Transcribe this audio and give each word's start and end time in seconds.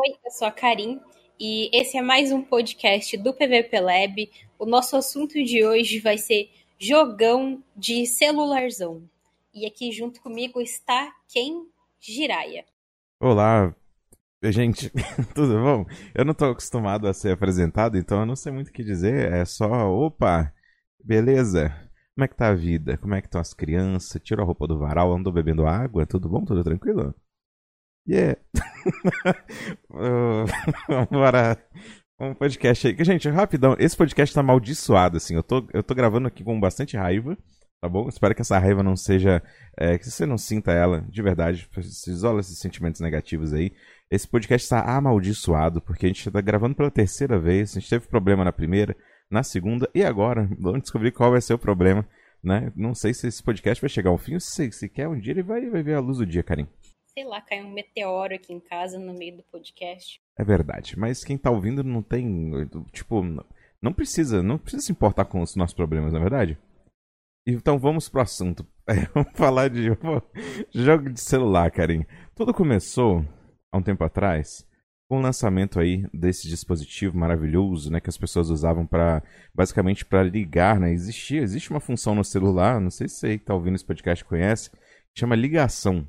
Oi, 0.00 0.14
eu 0.24 0.30
sou 0.30 0.46
a 0.46 0.52
Karim 0.52 1.00
e 1.40 1.76
esse 1.76 1.98
é 1.98 2.02
mais 2.02 2.30
um 2.30 2.40
podcast 2.40 3.16
do 3.16 3.34
PVP 3.34 3.80
Lab. 3.80 4.30
O 4.56 4.64
nosso 4.64 4.96
assunto 4.96 5.42
de 5.42 5.66
hoje 5.66 5.98
vai 5.98 6.16
ser 6.16 6.52
jogão 6.78 7.60
de 7.76 8.06
celularzão. 8.06 9.02
E 9.52 9.66
aqui 9.66 9.90
junto 9.90 10.20
comigo 10.22 10.60
está 10.60 11.12
quem? 11.26 11.66
Jiraya. 11.98 12.64
Olá, 13.18 13.74
gente, 14.44 14.88
tudo 15.34 15.60
bom? 15.60 15.84
Eu 16.14 16.24
não 16.24 16.30
estou 16.30 16.52
acostumado 16.52 17.08
a 17.08 17.12
ser 17.12 17.32
apresentado, 17.32 17.98
então 17.98 18.20
eu 18.20 18.26
não 18.26 18.36
sei 18.36 18.52
muito 18.52 18.68
o 18.68 18.72
que 18.72 18.84
dizer. 18.84 19.32
É 19.32 19.44
só, 19.44 19.66
opa, 19.66 20.54
beleza? 21.02 21.70
Como 22.14 22.24
é 22.24 22.28
que 22.28 22.36
tá 22.36 22.50
a 22.50 22.54
vida? 22.54 22.96
Como 22.98 23.16
é 23.16 23.20
que 23.20 23.26
estão 23.26 23.40
as 23.40 23.52
crianças? 23.52 24.22
Tirou 24.22 24.44
a 24.44 24.46
roupa 24.46 24.68
do 24.68 24.78
varal, 24.78 25.12
andou 25.12 25.32
bebendo 25.32 25.66
água? 25.66 26.06
Tudo 26.06 26.28
bom? 26.28 26.44
Tudo 26.44 26.62
tranquilo? 26.62 27.12
Yeah. 28.08 28.40
Vamos 30.88 31.08
para 31.10 31.58
um 32.18 32.32
podcast 32.32 32.88
aí. 32.88 32.96
Gente, 33.04 33.28
rapidão, 33.28 33.76
esse 33.78 33.94
podcast 33.94 34.34
tá 34.34 34.40
amaldiçoado, 34.40 35.18
assim. 35.18 35.34
Eu 35.34 35.42
tô, 35.42 35.68
eu 35.74 35.82
tô 35.82 35.94
gravando 35.94 36.26
aqui 36.26 36.42
com 36.42 36.58
bastante 36.58 36.96
raiva, 36.96 37.36
tá 37.82 37.88
bom? 37.88 38.08
Espero 38.08 38.34
que 38.34 38.40
essa 38.40 38.58
raiva 38.58 38.82
não 38.82 38.96
seja. 38.96 39.42
É, 39.76 39.98
que 39.98 40.10
você 40.10 40.24
não 40.24 40.38
sinta 40.38 40.72
ela 40.72 41.02
de 41.02 41.20
verdade. 41.20 41.68
Se 41.82 42.10
isola 42.10 42.40
esses 42.40 42.58
sentimentos 42.58 43.02
negativos 43.02 43.52
aí. 43.52 43.72
Esse 44.10 44.26
podcast 44.26 44.64
está 44.64 44.80
amaldiçoado, 44.96 45.82
porque 45.82 46.06
a 46.06 46.08
gente 46.08 46.30
tá 46.30 46.40
gravando 46.40 46.74
pela 46.74 46.90
terceira 46.90 47.38
vez. 47.38 47.76
A 47.76 47.80
gente 47.80 47.90
teve 47.90 48.08
problema 48.08 48.42
na 48.42 48.52
primeira, 48.52 48.96
na 49.30 49.42
segunda 49.42 49.86
e 49.94 50.02
agora. 50.02 50.48
Vamos 50.58 50.80
descobrir 50.80 51.12
qual 51.12 51.32
vai 51.32 51.42
ser 51.42 51.52
o 51.52 51.58
problema, 51.58 52.08
né? 52.42 52.72
Não 52.74 52.94
sei 52.94 53.12
se 53.12 53.26
esse 53.26 53.42
podcast 53.42 53.82
vai 53.82 53.90
chegar 53.90 54.08
ao 54.08 54.16
fim 54.16 54.40
se, 54.40 54.72
se 54.72 54.88
quer 54.88 55.08
um 55.08 55.18
dia 55.20 55.32
ele 55.32 55.42
vai, 55.42 55.68
vai 55.68 55.82
ver 55.82 55.92
a 55.92 56.00
luz 56.00 56.16
do 56.16 56.24
dia, 56.24 56.42
Karim 56.42 56.66
sei 57.18 57.24
lá, 57.24 57.40
caiu 57.40 57.66
um 57.66 57.72
meteoro 57.72 58.32
aqui 58.32 58.52
em 58.52 58.60
casa 58.60 58.96
no 58.96 59.12
meio 59.12 59.38
do 59.38 59.42
podcast. 59.42 60.20
É 60.38 60.44
verdade, 60.44 60.96
mas 60.96 61.24
quem 61.24 61.36
tá 61.36 61.50
ouvindo 61.50 61.82
não 61.82 62.00
tem, 62.00 62.52
tipo, 62.92 63.20
não 63.82 63.92
precisa, 63.92 64.40
não 64.40 64.56
precisa 64.56 64.84
se 64.84 64.92
importar 64.92 65.24
com 65.24 65.42
os 65.42 65.56
nossos 65.56 65.74
problemas, 65.74 66.12
na 66.12 66.20
é 66.20 66.22
verdade? 66.22 66.58
Então 67.44 67.76
vamos 67.76 68.08
pro 68.08 68.20
assunto. 68.20 68.64
É, 68.90 69.04
vamos 69.12 69.32
falar 69.34 69.68
de 69.68 69.82
jogo 70.72 71.10
de 71.10 71.20
celular, 71.20 71.70
Karim. 71.70 72.06
Tudo 72.34 72.54
começou 72.54 73.22
há 73.70 73.76
um 73.76 73.82
tempo 73.82 74.02
atrás 74.02 74.66
com 75.06 75.18
o 75.18 75.20
lançamento 75.20 75.78
aí 75.78 76.06
desse 76.10 76.48
dispositivo 76.48 77.14
maravilhoso, 77.14 77.92
né, 77.92 78.00
que 78.00 78.08
as 78.08 78.16
pessoas 78.16 78.48
usavam 78.48 78.86
para 78.86 79.22
basicamente 79.54 80.06
para 80.06 80.22
ligar, 80.22 80.80
né? 80.80 80.90
Existia, 80.90 81.42
existe 81.42 81.68
uma 81.68 81.80
função 81.80 82.14
no 82.14 82.24
celular, 82.24 82.80
não 82.80 82.90
sei 82.90 83.08
se 83.08 83.16
você 83.16 83.38
que 83.38 83.44
tá 83.44 83.52
ouvindo 83.52 83.74
esse 83.74 83.84
podcast 83.84 84.24
conhece, 84.24 84.70
chama 85.14 85.36
ligação 85.36 86.08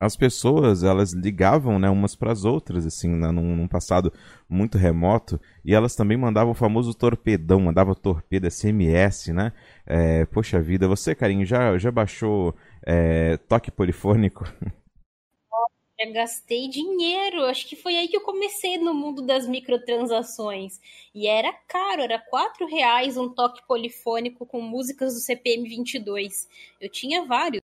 as 0.00 0.16
pessoas 0.16 0.82
elas 0.82 1.12
ligavam 1.12 1.78
né, 1.78 1.90
umas 1.90 2.16
para 2.16 2.32
as 2.32 2.44
outras 2.44 2.86
assim 2.86 3.08
né, 3.08 3.30
num, 3.30 3.54
num, 3.54 3.68
passado 3.68 4.10
muito 4.48 4.78
remoto 4.78 5.38
e 5.62 5.74
elas 5.74 5.94
também 5.94 6.16
mandavam 6.16 6.52
o 6.52 6.54
famoso 6.54 6.94
torpedão 6.94 7.60
mandavam 7.60 7.94
torpedo 7.94 8.50
SMS 8.50 9.28
né? 9.28 9.52
É, 9.86 10.24
poxa 10.26 10.58
vida 10.60 10.88
você 10.88 11.14
carinho 11.14 11.44
já 11.44 11.76
já 11.76 11.90
baixou 11.90 12.54
é, 12.86 13.36
toque 13.36 13.70
polifônico? 13.70 14.44
Já 16.00 16.10
gastei 16.12 16.66
dinheiro 16.66 17.44
acho 17.44 17.68
que 17.68 17.76
foi 17.76 17.94
aí 17.94 18.08
que 18.08 18.16
eu 18.16 18.22
comecei 18.22 18.78
no 18.78 18.94
mundo 18.94 19.20
das 19.20 19.46
microtransações. 19.46 20.80
E 21.14 21.26
era 21.26 21.52
caro 21.68 22.00
era 22.00 22.18
quatro 22.18 22.66
reais 22.66 23.18
um 23.18 23.28
toque 23.28 23.60
polifônico 23.66 24.46
com 24.46 24.62
músicas 24.62 25.12
do 25.12 25.20
CPM 25.20 25.68
22 25.68 26.48
eu 26.80 26.88
tinha 26.88 27.26
vários 27.26 27.59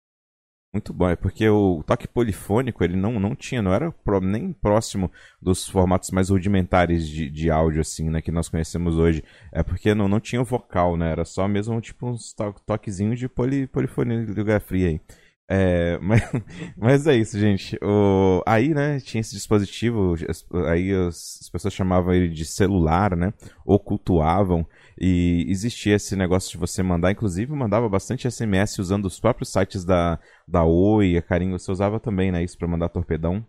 muito 0.73 0.91
bom, 0.91 1.07
é 1.07 1.15
porque 1.15 1.47
o 1.47 1.83
toque 1.85 2.07
polifônico 2.07 2.83
ele 2.83 2.95
não, 2.95 3.19
não 3.19 3.35
tinha, 3.35 3.61
não 3.61 3.71
era 3.71 3.93
nem 4.21 4.51
próximo 4.51 5.11
dos 5.39 5.67
formatos 5.69 6.09
mais 6.09 6.29
rudimentares 6.29 7.07
de, 7.07 7.29
de 7.29 7.51
áudio, 7.51 7.81
assim, 7.81 8.09
né, 8.09 8.21
que 8.21 8.31
nós 8.31 8.49
conhecemos 8.49 8.97
hoje. 8.97 9.23
É 9.51 9.61
porque 9.61 9.93
não, 9.93 10.07
não 10.07 10.19
tinha 10.19 10.41
o 10.41 10.45
vocal, 10.45 10.97
né, 10.97 11.11
era 11.11 11.25
só 11.25 11.47
mesmo 11.47 11.79
tipo 11.79 12.07
uns 12.07 12.33
to 12.33 12.55
toquezinhos 12.65 13.19
de 13.19 13.29
poli, 13.29 13.67
polifonia 13.67 14.25
fria 14.59 14.89
aí. 14.89 15.01
É, 15.47 15.99
mas, 16.01 16.21
mas 16.75 17.07
é 17.07 17.15
isso, 17.15 17.37
gente. 17.39 17.77
O, 17.81 18.41
aí, 18.45 18.73
né, 18.73 18.99
tinha 18.99 19.21
esse 19.21 19.35
dispositivo, 19.35 20.15
aí 20.67 20.91
as, 20.91 21.39
as 21.41 21.49
pessoas 21.49 21.73
chamavam 21.73 22.13
ele 22.13 22.29
de 22.29 22.45
celular, 22.45 23.15
né, 23.15 23.31
ou 23.63 23.79
cultuavam. 23.79 24.65
E 24.99 25.45
existia 25.49 25.95
esse 25.95 26.15
negócio 26.15 26.51
de 26.51 26.57
você 26.57 26.83
mandar, 26.83 27.11
inclusive 27.11 27.51
mandava 27.53 27.89
bastante 27.89 28.27
SMS 28.29 28.79
usando 28.79 29.05
os 29.05 29.19
próprios 29.19 29.51
sites 29.51 29.83
da, 29.83 30.19
da 30.47 30.63
Oi, 30.63 31.17
a 31.17 31.21
Carinho, 31.21 31.57
você 31.57 31.71
usava 31.71 31.99
também, 31.99 32.31
né, 32.31 32.43
isso 32.43 32.57
para 32.57 32.67
mandar 32.67 32.89
torpedão? 32.89 33.45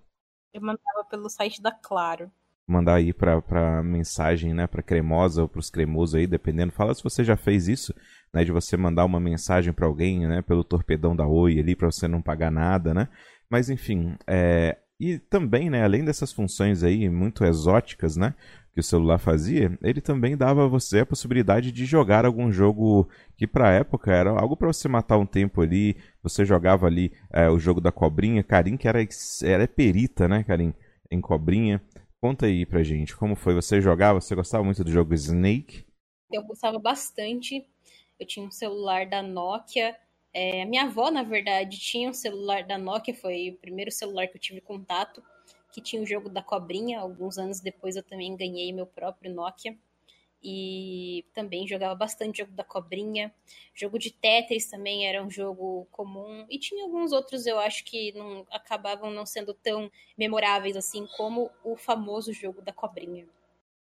Eu 0.53 0.61
mandava 0.61 1.05
pelo 1.11 1.29
site 1.29 1.61
da 1.61 1.73
Claro. 1.73 2.31
Mandar 2.67 2.95
aí 2.95 3.13
pra, 3.13 3.43
pra 3.43 3.83
mensagem, 3.83 4.55
né, 4.55 4.67
pra 4.67 4.83
cremosa 4.83 5.43
ou 5.43 5.49
pros 5.49 5.69
cremosos 5.69 6.15
aí, 6.15 6.27
dependendo. 6.27 6.73
Fala 6.73 6.95
se 6.95 7.05
você 7.05 7.23
já 7.23 7.37
fez 7.37 7.69
isso, 7.69 7.95
né, 8.33 8.43
de 8.43 8.53
você 8.53 8.75
mandar 8.77 9.05
uma 9.05 9.21
mensagem 9.21 9.73
para 9.73 9.85
alguém, 9.87 10.27
né, 10.27 10.41
pelo 10.41 10.65
torpedão 10.65 11.15
da 11.15 11.27
Oi 11.27 11.59
ali, 11.59 11.77
para 11.77 11.91
você 11.91 12.09
não 12.09 12.23
pagar 12.23 12.51
nada, 12.51 12.95
né. 12.95 13.09
Mas 13.51 13.69
enfim, 13.69 14.17
é, 14.27 14.79
e 14.99 15.19
também, 15.19 15.69
né, 15.69 15.85
além 15.85 16.05
dessas 16.05 16.33
funções 16.33 16.83
aí 16.83 17.09
muito 17.11 17.45
exóticas, 17.45 18.17
né, 18.17 18.35
que 18.75 18.81
o 18.81 18.83
celular 18.83 19.19
fazia, 19.19 19.79
ele 19.81 20.01
também 20.01 20.37
dava 20.37 20.65
a 20.65 20.69
você 20.69 20.99
a 20.99 21.07
possibilidade 21.07 21.71
de 21.71 21.87
jogar 21.87 22.27
algum 22.27 22.51
jogo 22.51 23.09
que 23.37 23.47
para 23.47 23.73
época 23.73 24.13
era 24.13 24.31
algo 24.31 24.57
para 24.57 24.67
você 24.67 24.89
matar 24.89 25.17
um 25.17 25.25
tempo 25.25 25.63
ali. 25.63 25.97
Você 26.25 26.45
jogava 26.45 26.89
ali 26.89 27.13
é, 27.33 27.49
o 27.49 27.57
jogo 27.57 27.81
da 27.81 27.93
cobrinha, 27.93 28.43
Karim 28.43 28.77
que 28.77 28.89
era 28.89 28.99
era 29.45 29.69
perita, 29.69 30.27
né, 30.27 30.43
Karim, 30.43 30.75
em 31.09 31.21
cobrinha. 31.21 31.81
Conta 32.21 32.47
aí 32.47 32.67
pra 32.67 32.83
gente, 32.83 33.17
como 33.17 33.37
foi? 33.37 33.55
Você 33.55 33.81
jogava? 33.81 34.21
Você 34.21 34.35
gostava 34.35 34.65
muito 34.65 34.83
do 34.83 34.91
jogo 34.91 35.15
Snake? 35.15 35.87
Eu 36.33 36.43
gostava 36.43 36.79
bastante. 36.79 37.65
Eu 38.19 38.27
tinha 38.27 38.45
um 38.45 38.51
celular 38.51 39.07
da 39.07 39.23
Nokia. 39.23 39.95
É, 40.33 40.65
minha 40.65 40.85
avó, 40.85 41.13
na 41.13 41.23
verdade, 41.23 41.79
tinha 41.79 42.11
um 42.11 42.15
celular 42.15 42.65
da 42.65 42.77
Nokia, 42.77 43.15
foi 43.15 43.51
o 43.51 43.61
primeiro 43.61 43.93
celular 43.93 44.27
que 44.27 44.37
eu 44.37 44.41
tive 44.41 44.61
contato 44.61 45.23
que 45.75 45.81
tinha 45.81 46.01
o 46.01 46.07
jogo 46.07 46.29
da 46.29 46.41
cobrinha. 46.41 47.01
Alguns 47.01 47.37
anos 47.37 47.59
depois 47.59 47.97
eu 47.97 48.03
também 48.03 48.37
ganhei 48.37 48.73
meu 48.73 48.87
próprio 48.87 49.35
Nokia. 49.35 49.77
E 50.41 51.25
também 51.33 51.67
jogava 51.67 51.95
bastante 51.95 52.39
jogo 52.39 52.53
da 52.53 52.63
cobrinha. 52.63 53.33
Jogo 53.75 53.99
de 53.99 54.13
Tetris 54.13 54.67
também 54.71 55.07
era 55.09 55.25
um 55.25 55.31
jogo 55.31 55.89
comum. 55.91 56.47
E 56.49 56.59
tinha 56.59 56.85
alguns 56.85 57.13
outros, 57.13 57.45
eu 57.45 57.59
acho 57.59 57.83
que 57.85 58.13
não 58.13 58.47
acabavam 58.53 59.11
não 59.11 59.27
sendo 59.27 59.53
tão 59.53 59.91
memoráveis 60.17 60.77
assim 60.77 61.09
como 61.17 61.51
o 61.65 61.75
famoso 61.77 62.33
jogo 62.33 62.63
da 62.63 62.73
cobrinha. 62.73 63.27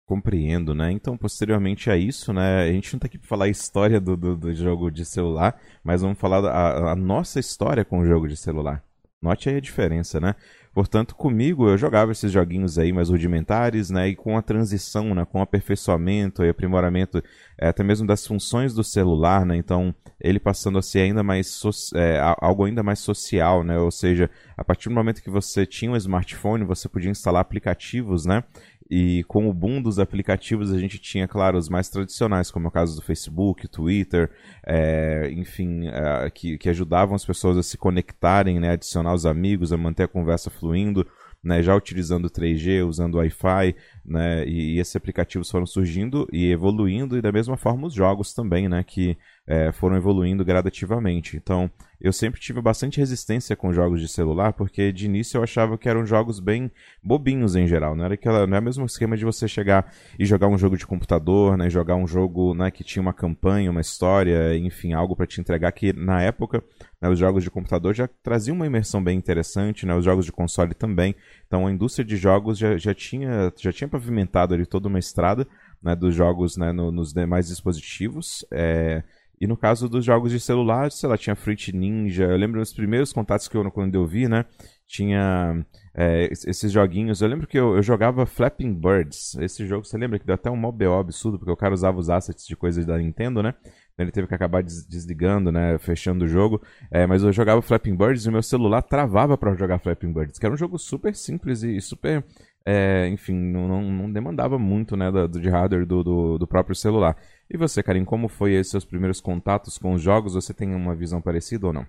Compreendo, 0.06 0.74
né? 0.74 0.92
Então, 0.92 1.16
posteriormente 1.16 1.90
a 1.90 1.96
isso, 1.96 2.32
né? 2.32 2.62
A 2.62 2.72
gente 2.72 2.92
não 2.92 3.00
tá 3.00 3.06
aqui 3.06 3.18
pra 3.18 3.28
falar 3.28 3.46
a 3.46 3.48
história 3.48 4.00
do, 4.00 4.16
do, 4.16 4.36
do 4.36 4.54
jogo 4.54 4.90
de 4.90 5.04
celular, 5.04 5.60
mas 5.82 6.02
vamos 6.02 6.18
falar 6.18 6.44
a, 6.44 6.92
a 6.92 6.96
nossa 6.96 7.40
história 7.40 7.84
com 7.84 8.00
o 8.00 8.06
jogo 8.06 8.28
de 8.28 8.36
celular. 8.36 8.84
Note 9.22 9.50
aí 9.50 9.56
a 9.56 9.60
diferença, 9.60 10.18
né? 10.18 10.34
Portanto, 10.72 11.16
comigo 11.16 11.68
eu 11.68 11.76
jogava 11.76 12.12
esses 12.12 12.30
joguinhos 12.30 12.78
aí 12.78 12.92
mais 12.92 13.08
rudimentares, 13.08 13.90
né? 13.90 14.08
E 14.08 14.14
com 14.14 14.36
a 14.36 14.42
transição, 14.42 15.14
né? 15.14 15.24
Com 15.24 15.40
o 15.40 15.42
aperfeiçoamento 15.42 16.44
e 16.44 16.48
aprimoramento 16.48 17.22
é, 17.58 17.68
até 17.68 17.82
mesmo 17.82 18.06
das 18.06 18.24
funções 18.24 18.72
do 18.72 18.84
celular, 18.84 19.44
né? 19.44 19.56
Então, 19.56 19.92
ele 20.20 20.38
passando 20.38 20.78
a 20.78 20.82
ser 20.82 21.00
ainda 21.00 21.22
mais 21.24 21.48
so 21.48 21.70
é, 21.96 22.20
algo 22.40 22.64
ainda 22.64 22.82
mais 22.84 23.00
social, 23.00 23.64
né? 23.64 23.78
Ou 23.78 23.90
seja, 23.90 24.30
a 24.56 24.62
partir 24.62 24.88
do 24.88 24.94
momento 24.94 25.22
que 25.22 25.30
você 25.30 25.66
tinha 25.66 25.90
um 25.90 25.96
smartphone, 25.96 26.64
você 26.64 26.88
podia 26.88 27.10
instalar 27.10 27.40
aplicativos, 27.40 28.24
né? 28.24 28.44
E 28.90 29.22
com 29.24 29.48
o 29.48 29.54
boom 29.54 29.80
dos 29.80 30.00
aplicativos, 30.00 30.72
a 30.72 30.78
gente 30.78 30.98
tinha, 30.98 31.28
claro, 31.28 31.56
os 31.56 31.68
mais 31.68 31.88
tradicionais, 31.88 32.50
como 32.50 32.66
é 32.66 32.68
o 32.68 32.72
caso 32.72 32.96
do 32.96 33.02
Facebook, 33.02 33.68
Twitter, 33.68 34.30
é, 34.66 35.30
enfim, 35.32 35.86
é, 35.86 36.28
que, 36.30 36.58
que 36.58 36.68
ajudavam 36.68 37.14
as 37.14 37.24
pessoas 37.24 37.56
a 37.56 37.62
se 37.62 37.78
conectarem, 37.78 38.58
né, 38.58 38.70
adicionar 38.70 39.14
os 39.14 39.24
amigos, 39.24 39.72
a 39.72 39.76
manter 39.76 40.02
a 40.04 40.08
conversa 40.08 40.50
fluindo 40.50 41.06
né, 41.42 41.62
já 41.62 41.74
utilizando 41.74 42.28
3G, 42.28 42.86
usando 42.86 43.16
Wi-Fi, 43.16 43.74
né, 44.10 44.44
e, 44.44 44.74
e, 44.74 44.78
esses 44.80 44.96
aplicativos 44.96 45.50
foram 45.50 45.64
surgindo 45.64 46.28
e 46.32 46.50
evoluindo, 46.50 47.16
e 47.16 47.22
da 47.22 47.30
mesma 47.30 47.56
forma 47.56 47.86
os 47.86 47.94
jogos 47.94 48.34
também, 48.34 48.68
né, 48.68 48.82
que 48.82 49.16
é, 49.46 49.70
foram 49.72 49.96
evoluindo 49.96 50.44
gradativamente. 50.44 51.36
Então, 51.36 51.70
eu 52.00 52.12
sempre 52.12 52.40
tive 52.40 52.60
bastante 52.60 52.98
resistência 52.98 53.54
com 53.54 53.72
jogos 53.72 54.00
de 54.00 54.08
celular, 54.08 54.52
porque 54.52 54.90
de 54.90 55.06
início 55.06 55.38
eu 55.38 55.42
achava 55.42 55.76
que 55.76 55.88
eram 55.88 56.04
jogos 56.04 56.40
bem 56.40 56.70
bobinhos 57.02 57.54
em 57.54 57.66
geral, 57.66 57.94
não 57.94 58.04
era 58.04 58.14
aquela, 58.14 58.46
não 58.46 58.56
é 58.56 58.60
o 58.60 58.62
mesmo 58.62 58.84
esquema 58.86 59.16
de 59.16 59.24
você 59.24 59.46
chegar 59.46 59.92
e 60.18 60.24
jogar 60.24 60.48
um 60.48 60.58
jogo 60.58 60.76
de 60.76 60.86
computador, 60.86 61.56
né, 61.56 61.70
jogar 61.70 61.96
um 61.96 62.06
jogo, 62.06 62.54
né, 62.54 62.70
que 62.70 62.82
tinha 62.82 63.02
uma 63.02 63.12
campanha, 63.12 63.70
uma 63.70 63.80
história, 63.80 64.56
enfim, 64.56 64.92
algo 64.92 65.14
para 65.14 65.26
te 65.26 65.40
entregar 65.40 65.70
que 65.72 65.92
na 65.92 66.22
época 66.22 66.64
né, 67.00 67.08
os 67.08 67.18
jogos 67.18 67.42
de 67.42 67.50
computador 67.50 67.94
já 67.94 68.08
traziam 68.22 68.54
uma 68.54 68.66
imersão 68.66 69.02
bem 69.02 69.16
interessante, 69.16 69.86
né, 69.86 69.94
os 69.94 70.04
jogos 70.04 70.24
de 70.24 70.32
console 70.32 70.74
também. 70.74 71.14
Então 71.46 71.66
a 71.66 71.72
indústria 71.72 72.04
de 72.04 72.16
jogos 72.16 72.58
já, 72.58 72.76
já, 72.76 72.94
tinha, 72.94 73.52
já 73.58 73.72
tinha 73.72 73.88
pavimentado 74.00 74.54
ali 74.54 74.64
toda 74.64 74.88
uma 74.88 74.98
estrada 74.98 75.46
né, 75.82 75.94
dos 75.94 76.14
jogos 76.14 76.56
né, 76.56 76.72
no, 76.72 76.90
nos 76.90 77.12
demais 77.12 77.48
dispositivos. 77.48 78.44
É, 78.50 79.02
e 79.40 79.46
no 79.46 79.56
caso 79.56 79.88
dos 79.88 80.04
jogos 80.04 80.32
de 80.32 80.38
celular, 80.38 80.90
sei 80.90 81.08
lá, 81.08 81.16
tinha 81.16 81.34
Fruit 81.34 81.74
Ninja. 81.74 82.24
Eu 82.24 82.36
lembro 82.36 82.60
dos 82.60 82.74
primeiros 82.74 83.10
contatos 83.10 83.48
que 83.48 83.56
eu 83.56 83.70
quando 83.70 83.94
eu 83.94 84.06
vi, 84.06 84.28
né? 84.28 84.44
Tinha 84.86 85.64
é, 85.94 86.28
esses 86.30 86.70
joguinhos. 86.70 87.22
Eu 87.22 87.28
lembro 87.28 87.46
que 87.46 87.58
eu, 87.58 87.74
eu, 87.74 87.82
jogava 87.82 88.26
Flapping 88.26 88.74
Birds. 88.74 89.34
Esse 89.36 89.66
jogo, 89.66 89.86
você 89.86 89.96
lembra 89.96 90.18
que 90.18 90.26
deu 90.26 90.34
até 90.34 90.50
um 90.50 90.56
mó 90.56 90.74
absurdo, 90.98 91.38
porque 91.38 91.50
o 91.50 91.56
cara 91.56 91.72
usava 91.72 91.98
os 91.98 92.10
assets 92.10 92.46
de 92.46 92.54
coisas 92.54 92.84
da 92.84 92.98
Nintendo, 92.98 93.42
né? 93.42 93.54
Então 93.94 94.04
ele 94.04 94.12
teve 94.12 94.26
que 94.26 94.34
acabar 94.34 94.62
des 94.62 94.86
desligando, 94.86 95.50
né? 95.50 95.78
Fechando 95.78 96.26
o 96.26 96.28
jogo. 96.28 96.60
É, 96.90 97.06
mas 97.06 97.22
eu 97.22 97.32
jogava 97.32 97.62
Flapping 97.62 97.96
Birds 97.96 98.26
e 98.26 98.28
o 98.28 98.32
meu 98.32 98.42
celular 98.42 98.82
travava 98.82 99.38
para 99.38 99.54
jogar 99.54 99.78
Flapping 99.78 100.12
Birds, 100.12 100.38
que 100.38 100.44
era 100.44 100.54
um 100.54 100.58
jogo 100.58 100.78
super 100.78 101.14
simples 101.14 101.62
e 101.62 101.80
super. 101.80 102.22
É, 102.64 103.08
enfim, 103.08 103.34
não, 103.34 103.66
não, 103.66 103.82
não, 103.82 104.12
demandava 104.12 104.58
muito 104.58 104.94
né, 104.94 105.10
do, 105.10 105.26
de 105.28 105.48
hardware 105.48 105.86
do, 105.86 106.04
do, 106.04 106.38
do, 106.38 106.46
próprio 106.46 106.76
celular. 106.76 107.16
E 107.48 107.56
você, 107.56 107.82
Karim, 107.82 108.04
como 108.04 108.28
foi 108.28 108.52
esses 108.52 108.70
seus 108.70 108.84
primeiros 108.84 109.20
contatos 109.20 109.78
com 109.78 109.94
os 109.94 110.02
jogos? 110.02 110.34
Você 110.34 110.52
tem 110.52 110.74
uma 110.74 110.94
visão 110.94 111.22
parecida 111.22 111.66
ou 111.66 111.72
não? 111.72 111.86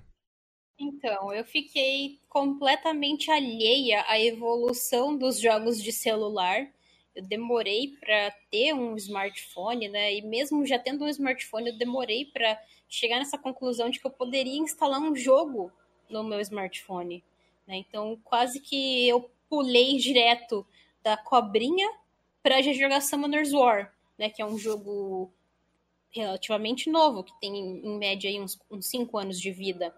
Então, 0.79 1.33
eu 1.33 1.43
fiquei 1.43 2.19
completamente 2.29 3.29
alheia 3.29 4.03
à 4.07 4.19
evolução 4.19 5.15
dos 5.15 5.39
jogos 5.39 5.81
de 5.81 5.91
celular. 5.91 6.65
Eu 7.13 7.23
demorei 7.23 7.89
para 7.99 8.31
ter 8.49 8.73
um 8.73 8.95
smartphone, 8.95 9.89
né? 9.89 10.15
E 10.15 10.21
mesmo 10.21 10.65
já 10.65 10.79
tendo 10.79 11.03
um 11.03 11.09
smartphone, 11.09 11.69
eu 11.69 11.77
demorei 11.77 12.25
para 12.25 12.57
chegar 12.87 13.19
nessa 13.19 13.37
conclusão 13.37 13.89
de 13.89 13.99
que 13.99 14.07
eu 14.07 14.11
poderia 14.11 14.57
instalar 14.57 15.01
um 15.01 15.15
jogo 15.15 15.71
no 16.09 16.23
meu 16.23 16.39
smartphone. 16.39 17.23
Né? 17.67 17.77
Então, 17.77 18.17
quase 18.23 18.59
que 18.59 19.07
eu 19.07 19.29
pulei 19.51 19.97
direto 19.97 20.65
da 21.03 21.17
cobrinha 21.17 21.91
para 22.41 22.61
já 22.61 22.71
jogar 22.71 23.01
Summoner's 23.01 23.51
War, 23.51 23.93
né? 24.17 24.29
Que 24.29 24.41
é 24.41 24.45
um 24.45 24.57
jogo 24.57 25.29
relativamente 26.09 26.89
novo, 26.89 27.21
que 27.21 27.37
tem 27.41 27.53
em 27.85 27.99
média 27.99 28.29
aí 28.29 28.39
uns 28.39 28.57
5 28.79 29.17
anos 29.17 29.37
de 29.37 29.51
vida. 29.51 29.93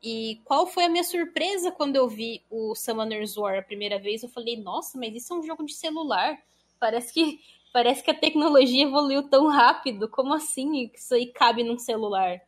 E 0.00 0.40
qual 0.44 0.68
foi 0.68 0.84
a 0.84 0.88
minha 0.88 1.02
surpresa 1.02 1.72
quando 1.72 1.96
eu 1.96 2.08
vi 2.08 2.42
o 2.48 2.76
Summoner's 2.76 3.36
War 3.36 3.58
a 3.58 3.62
primeira 3.62 3.98
vez? 3.98 4.22
Eu 4.22 4.28
falei, 4.28 4.56
nossa, 4.56 4.96
mas 4.96 5.14
isso 5.14 5.34
é 5.34 5.36
um 5.36 5.42
jogo 5.42 5.64
de 5.64 5.74
celular. 5.74 6.38
Parece 6.78 7.12
que 7.12 7.40
parece 7.72 8.04
que 8.04 8.10
a 8.10 8.18
tecnologia 8.18 8.84
evoluiu 8.84 9.24
tão 9.28 9.48
rápido. 9.48 10.08
Como 10.08 10.32
assim 10.32 10.90
isso 10.94 11.14
aí 11.14 11.26
cabe 11.26 11.64
num 11.64 11.78
celular? 11.78 12.40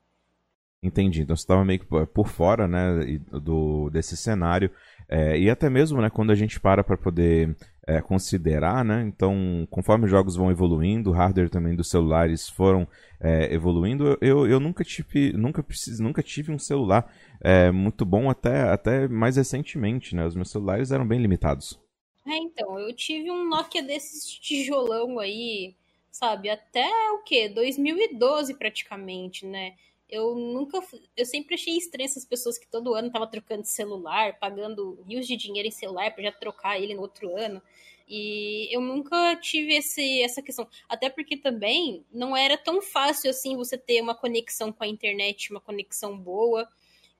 Entendi. 0.84 1.22
Então 1.22 1.34
você 1.34 1.42
estava 1.42 1.64
meio 1.64 1.80
que 1.80 1.86
por 1.86 2.28
fora, 2.28 2.68
né, 2.68 3.18
do, 3.32 3.88
desse 3.90 4.16
cenário. 4.16 4.70
É, 5.08 5.38
e 5.38 5.50
até 5.50 5.68
mesmo, 5.68 6.00
né, 6.00 6.08
quando 6.08 6.30
a 6.32 6.34
gente 6.34 6.58
para 6.58 6.82
para 6.82 6.96
poder 6.96 7.54
é, 7.86 8.00
considerar, 8.00 8.84
né? 8.84 9.02
Então, 9.02 9.66
conforme 9.70 10.06
os 10.06 10.10
jogos 10.10 10.36
vão 10.36 10.50
evoluindo, 10.50 11.10
o 11.10 11.12
hardware 11.12 11.50
também 11.50 11.76
dos 11.76 11.90
celulares 11.90 12.48
foram 12.48 12.88
é, 13.20 13.52
evoluindo, 13.52 14.16
eu, 14.20 14.46
eu 14.46 14.58
nunca 14.58 14.82
tive, 14.82 15.32
nunca 15.32 15.62
preciso, 15.62 16.02
nunca 16.02 16.22
tive 16.22 16.50
um 16.50 16.58
celular 16.58 17.12
é, 17.42 17.70
muito 17.70 18.04
bom 18.04 18.30
até, 18.30 18.62
até 18.62 19.06
mais 19.06 19.36
recentemente, 19.36 20.14
né? 20.14 20.26
Os 20.26 20.34
meus 20.34 20.50
celulares 20.50 20.90
eram 20.90 21.06
bem 21.06 21.20
limitados. 21.20 21.78
É, 22.26 22.36
então, 22.36 22.78
eu 22.78 22.94
tive 22.94 23.30
um 23.30 23.46
Nokia 23.46 23.82
desses 23.82 24.26
tijolão 24.26 25.18
aí, 25.18 25.74
sabe, 26.10 26.48
até 26.48 26.88
o 27.12 27.22
quê? 27.22 27.50
2012 27.50 28.54
praticamente, 28.54 29.44
né? 29.44 29.74
Eu 30.08 30.34
nunca. 30.34 30.80
Eu 31.16 31.24
sempre 31.24 31.54
achei 31.54 31.76
estranho 31.76 32.06
essas 32.06 32.24
pessoas 32.24 32.58
que 32.58 32.68
todo 32.68 32.94
ano 32.94 33.10
tava 33.10 33.26
trocando 33.26 33.64
celular, 33.64 34.38
pagando 34.38 35.02
rios 35.06 35.26
de 35.26 35.36
dinheiro 35.36 35.68
em 35.68 35.72
celular 35.72 36.12
para 36.12 36.24
já 36.24 36.32
trocar 36.32 36.80
ele 36.80 36.94
no 36.94 37.02
outro 37.02 37.36
ano. 37.36 37.62
E 38.06 38.68
eu 38.74 38.80
nunca 38.80 39.34
tive 39.36 39.74
esse, 39.74 40.22
essa 40.22 40.42
questão. 40.42 40.68
Até 40.88 41.08
porque 41.08 41.36
também 41.36 42.04
não 42.12 42.36
era 42.36 42.56
tão 42.56 42.82
fácil 42.82 43.30
assim 43.30 43.56
você 43.56 43.78
ter 43.78 44.00
uma 44.02 44.14
conexão 44.14 44.70
com 44.70 44.84
a 44.84 44.88
internet, 44.88 45.50
uma 45.50 45.60
conexão 45.60 46.18
boa. 46.18 46.68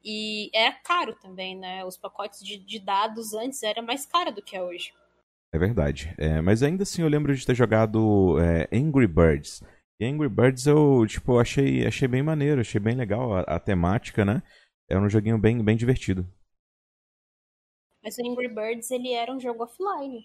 E 0.05 0.51
era 0.53 0.73
caro 0.73 1.15
também, 1.15 1.57
né? 1.57 1.83
Os 1.85 1.97
pacotes 1.97 2.45
de, 2.45 2.59
de 2.59 2.79
dados 2.79 3.33
antes 3.33 3.63
era 3.63 3.81
mais 3.81 4.05
caro 4.05 4.31
do 4.31 4.43
que 4.43 4.55
é 4.55 4.63
hoje. 4.63 4.93
É 5.51 5.59
verdade. 5.59 6.15
É, 6.19 6.43
mas 6.43 6.63
ainda 6.63 6.83
assim 6.83 7.01
eu 7.01 7.09
lembro 7.09 7.35
de 7.35 7.47
ter 7.47 7.55
jogado 7.55 8.37
é, 8.39 8.69
Angry 8.77 9.07
Birds. 9.07 9.63
Angry 10.01 10.29
Birds 10.29 10.67
eu, 10.67 11.07
tipo, 11.07 11.39
achei, 11.39 11.87
achei 11.87 12.09
bem 12.09 12.23
maneiro, 12.23 12.61
achei 12.61 12.81
bem 12.81 12.97
legal 12.97 13.35
a, 13.35 13.41
a 13.43 13.61
temática, 13.61 14.25
né? 14.25 14.43
Era 14.89 15.01
um 15.01 15.09
joguinho 15.09 15.39
bem, 15.39 15.63
bem 15.63 15.77
divertido. 15.77 16.29
Mas 18.03 18.19
o 18.19 18.27
Angry 18.27 18.49
Birds, 18.49 18.91
ele 18.91 19.13
era 19.13 19.33
um 19.33 19.41
jogo 19.41 19.65
offline. 19.65 20.25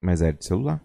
Mas 0.00 0.22
era 0.22 0.32
de 0.32 0.44
celular. 0.44 0.82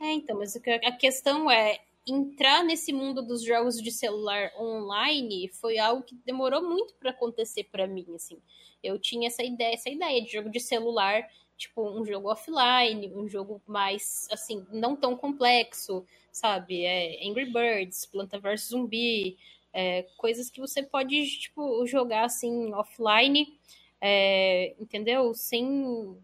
É, 0.00 0.12
então, 0.12 0.38
mas 0.38 0.56
a 0.56 0.92
questão 0.92 1.50
é, 1.50 1.78
entrar 2.06 2.64
nesse 2.64 2.92
mundo 2.92 3.22
dos 3.22 3.42
jogos 3.44 3.80
de 3.80 3.90
celular 3.92 4.50
online 4.58 5.48
foi 5.60 5.78
algo 5.78 6.02
que 6.02 6.14
demorou 6.26 6.62
muito 6.62 6.94
para 6.94 7.10
acontecer 7.10 7.64
para 7.64 7.86
mim, 7.86 8.06
assim. 8.14 8.40
Eu 8.82 8.98
tinha 8.98 9.28
essa 9.28 9.42
ideia, 9.42 9.74
essa 9.74 9.88
ideia 9.88 10.22
de 10.22 10.32
jogo 10.32 10.50
de 10.50 10.60
celular, 10.60 11.26
tipo 11.56 11.88
um 11.88 12.04
jogo 12.04 12.30
offline, 12.30 13.12
um 13.14 13.28
jogo 13.28 13.62
mais 13.66 14.26
assim, 14.30 14.66
não 14.72 14.96
tão 14.96 15.16
complexo, 15.16 16.04
sabe? 16.34 16.84
É 16.84 17.26
Angry 17.26 17.46
Birds, 17.46 18.06
Planta 18.06 18.38
vs 18.40 18.68
Zumbi, 18.68 19.38
é, 19.72 20.02
coisas 20.16 20.50
que 20.50 20.60
você 20.60 20.82
pode 20.82 21.24
tipo 21.38 21.86
jogar 21.86 22.24
assim 22.24 22.74
offline, 22.74 23.56
é, 24.00 24.74
entendeu? 24.80 25.32
Sem 25.32 26.18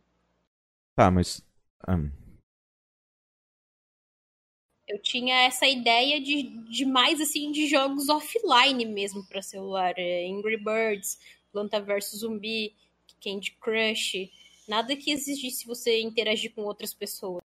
Tá, 0.97 1.11
mas 1.11 1.43
um... 1.89 2.11
eu 4.89 5.01
tinha 5.01 5.43
essa 5.43 5.67
ideia 5.67 6.21
de, 6.21 6.43
de 6.69 6.85
mais 6.85 7.21
assim 7.21 7.53
de 7.53 7.69
jogos 7.69 8.09
offline 8.09 8.85
mesmo 8.85 9.25
para 9.29 9.41
celular, 9.41 9.95
é, 9.97 10.27
Angry 10.27 10.57
Birds, 10.57 11.19
Planta 11.53 11.81
vs 11.81 12.19
Zumbi, 12.19 12.75
Candy 13.23 13.53
Crush, 13.61 14.29
nada 14.67 14.97
que 14.97 15.13
exigisse 15.13 15.67
você 15.67 16.01
interagir 16.01 16.53
com 16.53 16.63
outras 16.63 16.93
pessoas 16.93 17.50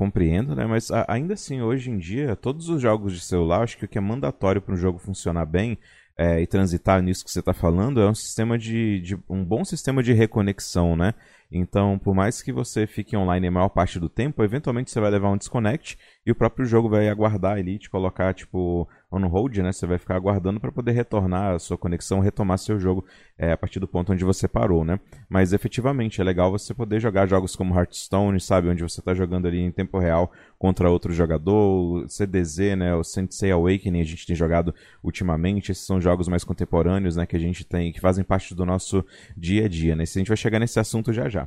compreendo, 0.00 0.56
né? 0.56 0.64
Mas 0.64 0.90
ainda 1.06 1.34
assim, 1.34 1.60
hoje 1.60 1.90
em 1.90 1.98
dia, 1.98 2.34
todos 2.34 2.70
os 2.70 2.80
jogos 2.80 3.12
de 3.12 3.20
celular, 3.20 3.62
acho 3.62 3.76
que 3.76 3.84
o 3.84 3.88
que 3.88 3.98
é 3.98 4.00
mandatório 4.00 4.62
para 4.62 4.72
um 4.72 4.78
jogo 4.78 4.98
funcionar 4.98 5.44
bem 5.44 5.76
é, 6.16 6.40
e 6.40 6.46
transitar 6.46 7.02
nisso 7.02 7.22
que 7.22 7.30
você 7.30 7.40
está 7.40 7.52
falando 7.52 8.00
é 8.00 8.08
um 8.08 8.14
sistema 8.14 8.56
de, 8.56 8.98
de, 9.02 9.18
um 9.28 9.44
bom 9.44 9.62
sistema 9.62 10.02
de 10.02 10.14
reconexão, 10.14 10.96
né? 10.96 11.12
Então, 11.50 11.98
por 11.98 12.14
mais 12.14 12.40
que 12.40 12.52
você 12.52 12.86
fique 12.86 13.16
online 13.16 13.48
a 13.48 13.50
maior 13.50 13.68
parte 13.68 13.98
do 13.98 14.08
tempo, 14.08 14.44
eventualmente 14.44 14.90
você 14.90 15.00
vai 15.00 15.10
levar 15.10 15.30
um 15.30 15.36
disconnect 15.36 15.98
e 16.24 16.30
o 16.30 16.34
próprio 16.34 16.64
jogo 16.64 16.88
vai 16.88 17.08
aguardar 17.08 17.56
ali, 17.56 17.78
te 17.78 17.90
colocar 17.90 18.32
tipo 18.32 18.88
on 19.10 19.26
hold, 19.26 19.56
né? 19.56 19.72
Você 19.72 19.84
vai 19.84 19.98
ficar 19.98 20.14
aguardando 20.14 20.60
para 20.60 20.70
poder 20.70 20.92
retornar 20.92 21.54
a 21.54 21.58
sua 21.58 21.76
conexão, 21.76 22.20
retomar 22.20 22.58
seu 22.58 22.78
jogo 22.78 23.04
é, 23.36 23.50
a 23.50 23.56
partir 23.56 23.80
do 23.80 23.88
ponto 23.88 24.12
onde 24.12 24.24
você 24.24 24.46
parou, 24.46 24.84
né? 24.84 25.00
Mas 25.28 25.52
efetivamente 25.52 26.20
é 26.20 26.24
legal 26.24 26.52
você 26.52 26.72
poder 26.72 27.00
jogar 27.00 27.26
jogos 27.26 27.56
como 27.56 27.74
Hearthstone, 27.74 28.40
sabe? 28.40 28.68
Onde 28.68 28.84
você 28.84 29.00
está 29.00 29.12
jogando 29.12 29.48
ali 29.48 29.58
em 29.58 29.72
tempo 29.72 29.98
real 29.98 30.30
contra 30.56 30.88
outro 30.88 31.12
jogador, 31.12 32.08
CDZ, 32.08 32.76
né? 32.76 32.94
O 32.94 33.02
Sensei 33.02 33.50
Awakening 33.50 34.00
a 34.00 34.04
gente 34.04 34.24
tem 34.24 34.36
jogado 34.36 34.72
ultimamente. 35.02 35.72
Esses 35.72 35.84
são 35.84 36.00
jogos 36.00 36.28
mais 36.28 36.44
contemporâneos, 36.44 37.16
né? 37.16 37.26
Que 37.26 37.34
a 37.34 37.40
gente 37.40 37.64
tem, 37.64 37.90
que 37.90 38.00
fazem 38.00 38.22
parte 38.22 38.54
do 38.54 38.64
nosso 38.64 39.04
dia 39.36 39.64
a 39.64 39.68
dia, 39.68 39.96
né? 39.96 40.04
E 40.04 40.08
a 40.08 40.18
gente 40.18 40.28
vai 40.28 40.36
chegar 40.36 40.60
nesse 40.60 40.78
assunto 40.78 41.12
já 41.12 41.28
já 41.28 41.39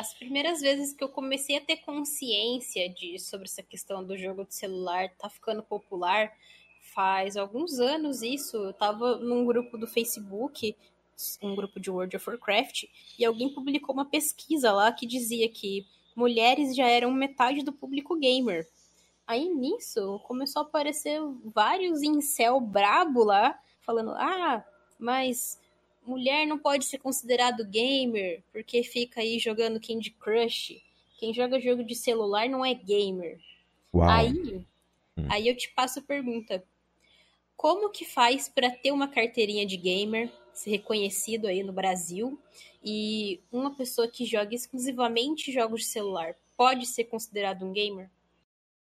as 0.00 0.14
primeiras 0.14 0.62
vezes 0.62 0.94
que 0.94 1.04
eu 1.04 1.10
comecei 1.10 1.58
a 1.58 1.60
ter 1.60 1.76
consciência 1.76 2.88
de 2.88 3.18
sobre 3.18 3.46
essa 3.46 3.62
questão 3.62 4.02
do 4.02 4.16
jogo 4.16 4.46
de 4.46 4.54
celular 4.54 5.10
tá 5.18 5.28
ficando 5.28 5.62
popular 5.62 6.32
faz 6.94 7.36
alguns 7.36 7.78
anos 7.78 8.22
isso. 8.22 8.56
Eu 8.56 8.72
tava 8.72 9.16
num 9.16 9.44
grupo 9.44 9.76
do 9.76 9.86
Facebook, 9.86 10.74
um 11.42 11.54
grupo 11.54 11.78
de 11.78 11.90
World 11.90 12.16
of 12.16 12.30
Warcraft, 12.30 12.84
e 13.18 13.24
alguém 13.26 13.52
publicou 13.52 13.94
uma 13.94 14.06
pesquisa 14.06 14.72
lá 14.72 14.90
que 14.90 15.06
dizia 15.06 15.46
que 15.50 15.86
mulheres 16.16 16.74
já 16.74 16.86
eram 16.86 17.12
metade 17.12 17.62
do 17.62 17.72
público 17.72 18.16
gamer. 18.16 18.66
Aí 19.26 19.50
nisso 19.50 20.18
começou 20.20 20.62
a 20.62 20.64
aparecer 20.64 21.20
vários 21.54 22.02
incel 22.02 22.58
brabo 22.58 23.22
lá, 23.22 23.60
falando: 23.82 24.12
"Ah, 24.12 24.64
mas 24.98 25.59
mulher 26.10 26.46
não 26.46 26.58
pode 26.58 26.84
ser 26.84 26.98
considerado 26.98 27.64
gamer 27.64 28.42
porque 28.52 28.82
fica 28.82 29.20
aí 29.20 29.38
jogando 29.38 29.80
Candy 29.80 30.10
Crush. 30.10 30.82
Quem 31.18 31.32
joga 31.32 31.60
jogo 31.60 31.84
de 31.84 31.94
celular 31.94 32.48
não 32.48 32.64
é 32.64 32.74
gamer. 32.74 33.38
Uau. 33.94 34.08
Aí, 34.08 34.32
hum. 35.16 35.26
aí 35.28 35.46
eu 35.48 35.56
te 35.56 35.70
passo 35.70 36.00
a 36.00 36.02
pergunta: 36.02 36.64
como 37.56 37.90
que 37.90 38.04
faz 38.04 38.48
para 38.48 38.70
ter 38.70 38.90
uma 38.90 39.06
carteirinha 39.06 39.64
de 39.64 39.76
gamer, 39.76 40.30
ser 40.52 40.70
reconhecido 40.70 41.46
aí 41.46 41.62
no 41.62 41.72
Brasil 41.72 42.38
e 42.82 43.40
uma 43.52 43.74
pessoa 43.74 44.08
que 44.08 44.24
joga 44.24 44.54
exclusivamente 44.54 45.52
jogos 45.52 45.82
de 45.82 45.86
celular 45.86 46.34
pode 46.56 46.86
ser 46.86 47.04
considerado 47.04 47.64
um 47.64 47.72
gamer? 47.72 48.10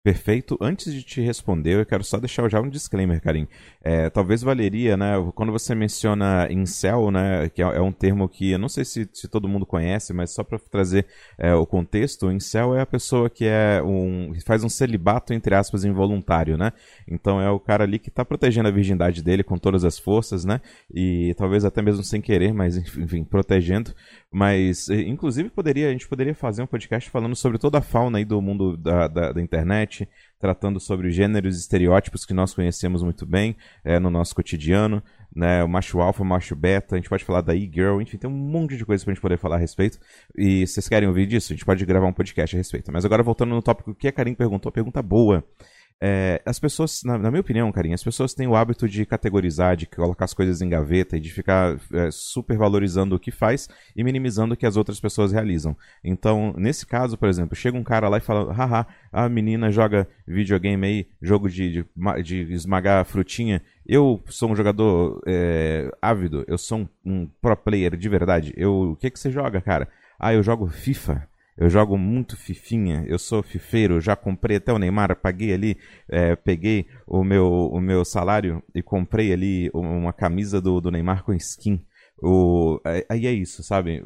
Perfeito. 0.07 0.57
Antes 0.61 0.95
de 0.95 1.03
te 1.03 1.21
responder, 1.21 1.81
eu 1.81 1.85
quero 1.85 2.05
só 2.05 2.17
deixar 2.17 2.49
já 2.49 2.61
um 2.61 2.69
disclaimer, 2.69 3.21
Karim. 3.21 3.49
É, 3.83 4.09
talvez 4.09 4.41
valeria, 4.41 4.97
né? 4.97 5.15
Quando 5.35 5.51
você 5.51 5.75
menciona 5.75 6.47
incel, 6.49 7.11
né? 7.11 7.49
Que 7.49 7.61
é, 7.61 7.65
é 7.65 7.81
um 7.81 7.91
termo 7.91 8.29
que 8.29 8.53
eu 8.53 8.59
não 8.61 8.69
sei 8.69 8.85
se, 8.85 9.11
se 9.13 9.27
todo 9.27 9.49
mundo 9.49 9.67
conhece, 9.67 10.13
mas 10.13 10.31
só 10.31 10.45
para 10.45 10.61
trazer 10.61 11.07
é, 11.37 11.53
o 11.55 11.67
contexto, 11.67 12.31
incel 12.31 12.77
é 12.77 12.83
a 12.83 12.87
pessoa 12.87 13.29
que 13.29 13.47
é 13.47 13.83
um 13.85 14.33
faz 14.47 14.63
um 14.63 14.69
celibato 14.69 15.35
entre 15.35 15.57
aspas 15.57 15.85
involuntário, 15.85 16.57
né? 16.57 16.73
Então 17.09 17.41
é 17.41 17.51
o 17.51 17.59
cara 17.59 17.83
ali 17.83 17.99
que 17.99 18.09
está 18.09 18.25
protegendo 18.25 18.69
a 18.69 18.73
virgindade 18.73 19.25
dele 19.25 19.43
com 19.43 19.59
todas 19.59 19.85
as 19.85 19.99
forças, 19.99 20.45
né? 20.45 20.61
E 20.89 21.35
talvez 21.37 21.65
até 21.65 21.83
mesmo 21.83 22.05
sem 22.05 22.21
querer, 22.21 22.55
mas 22.55 22.77
enfim, 22.97 23.25
protegendo. 23.25 23.93
Mas 24.31 24.89
inclusive 24.89 25.51
poderia 25.51 25.89
a 25.89 25.93
gente 25.93 26.07
poderia 26.07 26.35
fazer 26.35 26.63
um 26.63 26.67
podcast 26.67 27.11
falando 27.11 27.35
sobre 27.35 27.59
toda 27.59 27.79
a 27.79 27.83
fauna 27.83 28.19
aí 28.19 28.25
do 28.25 28.41
mundo 28.41 28.77
da, 28.77 29.09
da, 29.09 29.33
da 29.33 29.43
internet 29.43 29.96
tratando 30.39 30.81
sobre 30.81 31.11
gêneros 31.11 31.57
e 31.57 31.61
estereótipos 31.61 32.25
que 32.25 32.35
nós 32.35 32.53
conhecemos 32.53 33.03
muito 33.03 33.25
bem 33.25 33.57
é, 33.85 33.99
no 33.99 34.11
nosso 34.11 34.35
cotidiano, 34.35 35.03
né? 35.35 35.63
O 35.63 35.69
macho 35.69 36.01
alfa, 36.01 36.23
o 36.23 36.27
macho 36.27 36.57
beta, 36.57 36.95
a 36.95 36.99
gente 36.99 37.09
pode 37.09 37.25
falar 37.25 37.41
da 37.41 37.55
e-girl, 37.55 38.01
enfim, 38.01 38.19
tem 38.19 38.29
um 38.29 38.35
monte 38.35 38.77
de 38.77 38.85
coisa 38.85 39.05
pra 39.05 39.15
gente 39.15 39.23
poder 39.23 39.39
falar 39.39 39.57
a 39.57 39.59
respeito. 39.59 39.99
E 40.37 40.67
vocês 40.67 40.89
querem 40.89 41.09
ouvir 41.09 41.27
disso? 41.27 41.53
A 41.53 41.57
gente 41.57 41.65
pode 41.65 41.85
gravar 41.87 42.07
um 42.07 42.13
podcast 42.13 42.57
a 42.57 42.59
respeito. 42.59 42.91
Mas 42.93 43.05
agora 43.05 43.23
voltando 43.23 43.55
no 43.55 43.63
tópico 43.63 43.95
que 43.95 44.09
a 44.09 44.13
Karim 44.13 44.35
perguntou, 44.35 44.73
pergunta 44.73 45.03
boa. 45.03 45.45
É, 45.99 46.43
as 46.45 46.59
pessoas, 46.59 47.03
na, 47.05 47.17
na, 47.17 47.31
minha 47.31 47.41
opinião, 47.41 47.73
carinha, 47.73 47.95
as 47.95 48.05
pessoas 48.05 48.35
têm 48.35 48.47
o 48.47 48.55
hábito 48.55 48.87
de 48.87 49.07
categorizar, 49.07 49.77
de 49.77 49.87
colocar 49.87 50.27
as 50.27 50.35
coisas 50.35 50.61
em 50.61 50.69
gaveta 50.69 51.17
e 51.17 51.21
de 51.21 51.33
ficar 51.33 51.81
é, 51.91 52.11
super 52.11 52.59
valorizando 52.59 53.17
o 53.17 53.19
que 53.19 53.31
faz 53.31 53.67
e 53.97 54.05
minimizando 54.05 54.53
o 54.53 54.57
que 54.57 54.67
as 54.67 54.77
outras 54.77 55.01
pessoas 55.01 55.33
realizam. 55.33 55.75
Então, 56.05 56.53
nesse 56.59 56.85
caso, 56.85 57.17
por 57.17 57.29
exemplo, 57.29 57.57
chega 57.57 57.79
um 57.79 57.83
cara 57.83 58.11
lá 58.11 58.19
e 58.19 58.21
fala: 58.21 58.53
haha, 58.53 58.87
a 59.11 59.27
menina 59.29 59.71
joga 59.71 60.07
videogame 60.27 60.87
aí, 60.87 61.09
jogo 61.23 61.49
de, 61.49 61.73
de, 61.73 62.23
de 62.23 62.53
esmagar 62.53 63.05
frutinha. 63.07 63.63
Eu 63.87 64.23
sou 64.27 64.51
um 64.51 64.57
jogador 64.57 65.23
é, 65.27 65.91
ávido, 66.03 66.45
eu 66.47 66.59
sou 66.59 66.81
um, 66.81 66.89
um 67.05 67.31
pro 67.41 67.57
player 67.57 67.97
de 67.97 68.09
verdade. 68.09 68.53
Eu, 68.55 68.91
o 68.93 68.97
que, 68.97 69.11
que 69.11 69.19
você 69.19 69.31
joga, 69.31 69.63
cara? 69.63 69.89
Ah, 70.19 70.35
eu 70.35 70.43
jogo 70.43 70.67
FIFA. 70.67 71.27
Eu 71.57 71.71
jogo 71.71 71.97
muito 71.97 72.37
fifinha, 72.37 73.05
eu 73.07 73.19
sou 73.19 73.43
fifeiro, 73.43 74.01
já 74.01 74.15
comprei 74.15 74.59
até 74.59 74.73
o 74.73 74.79
Neymar, 74.79 75.17
paguei 75.17 75.55
ali, 75.55 75.79
é, 76.09 76.37
peguei 76.37 76.87
o 77.07 77.25
meu, 77.25 77.47
o 77.73 77.81
meu 77.81 78.05
salário 78.05 78.63
e 78.75 78.83
comprei 78.83 79.33
ali 79.33 79.71
uma 79.73 80.13
camisa 80.13 80.61
do, 80.61 80.81
do 80.81 80.91
Neymar 80.91 81.25
com 81.25 81.33
skin. 81.33 81.83
O, 82.23 82.79
aí 83.09 83.27
é 83.27 83.33
isso, 83.33 83.63
sabe? 83.63 84.03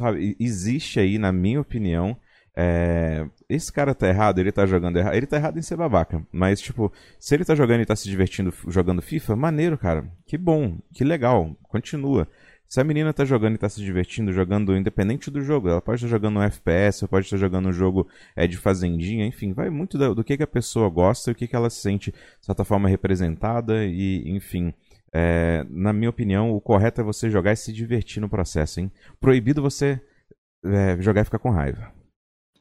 sabe? 0.00 0.36
Existe 0.38 1.00
aí, 1.00 1.18
na 1.18 1.32
minha 1.32 1.60
opinião, 1.60 2.16
é... 2.56 3.28
Esse 3.48 3.70
cara 3.70 3.94
tá 3.94 4.08
errado, 4.08 4.38
ele 4.38 4.50
tá 4.50 4.64
jogando 4.64 4.96
errado. 4.96 5.14
Ele 5.14 5.26
tá 5.26 5.36
errado 5.36 5.58
em 5.58 5.62
ser 5.62 5.76
babaca. 5.76 6.26
Mas, 6.32 6.60
tipo, 6.60 6.90
se 7.20 7.34
ele 7.34 7.44
tá 7.44 7.54
jogando 7.54 7.82
e 7.82 7.86
tá 7.86 7.94
se 7.94 8.08
divertindo 8.08 8.52
jogando 8.68 9.02
FIFA, 9.02 9.36
maneiro, 9.36 9.76
cara. 9.76 10.10
Que 10.26 10.38
bom, 10.38 10.78
que 10.92 11.04
legal. 11.04 11.54
Continua. 11.64 12.26
Se 12.68 12.80
a 12.80 12.84
menina 12.84 13.12
tá 13.12 13.24
jogando 13.24 13.54
e 13.54 13.58
tá 13.58 13.68
se 13.68 13.80
divertindo, 13.80 14.32
jogando 14.32 14.76
independente 14.76 15.30
do 15.30 15.40
jogo, 15.40 15.68
ela 15.68 15.80
pode 15.80 15.98
estar 15.98 16.08
jogando 16.08 16.38
um 16.38 16.42
FPS, 16.42 17.06
pode 17.06 17.26
estar 17.26 17.36
jogando 17.36 17.68
um 17.68 17.72
jogo 17.72 18.08
é, 18.34 18.46
de 18.46 18.56
fazendinha, 18.56 19.24
enfim, 19.24 19.52
vai 19.52 19.70
muito 19.70 19.96
do, 19.96 20.14
do 20.16 20.24
que, 20.24 20.36
que 20.36 20.42
a 20.42 20.48
pessoa 20.48 20.88
gosta 20.88 21.30
e 21.30 21.32
o 21.32 21.34
que, 21.36 21.46
que 21.46 21.54
ela 21.54 21.70
se 21.70 21.80
sente, 21.80 22.10
de 22.10 22.46
certa 22.46 22.64
forma, 22.64 22.88
representada 22.88 23.84
e, 23.84 24.24
enfim. 24.28 24.74
É, 25.12 25.64
na 25.70 25.92
minha 25.92 26.10
opinião, 26.10 26.50
o 26.50 26.60
correto 26.60 27.00
é 27.00 27.04
você 27.04 27.30
jogar 27.30 27.52
e 27.52 27.56
se 27.56 27.72
divertir 27.72 28.20
no 28.20 28.28
processo, 28.28 28.80
hein? 28.80 28.90
Proibido 29.20 29.62
você 29.62 30.00
é, 30.64 31.00
jogar 31.00 31.22
e 31.22 31.24
ficar 31.24 31.38
com 31.38 31.50
raiva. 31.50 31.92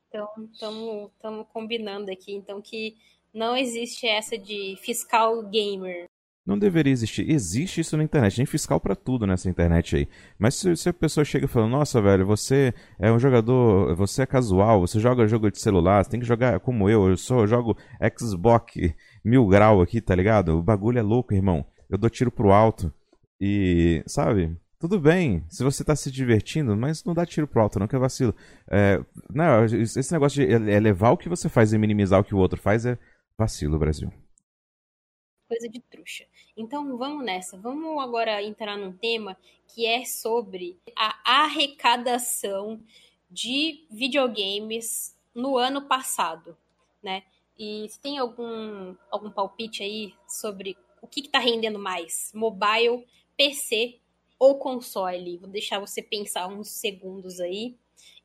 Então, 0.08 0.30
estamos 0.54 1.48
combinando 1.52 2.12
aqui, 2.12 2.34
então, 2.34 2.62
que 2.62 2.96
não 3.34 3.58
existe 3.58 4.08
essa 4.08 4.38
de 4.38 4.78
fiscal 4.82 5.44
gamer. 5.50 6.06
Não 6.46 6.60
deveria 6.60 6.94
existir. 6.94 7.28
Existe 7.28 7.82
isso 7.82 7.98
na 7.98 8.04
internet. 8.04 8.36
Tem 8.36 8.46
fiscal 8.46 8.80
para 8.80 8.96
tudo 8.96 9.26
nessa 9.26 9.50
internet 9.50 9.96
aí. 9.96 10.08
Mas 10.38 10.54
se, 10.54 10.76
se, 10.76 10.90
a 10.90 10.94
pessoa 10.94 11.26
chega 11.26 11.48
falando, 11.48 11.72
nossa, 11.72 12.00
velho, 12.00 12.24
você 12.26 12.72
é 13.00 13.12
um 13.12 13.18
jogador, 13.18 13.96
você 13.96 14.22
é 14.22 14.26
casual, 14.28 14.82
você 14.82 15.00
joga 15.00 15.28
jogo 15.28 15.50
de 15.50 15.60
celular, 15.60 16.04
você 16.04 16.12
tem 16.12 16.20
que 16.20 16.26
jogar 16.26 16.60
como 16.60 16.88
eu, 16.88 17.10
eu 17.10 17.18
sou, 17.18 17.42
eu 17.42 17.48
jogo 17.48 17.76
Xbox 18.16 18.76
mil 19.24 19.48
grau 19.48 19.82
aqui, 19.82 20.00
tá 20.00 20.14
ligado? 20.14 20.60
O 20.60 20.62
bagulho 20.62 21.00
é 21.00 21.02
louco, 21.02 21.34
irmão. 21.34 21.66
Eu 21.90 21.98
dou 21.98 22.12
tiro 22.12 22.32
pro 22.32 22.52
alto. 22.52 22.94
E, 23.42 24.04
sabe? 24.06 24.56
Tudo 24.80 25.00
bem, 25.00 25.44
se 25.50 25.64
você 25.64 25.84
tá 25.84 25.96
se 25.96 26.12
divertindo, 26.12 26.78
mas 26.78 27.04
não 27.04 27.16
dá 27.16 27.26
tiro 27.26 27.48
pro 27.48 27.62
alto, 27.62 27.80
não, 27.80 27.88
que 27.88 27.96
é 27.96 28.00
vacilo. 28.00 28.36
É, 28.70 29.04
não, 29.34 29.66
esse 29.66 30.12
negócio 30.12 30.46
de 30.46 30.54
elevar 30.54 31.12
o 31.12 31.18
que 31.18 31.30
você 31.30 31.50
faz 31.50 31.74
e 31.74 31.78
minimizar 31.78 32.20
o 32.20 32.24
que 32.24 32.36
o 32.36 32.38
outro 32.38 32.62
faz 32.62 32.86
é 32.86 33.00
vacilo, 33.40 33.80
Brasil 33.80 34.12
coisa 35.48 35.70
de 35.70 35.80
trouxa. 35.80 36.26
Então 36.58 36.98
vamos 36.98 37.24
nessa. 37.26 37.58
Vamos 37.58 38.02
agora 38.02 38.42
entrar 38.42 38.78
num 38.78 38.94
tema 38.94 39.38
que 39.68 39.86
é 39.86 40.06
sobre 40.06 40.78
a 40.96 41.44
arrecadação 41.44 42.82
de 43.30 43.86
videogames 43.92 45.16
no 45.34 45.58
ano 45.58 45.82
passado, 45.88 46.58
né? 47.04 47.24
E 47.58 47.88
se 47.90 48.00
tem 48.00 48.18
algum, 48.18 48.96
algum 49.12 49.30
palpite 49.30 49.84
aí 49.84 50.14
sobre 50.28 50.78
o 51.02 51.08
que 51.08 51.22
está 51.22 51.40
rendendo 51.40 51.80
mais? 51.80 52.32
Mobile, 52.34 53.06
PC 53.36 54.00
ou 54.40 54.58
console? 54.58 55.38
Vou 55.38 55.50
deixar 55.50 55.80
você 55.80 56.02
pensar 56.02 56.48
uns 56.48 56.70
segundos 56.70 57.40
aí. 57.40 57.76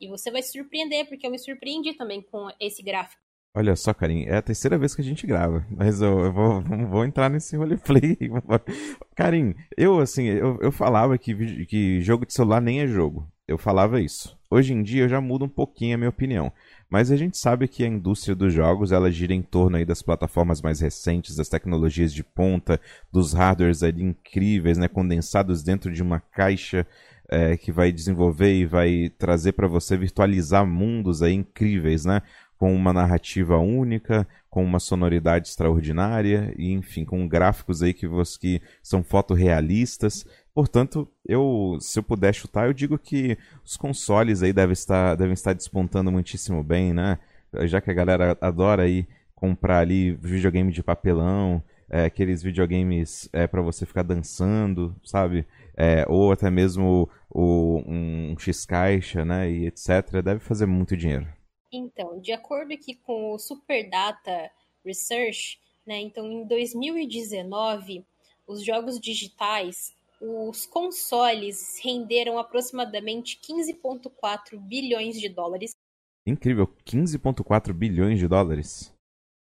E 0.00 0.08
você 0.08 0.30
vai 0.30 0.42
se 0.42 0.52
surpreender, 0.52 1.08
porque 1.08 1.26
eu 1.26 1.30
me 1.30 1.38
surpreendi 1.38 1.94
também 1.94 2.22
com 2.22 2.48
esse 2.58 2.82
gráfico. 2.82 3.22
Olha 3.52 3.74
só, 3.74 3.92
Karim, 3.92 4.26
é 4.26 4.36
a 4.36 4.42
terceira 4.42 4.78
vez 4.78 4.94
que 4.94 5.00
a 5.02 5.04
gente 5.04 5.26
grava, 5.26 5.66
mas 5.68 6.00
eu, 6.00 6.20
eu 6.20 6.32
vou, 6.32 6.62
vou, 6.88 7.04
entrar 7.04 7.28
nesse 7.28 7.56
roleplay. 7.56 8.16
Karim, 9.16 9.56
eu 9.76 9.98
assim, 9.98 10.24
eu, 10.26 10.56
eu 10.60 10.70
falava 10.70 11.18
que, 11.18 11.66
que 11.66 12.00
jogo 12.00 12.24
de 12.24 12.32
celular 12.32 12.60
nem 12.60 12.80
é 12.80 12.86
jogo. 12.86 13.28
Eu 13.48 13.58
falava 13.58 14.00
isso. 14.00 14.38
Hoje 14.48 14.72
em 14.72 14.80
dia 14.80 15.02
eu 15.02 15.08
já 15.08 15.20
mudo 15.20 15.44
um 15.44 15.48
pouquinho 15.48 15.96
a 15.96 15.98
minha 15.98 16.10
opinião. 16.10 16.52
Mas 16.88 17.10
a 17.10 17.16
gente 17.16 17.36
sabe 17.36 17.66
que 17.66 17.82
a 17.82 17.88
indústria 17.88 18.34
dos 18.36 18.52
jogos 18.54 18.92
ela 18.92 19.10
gira 19.10 19.34
em 19.34 19.42
torno 19.42 19.76
aí 19.76 19.84
das 19.84 20.02
plataformas 20.02 20.62
mais 20.62 20.80
recentes, 20.80 21.34
das 21.34 21.48
tecnologias 21.48 22.12
de 22.12 22.22
ponta, 22.22 22.80
dos 23.12 23.32
hardwares 23.32 23.82
ali 23.82 24.04
incríveis, 24.04 24.78
né, 24.78 24.86
condensados 24.86 25.64
dentro 25.64 25.92
de 25.92 26.02
uma 26.02 26.20
caixa 26.20 26.86
é, 27.28 27.56
que 27.56 27.70
vai 27.70 27.90
desenvolver 27.90 28.52
e 28.52 28.66
vai 28.66 29.10
trazer 29.18 29.52
para 29.52 29.68
você 29.68 29.96
virtualizar 29.96 30.66
mundos 30.66 31.22
aí 31.22 31.32
incríveis, 31.32 32.04
né? 32.04 32.22
Com 32.60 32.74
uma 32.74 32.92
narrativa 32.92 33.56
única, 33.56 34.28
com 34.50 34.62
uma 34.62 34.78
sonoridade 34.78 35.48
extraordinária 35.48 36.52
e, 36.58 36.70
enfim, 36.72 37.06
com 37.06 37.26
gráficos 37.26 37.82
aí 37.82 37.94
que, 37.94 38.06
você, 38.06 38.38
que 38.38 38.62
são 38.82 39.02
fotorrealistas. 39.02 40.26
Portanto, 40.52 41.08
eu, 41.26 41.78
se 41.80 41.98
eu 41.98 42.02
puder 42.02 42.34
chutar, 42.34 42.66
eu 42.66 42.74
digo 42.74 42.98
que 42.98 43.38
os 43.64 43.78
consoles 43.78 44.42
aí 44.42 44.52
devem 44.52 44.74
estar, 44.74 45.14
devem 45.14 45.32
estar 45.32 45.54
despontando 45.54 46.12
muitíssimo 46.12 46.62
bem, 46.62 46.92
né? 46.92 47.18
Já 47.62 47.80
que 47.80 47.90
a 47.90 47.94
galera 47.94 48.36
adora 48.42 48.82
aí 48.82 49.08
comprar 49.34 49.78
ali 49.78 50.12
videogame 50.12 50.70
de 50.70 50.82
papelão, 50.82 51.62
é, 51.88 52.04
aqueles 52.04 52.42
videogames 52.42 53.26
é, 53.32 53.46
para 53.46 53.62
você 53.62 53.86
ficar 53.86 54.02
dançando, 54.02 54.94
sabe? 55.02 55.46
É, 55.74 56.04
ou 56.06 56.30
até 56.30 56.50
mesmo 56.50 57.08
o, 57.30 57.82
um 57.86 58.34
X-Caixa, 58.38 59.24
né? 59.24 59.50
E 59.50 59.66
etc. 59.66 60.20
Deve 60.22 60.40
fazer 60.40 60.66
muito 60.66 60.94
dinheiro. 60.94 61.39
Então, 61.72 62.18
de 62.20 62.32
acordo 62.32 62.72
aqui 62.72 62.94
com 62.94 63.32
o 63.32 63.38
Superdata 63.38 64.50
Research, 64.84 65.60
né, 65.86 66.00
então 66.00 66.26
em 66.26 66.44
2019, 66.46 68.04
os 68.46 68.64
jogos 68.64 68.98
digitais, 68.98 69.94
os 70.20 70.66
consoles 70.66 71.80
renderam 71.82 72.38
aproximadamente 72.38 73.40
15,4 73.40 74.58
bilhões 74.58 75.18
de 75.18 75.28
dólares. 75.28 75.74
Incrível, 76.26 76.66
15,4 76.84 77.72
bilhões 77.72 78.18
de 78.18 78.26
dólares. 78.26 78.92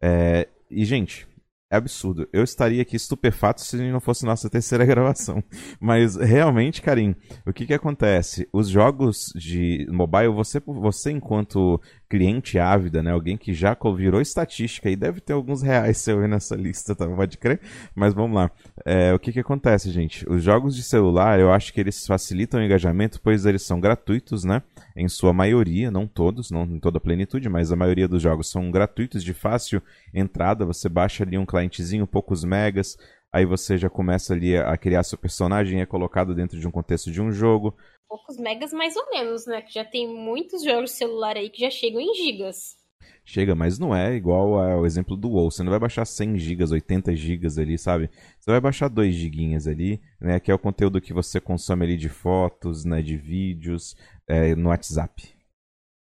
É, 0.00 0.46
e, 0.70 0.84
gente, 0.84 1.26
é 1.68 1.76
absurdo. 1.76 2.28
Eu 2.32 2.44
estaria 2.44 2.80
aqui 2.80 2.94
estupefato 2.94 3.62
se 3.62 3.76
não 3.90 3.98
fosse 3.98 4.24
nossa 4.24 4.48
terceira 4.48 4.84
gravação. 4.86 5.42
Mas 5.80 6.14
realmente, 6.14 6.80
Karim, 6.80 7.16
o 7.44 7.52
que 7.52 7.66
que 7.66 7.74
acontece? 7.74 8.48
Os 8.52 8.68
jogos 8.68 9.32
de 9.34 9.88
mobile, 9.90 10.28
você, 10.28 10.60
você 10.64 11.10
enquanto 11.10 11.80
cliente 12.14 12.60
ávida, 12.60 13.02
né? 13.02 13.10
Alguém 13.10 13.36
que 13.36 13.52
já 13.52 13.76
virou 13.96 14.20
estatística 14.20 14.88
e 14.88 14.94
deve 14.94 15.20
ter 15.20 15.32
alguns 15.32 15.62
reais 15.62 15.98
seu 15.98 16.20
aí 16.20 16.28
nessa 16.28 16.54
lista, 16.54 16.94
tá? 16.94 17.08
Pode 17.08 17.36
crer? 17.36 17.60
Mas 17.92 18.14
vamos 18.14 18.36
lá. 18.36 18.52
É, 18.84 19.12
o 19.12 19.18
que 19.18 19.32
que 19.32 19.40
acontece, 19.40 19.90
gente? 19.90 20.24
Os 20.30 20.40
jogos 20.40 20.76
de 20.76 20.84
celular, 20.84 21.40
eu 21.40 21.52
acho 21.52 21.72
que 21.72 21.80
eles 21.80 22.06
facilitam 22.06 22.60
o 22.60 22.62
engajamento, 22.62 23.20
pois 23.20 23.44
eles 23.44 23.62
são 23.62 23.80
gratuitos, 23.80 24.44
né? 24.44 24.62
Em 24.96 25.08
sua 25.08 25.32
maioria, 25.32 25.90
não 25.90 26.06
todos, 26.06 26.52
não 26.52 26.62
em 26.62 26.78
toda 26.78 26.98
a 26.98 27.00
plenitude, 27.00 27.48
mas 27.48 27.72
a 27.72 27.76
maioria 27.76 28.06
dos 28.06 28.22
jogos 28.22 28.48
são 28.48 28.70
gratuitos, 28.70 29.24
de 29.24 29.34
fácil 29.34 29.82
entrada. 30.14 30.64
Você 30.64 30.88
baixa 30.88 31.24
ali 31.24 31.36
um 31.36 31.44
clientezinho, 31.44 32.06
poucos 32.06 32.44
megas, 32.44 32.96
aí 33.32 33.44
você 33.44 33.76
já 33.76 33.90
começa 33.90 34.34
ali 34.34 34.56
a 34.56 34.76
criar 34.76 35.02
seu 35.02 35.18
personagem, 35.18 35.80
é 35.80 35.86
colocado 35.86 36.32
dentro 36.32 36.60
de 36.60 36.68
um 36.68 36.70
contexto 36.70 37.10
de 37.10 37.20
um 37.20 37.32
jogo 37.32 37.74
poucos 38.08 38.36
megas 38.36 38.72
mais 38.72 38.96
ou 38.96 39.10
menos, 39.10 39.46
né? 39.46 39.62
Que 39.62 39.72
já 39.74 39.84
tem 39.84 40.08
muitos 40.08 40.62
jogos 40.62 40.90
de 40.90 40.96
celular 40.96 41.36
aí 41.36 41.50
que 41.50 41.60
já 41.60 41.70
chegam 41.70 42.00
em 42.00 42.14
gigas. 42.14 42.76
Chega, 43.24 43.54
mas 43.54 43.78
não 43.78 43.96
é 43.96 44.14
igual 44.14 44.58
ao 44.58 44.84
exemplo 44.84 45.16
do 45.16 45.30
WoW. 45.30 45.50
Você 45.50 45.62
não 45.62 45.70
vai 45.70 45.78
baixar 45.78 46.04
100 46.04 46.38
gigas, 46.38 46.70
80 46.70 47.16
gigas 47.16 47.58
ali, 47.58 47.78
sabe? 47.78 48.10
Você 48.38 48.50
vai 48.50 48.60
baixar 48.60 48.88
2 48.88 49.14
giguinhas 49.14 49.66
ali, 49.66 50.00
né? 50.20 50.38
Que 50.38 50.50
é 50.50 50.54
o 50.54 50.58
conteúdo 50.58 51.00
que 51.00 51.12
você 51.12 51.40
consome 51.40 51.84
ali 51.84 51.96
de 51.96 52.10
fotos, 52.10 52.84
né? 52.84 53.00
De 53.00 53.16
vídeos, 53.16 53.96
é, 54.28 54.54
no 54.54 54.68
WhatsApp. 54.68 55.34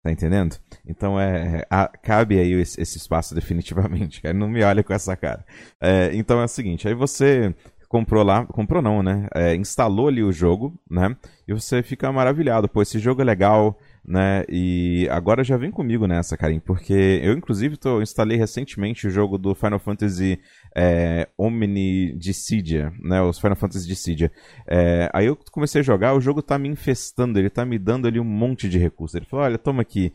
Tá 0.03 0.12
entendendo? 0.12 0.57
Então 0.86 1.19
é, 1.19 1.65
a, 1.69 1.88
cabe 1.88 2.39
aí 2.39 2.53
esse, 2.53 2.81
esse, 2.81 2.98
espaço 2.98 3.36
definitivamente, 3.36 4.21
cara. 4.21 4.33
Não 4.33 4.48
me 4.48 4.63
olha 4.63 4.83
com 4.83 4.93
essa 4.93 5.15
cara. 5.15 5.45
É, 5.79 6.12
então 6.13 6.41
é 6.41 6.45
o 6.45 6.48
seguinte, 6.48 6.88
aí 6.88 6.93
você 6.95 7.53
comprou 7.91 8.24
lá, 8.24 8.45
comprou 8.45 8.81
não, 8.81 9.03
né? 9.03 9.27
É, 9.36 9.53
instalou 9.53 10.07
ali 10.07 10.24
o 10.24 10.31
jogo, 10.31 10.79
né? 10.89 11.13
E 11.45 11.53
você 11.53 11.83
fica 11.83 12.10
maravilhado, 12.10 12.69
pô, 12.69 12.81
esse 12.81 12.98
jogo 13.00 13.21
é 13.21 13.25
legal, 13.25 13.77
né? 14.07 14.45
E 14.48 15.10
agora 15.12 15.43
já 15.43 15.57
vem 15.57 15.69
comigo 15.69 16.07
nessa, 16.07 16.38
Karim, 16.38 16.62
porque 16.62 17.19
eu 17.21 17.33
inclusive 17.33 17.75
tô, 17.75 18.01
instalei 18.01 18.38
recentemente 18.38 19.07
o 19.07 19.10
jogo 19.10 19.38
do 19.38 19.53
Final 19.53 19.77
Fantasy 19.77 20.39
é, 20.75 21.27
Omni 21.37 22.13
Dissidia, 22.17 22.93
né? 22.99 23.21
Os 23.21 23.39
Final 23.39 23.55
Fantasy 23.55 23.87
Dissidia. 23.87 24.31
É, 24.67 25.09
aí 25.13 25.25
eu 25.25 25.37
comecei 25.51 25.81
a 25.81 25.83
jogar, 25.83 26.13
o 26.13 26.21
jogo 26.21 26.41
tá 26.41 26.57
me 26.57 26.69
infestando, 26.69 27.37
ele 27.37 27.49
tá 27.49 27.65
me 27.65 27.77
dando 27.77 28.07
ali 28.07 28.19
um 28.19 28.25
monte 28.25 28.69
de 28.69 28.77
recursos. 28.77 29.15
Ele 29.15 29.25
falou, 29.25 29.45
olha, 29.45 29.57
toma 29.57 29.81
aqui, 29.81 30.13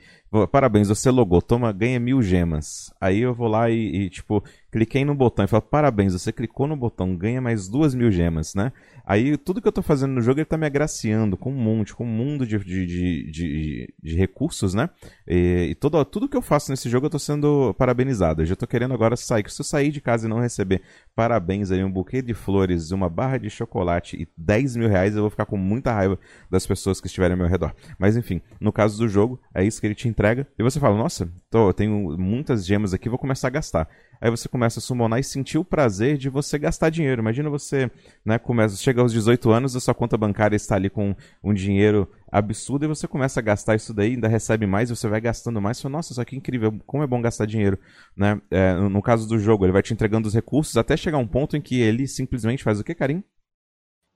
parabéns, 0.50 0.88
você 0.88 1.10
logou, 1.10 1.40
toma, 1.40 1.72
ganha 1.72 2.00
mil 2.00 2.20
gemas. 2.22 2.92
Aí 3.00 3.20
eu 3.20 3.34
vou 3.34 3.48
lá 3.48 3.70
e, 3.70 4.04
e 4.04 4.10
tipo, 4.10 4.42
cliquei 4.70 5.04
no 5.04 5.14
botão 5.14 5.44
e 5.44 5.48
falo, 5.48 5.62
parabéns, 5.62 6.12
você 6.12 6.32
clicou 6.32 6.66
no 6.66 6.76
botão, 6.76 7.16
ganha 7.16 7.40
mais 7.40 7.68
duas 7.68 7.94
mil 7.94 8.10
gemas, 8.10 8.54
né? 8.54 8.72
Aí 9.06 9.36
tudo 9.36 9.62
que 9.62 9.68
eu 9.68 9.72
tô 9.72 9.82
fazendo 9.82 10.14
no 10.14 10.20
jogo, 10.20 10.40
ele 10.40 10.44
tá 10.44 10.58
me 10.58 10.66
agraciando 10.66 11.36
com 11.36 11.52
um 11.52 11.56
monte, 11.56 11.94
com 11.94 12.04
um 12.04 12.08
mundo 12.08 12.46
de, 12.46 12.58
de, 12.58 12.86
de, 12.86 13.30
de, 13.30 13.94
de 14.02 14.16
recursos, 14.16 14.74
né? 14.74 14.90
E, 15.26 15.68
e 15.70 15.74
todo, 15.74 16.04
tudo 16.04 16.28
que 16.28 16.36
eu 16.36 16.42
faço 16.42 16.70
nesse 16.70 16.88
jogo 16.88 17.06
eu 17.06 17.10
tô 17.10 17.18
sendo 17.18 17.72
parabenizado. 17.74 18.42
Eu 18.42 18.46
já 18.46 18.56
tô 18.56 18.66
querendo 18.66 18.94
agora 18.94 19.16
sair, 19.16 19.48
se 19.48 19.60
eu 19.60 19.64
sair 19.64 19.90
de 19.90 20.00
casa 20.00 20.26
e 20.26 20.30
não 20.30 20.40
receber 20.46 20.82
parabéns 21.16 21.70
aí, 21.70 21.82
um 21.82 21.90
buquê 21.90 22.20
de 22.20 22.34
flores, 22.34 22.90
uma 22.90 23.08
barra 23.08 23.38
de 23.38 23.48
chocolate 23.48 24.16
e 24.20 24.28
10 24.36 24.76
mil 24.76 24.88
reais, 24.88 25.16
eu 25.16 25.22
vou 25.22 25.30
ficar 25.30 25.46
com 25.46 25.56
muita 25.56 25.90
raiva 25.90 26.18
das 26.50 26.66
pessoas 26.66 27.00
que 27.00 27.06
estiverem 27.06 27.32
ao 27.32 27.38
meu 27.38 27.48
redor. 27.48 27.74
Mas 27.98 28.18
enfim, 28.18 28.42
no 28.60 28.70
caso 28.70 28.98
do 28.98 29.08
jogo, 29.08 29.40
é 29.54 29.64
isso 29.64 29.80
que 29.80 29.86
ele 29.86 29.94
te 29.94 30.08
entrega. 30.08 30.46
E 30.58 30.62
você 30.62 30.78
fala, 30.78 30.94
nossa, 30.94 31.26
tô, 31.50 31.70
eu 31.70 31.72
tenho 31.72 32.16
muitas 32.18 32.66
gemas 32.66 32.92
aqui, 32.92 33.08
vou 33.08 33.18
começar 33.18 33.48
a 33.48 33.50
gastar. 33.50 33.88
Aí 34.20 34.30
você 34.30 34.48
começa 34.48 34.78
a 34.78 34.82
summonar 34.82 35.18
e 35.18 35.24
sentir 35.24 35.58
o 35.58 35.64
prazer 35.64 36.16
de 36.16 36.28
você 36.28 36.58
gastar 36.58 36.90
dinheiro. 36.90 37.20
Imagina 37.20 37.50
você, 37.50 37.90
né, 38.24 38.38
começa, 38.38 38.76
chega 38.76 39.00
aos 39.00 39.12
18 39.12 39.50
anos, 39.50 39.76
a 39.76 39.80
sua 39.80 39.94
conta 39.94 40.16
bancária 40.16 40.56
está 40.56 40.76
ali 40.76 40.88
com 40.88 41.14
um 41.42 41.52
dinheiro 41.52 42.10
absurdo 42.30 42.84
e 42.84 42.88
você 42.88 43.06
começa 43.06 43.40
a 43.40 43.42
gastar 43.42 43.76
isso 43.76 43.94
daí, 43.94 44.12
ainda 44.12 44.28
recebe 44.28 44.66
mais, 44.66 44.90
você 44.90 45.08
vai 45.08 45.20
gastando 45.20 45.60
mais. 45.60 45.76
Você 45.76 45.84
fala, 45.84 45.92
Nossa, 45.92 46.14
só 46.14 46.24
que 46.24 46.36
incrível, 46.36 46.72
como 46.86 47.02
é 47.02 47.06
bom 47.06 47.20
gastar 47.20 47.46
dinheiro, 47.46 47.78
né? 48.16 48.40
É, 48.50 48.74
no 48.74 49.02
caso 49.02 49.28
do 49.28 49.38
jogo, 49.38 49.64
ele 49.64 49.72
vai 49.72 49.82
te 49.82 49.92
entregando 49.92 50.28
os 50.28 50.34
recursos 50.34 50.76
até 50.76 50.96
chegar 50.96 51.18
um 51.18 51.26
ponto 51.26 51.56
em 51.56 51.60
que 51.60 51.80
ele 51.80 52.06
simplesmente 52.06 52.62
faz 52.62 52.80
o 52.80 52.84
que, 52.84 52.94
Karim? 52.94 53.22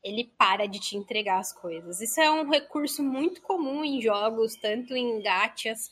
Ele 0.02 0.32
para 0.38 0.66
de 0.66 0.80
te 0.80 0.96
entregar 0.96 1.38
as 1.38 1.52
coisas. 1.52 2.00
Isso 2.00 2.20
é 2.20 2.30
um 2.30 2.48
recurso 2.50 3.02
muito 3.02 3.42
comum 3.42 3.84
em 3.84 4.00
jogos, 4.00 4.56
tanto 4.56 4.96
em 4.96 5.22
gachas 5.22 5.90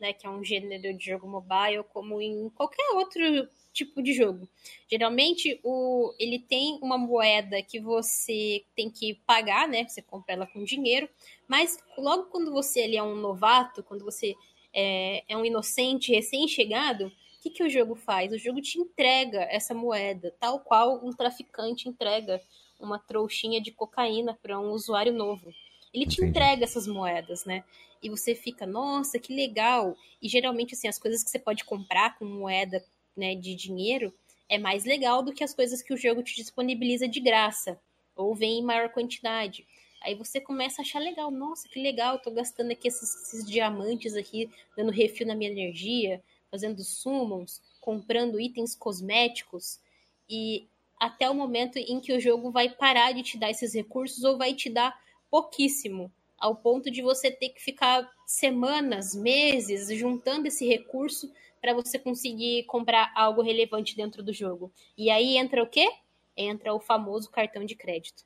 né, 0.00 0.12
que 0.12 0.26
é 0.26 0.30
um 0.30 0.44
gênero 0.44 0.96
de 0.96 1.04
jogo 1.04 1.26
mobile, 1.28 1.84
como 1.92 2.20
em 2.20 2.48
qualquer 2.50 2.90
outro 2.94 3.48
tipo 3.72 4.02
de 4.02 4.12
jogo. 4.12 4.48
Geralmente, 4.90 5.60
o, 5.62 6.14
ele 6.18 6.38
tem 6.38 6.78
uma 6.80 6.96
moeda 6.96 7.60
que 7.62 7.80
você 7.80 8.64
tem 8.74 8.88
que 8.88 9.14
pagar, 9.26 9.68
né? 9.68 9.86
Você 9.86 10.00
compra 10.00 10.34
ela 10.34 10.46
com 10.46 10.64
dinheiro, 10.64 11.08
mas 11.48 11.78
logo 11.98 12.24
quando 12.24 12.52
você 12.52 12.80
ele 12.80 12.96
é 12.96 13.02
um 13.02 13.16
novato, 13.16 13.82
quando 13.82 14.04
você 14.04 14.34
é, 14.72 15.24
é 15.28 15.36
um 15.36 15.44
inocente 15.44 16.12
recém-chegado, 16.12 17.06
o 17.06 17.12
que, 17.42 17.50
que 17.50 17.62
o 17.62 17.68
jogo 17.68 17.94
faz? 17.94 18.32
O 18.32 18.38
jogo 18.38 18.60
te 18.60 18.78
entrega 18.78 19.42
essa 19.50 19.74
moeda, 19.74 20.34
tal 20.40 20.60
qual 20.60 21.04
um 21.04 21.10
traficante 21.10 21.88
entrega 21.88 22.40
uma 22.80 22.98
trouxinha 22.98 23.60
de 23.60 23.70
cocaína 23.70 24.38
para 24.40 24.58
um 24.58 24.70
usuário 24.70 25.12
novo. 25.12 25.52
Ele 25.94 26.06
te 26.06 26.16
Entendi. 26.16 26.30
entrega 26.30 26.64
essas 26.64 26.88
moedas, 26.88 27.44
né? 27.44 27.62
E 28.02 28.10
você 28.10 28.34
fica, 28.34 28.66
nossa, 28.66 29.18
que 29.18 29.32
legal. 29.32 29.96
E 30.20 30.28
geralmente, 30.28 30.74
assim, 30.74 30.88
as 30.88 30.98
coisas 30.98 31.22
que 31.22 31.30
você 31.30 31.38
pode 31.38 31.64
comprar 31.64 32.18
com 32.18 32.24
moeda 32.24 32.84
né, 33.16 33.36
de 33.36 33.54
dinheiro 33.54 34.12
é 34.48 34.58
mais 34.58 34.84
legal 34.84 35.22
do 35.22 35.32
que 35.32 35.44
as 35.44 35.54
coisas 35.54 35.80
que 35.80 35.94
o 35.94 35.96
jogo 35.96 36.22
te 36.22 36.34
disponibiliza 36.34 37.06
de 37.06 37.20
graça. 37.20 37.80
Ou 38.16 38.34
vem 38.34 38.58
em 38.58 38.62
maior 38.62 38.90
quantidade. 38.90 39.64
Aí 40.02 40.14
você 40.14 40.40
começa 40.40 40.82
a 40.82 40.84
achar 40.84 40.98
legal, 40.98 41.30
nossa, 41.30 41.68
que 41.68 41.80
legal, 41.80 42.18
tô 42.18 42.30
gastando 42.30 42.72
aqui 42.72 42.88
esses, 42.88 43.22
esses 43.22 43.46
diamantes 43.46 44.14
aqui, 44.14 44.50
dando 44.76 44.92
refil 44.92 45.26
na 45.26 45.34
minha 45.34 45.50
energia, 45.50 46.22
fazendo 46.50 46.84
summons, 46.84 47.62
comprando 47.80 48.38
itens 48.38 48.74
cosméticos. 48.74 49.80
E 50.28 50.68
até 51.00 51.30
o 51.30 51.34
momento 51.34 51.78
em 51.78 52.00
que 52.00 52.12
o 52.12 52.20
jogo 52.20 52.50
vai 52.50 52.68
parar 52.68 53.12
de 53.12 53.22
te 53.22 53.38
dar 53.38 53.50
esses 53.50 53.72
recursos 53.72 54.24
ou 54.24 54.36
vai 54.36 54.54
te 54.54 54.68
dar 54.68 54.94
pouquíssimo, 55.34 56.12
ao 56.38 56.54
ponto 56.54 56.88
de 56.92 57.02
você 57.02 57.28
ter 57.28 57.48
que 57.48 57.60
ficar 57.60 58.08
semanas, 58.24 59.16
meses 59.16 59.88
juntando 59.98 60.46
esse 60.46 60.64
recurso 60.64 61.28
para 61.60 61.74
você 61.74 61.98
conseguir 61.98 62.62
comprar 62.66 63.12
algo 63.16 63.42
relevante 63.42 63.96
dentro 63.96 64.22
do 64.22 64.32
jogo. 64.32 64.72
E 64.96 65.10
aí 65.10 65.36
entra 65.36 65.60
o 65.60 65.66
quê? 65.66 65.88
Entra 66.36 66.72
o 66.72 66.78
famoso 66.78 67.32
cartão 67.32 67.64
de 67.64 67.74
crédito. 67.74 68.22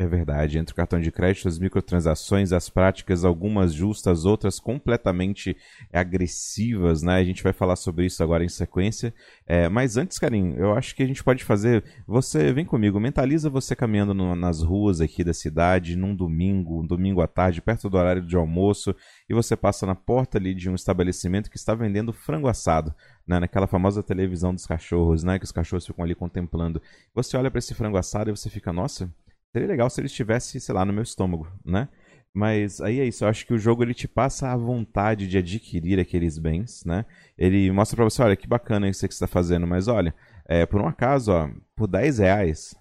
É 0.00 0.06
verdade, 0.06 0.58
entre 0.58 0.72
o 0.72 0.76
cartão 0.76 1.00
de 1.00 1.10
crédito, 1.10 1.48
as 1.48 1.58
microtransações, 1.58 2.52
as 2.52 2.70
práticas, 2.70 3.24
algumas 3.24 3.74
justas, 3.74 4.24
outras 4.24 4.60
completamente 4.60 5.56
agressivas, 5.92 7.02
né? 7.02 7.16
A 7.16 7.24
gente 7.24 7.42
vai 7.42 7.52
falar 7.52 7.74
sobre 7.74 8.06
isso 8.06 8.22
agora 8.22 8.44
em 8.44 8.48
sequência. 8.48 9.12
É, 9.44 9.68
mas 9.68 9.96
antes, 9.96 10.16
Karim, 10.16 10.54
eu 10.56 10.72
acho 10.72 10.94
que 10.94 11.02
a 11.02 11.06
gente 11.06 11.24
pode 11.24 11.42
fazer. 11.42 11.82
Você 12.06 12.52
vem 12.52 12.64
comigo, 12.64 13.00
mentaliza 13.00 13.50
você 13.50 13.74
caminhando 13.74 14.14
no, 14.14 14.36
nas 14.36 14.62
ruas 14.62 15.00
aqui 15.00 15.24
da 15.24 15.34
cidade, 15.34 15.96
num 15.96 16.14
domingo, 16.14 16.80
um 16.80 16.86
domingo 16.86 17.20
à 17.20 17.26
tarde, 17.26 17.60
perto 17.60 17.90
do 17.90 17.96
horário 17.96 18.22
de 18.22 18.36
almoço, 18.36 18.94
e 19.28 19.34
você 19.34 19.56
passa 19.56 19.84
na 19.84 19.96
porta 19.96 20.38
ali 20.38 20.54
de 20.54 20.70
um 20.70 20.76
estabelecimento 20.76 21.50
que 21.50 21.56
está 21.56 21.74
vendendo 21.74 22.12
frango 22.12 22.46
assado. 22.46 22.94
Né, 23.26 23.40
naquela 23.40 23.66
famosa 23.66 24.02
televisão 24.02 24.54
dos 24.54 24.64
cachorros, 24.64 25.22
né, 25.22 25.38
que 25.38 25.44
os 25.44 25.52
cachorros 25.52 25.84
ficam 25.84 26.02
ali 26.02 26.14
contemplando. 26.14 26.80
Você 27.14 27.36
olha 27.36 27.50
para 27.50 27.58
esse 27.58 27.74
frango 27.74 27.98
assado 27.98 28.30
e 28.30 28.36
você 28.36 28.48
fica, 28.48 28.72
nossa, 28.72 29.12
Seria 29.52 29.68
legal 29.68 29.88
se 29.88 30.00
ele 30.00 30.06
estivesse, 30.06 30.60
sei 30.60 30.74
lá, 30.74 30.84
no 30.84 30.92
meu 30.92 31.02
estômago, 31.02 31.50
né? 31.64 31.88
Mas 32.34 32.80
aí 32.80 33.00
é 33.00 33.04
isso, 33.06 33.24
eu 33.24 33.28
acho 33.28 33.46
que 33.46 33.54
o 33.54 33.58
jogo 33.58 33.82
ele 33.82 33.94
te 33.94 34.06
passa 34.06 34.52
a 34.52 34.56
vontade 34.56 35.26
de 35.26 35.38
adquirir 35.38 35.98
aqueles 35.98 36.38
bens, 36.38 36.84
né? 36.84 37.04
Ele 37.36 37.70
mostra 37.72 37.96
pra 37.96 38.04
você, 38.04 38.22
olha, 38.22 38.36
que 38.36 38.46
bacana 38.46 38.88
isso 38.88 39.06
que 39.08 39.14
você 39.14 39.24
está 39.24 39.26
fazendo, 39.26 39.66
mas 39.66 39.88
olha, 39.88 40.14
é, 40.46 40.66
por 40.66 40.80
um 40.80 40.86
acaso, 40.86 41.32
ó, 41.32 41.50
por 41.74 41.88
10 41.88 42.18
reais, 42.18 42.74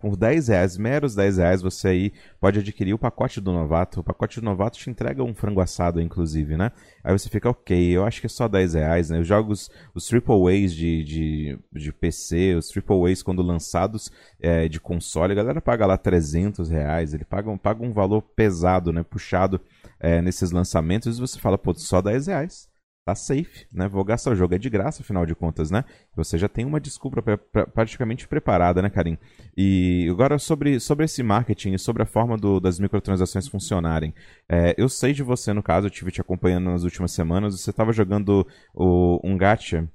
por 0.00 0.16
10 0.16 0.48
reais, 0.48 0.76
meros 0.76 1.14
10 1.14 1.38
reais, 1.38 1.62
você 1.62 1.88
aí 1.88 2.12
pode 2.40 2.58
adquirir 2.58 2.92
o 2.94 2.98
pacote 2.98 3.40
do 3.40 3.52
novato. 3.52 4.00
O 4.00 4.04
pacote 4.04 4.40
do 4.40 4.44
novato 4.44 4.78
te 4.78 4.90
entrega 4.90 5.22
um 5.22 5.34
frango 5.34 5.60
assado, 5.60 6.00
inclusive, 6.00 6.56
né? 6.56 6.72
Aí 7.02 7.16
você 7.16 7.28
fica, 7.28 7.48
ok, 7.48 7.90
eu 7.90 8.04
acho 8.04 8.20
que 8.20 8.26
é 8.26 8.30
só 8.30 8.48
10 8.48 8.74
reais, 8.74 9.10
né? 9.10 9.18
Os 9.20 9.26
jogos, 9.26 9.70
os 9.94 10.06
Triple 10.06 10.64
A's 10.64 10.74
de, 10.74 11.04
de, 11.04 11.58
de 11.72 11.92
PC, 11.92 12.54
os 12.54 12.68
Triple 12.68 13.10
A's 13.10 13.22
quando 13.22 13.42
lançados 13.42 14.10
é, 14.40 14.68
de 14.68 14.80
console, 14.80 15.32
a 15.32 15.36
galera 15.36 15.60
paga 15.60 15.86
lá 15.86 15.96
300 15.96 16.68
reais, 16.68 17.14
ele 17.14 17.24
paga, 17.24 17.56
paga 17.58 17.84
um 17.84 17.92
valor 17.92 18.22
pesado, 18.22 18.92
né? 18.92 19.02
Puxado 19.02 19.60
é, 19.98 20.20
nesses 20.20 20.50
lançamentos, 20.50 21.16
e 21.16 21.20
você 21.20 21.38
fala, 21.38 21.56
pô, 21.56 21.74
só 21.74 22.02
10 22.02 22.26
reais. 22.26 22.75
Tá 23.06 23.14
safe, 23.14 23.68
né? 23.72 23.86
Vou 23.86 24.04
gastar 24.04 24.32
o 24.32 24.34
jogo, 24.34 24.56
é 24.56 24.58
de 24.58 24.68
graça, 24.68 25.00
afinal 25.00 25.24
de 25.24 25.32
contas, 25.32 25.70
né? 25.70 25.84
Você 26.16 26.36
já 26.36 26.48
tem 26.48 26.64
uma 26.64 26.80
desculpa 26.80 27.22
pra, 27.22 27.38
pra, 27.38 27.64
praticamente 27.64 28.26
preparada, 28.26 28.82
né, 28.82 28.90
Karim? 28.90 29.16
E 29.56 30.08
agora 30.10 30.40
sobre, 30.40 30.80
sobre 30.80 31.04
esse 31.04 31.22
marketing 31.22 31.74
e 31.74 31.78
sobre 31.78 32.02
a 32.02 32.06
forma 32.06 32.36
do, 32.36 32.58
das 32.58 32.80
microtransações 32.80 33.46
funcionarem. 33.46 34.12
É, 34.48 34.74
eu 34.76 34.88
sei 34.88 35.12
de 35.12 35.22
você, 35.22 35.52
no 35.52 35.62
caso, 35.62 35.86
eu 35.86 35.90
estive 35.90 36.10
te 36.10 36.20
acompanhando 36.20 36.64
nas 36.64 36.82
últimas 36.82 37.12
semanas, 37.12 37.60
você 37.60 37.70
estava 37.70 37.92
jogando 37.92 38.44
o, 38.74 39.20
um 39.22 39.36
gacha 39.38 39.88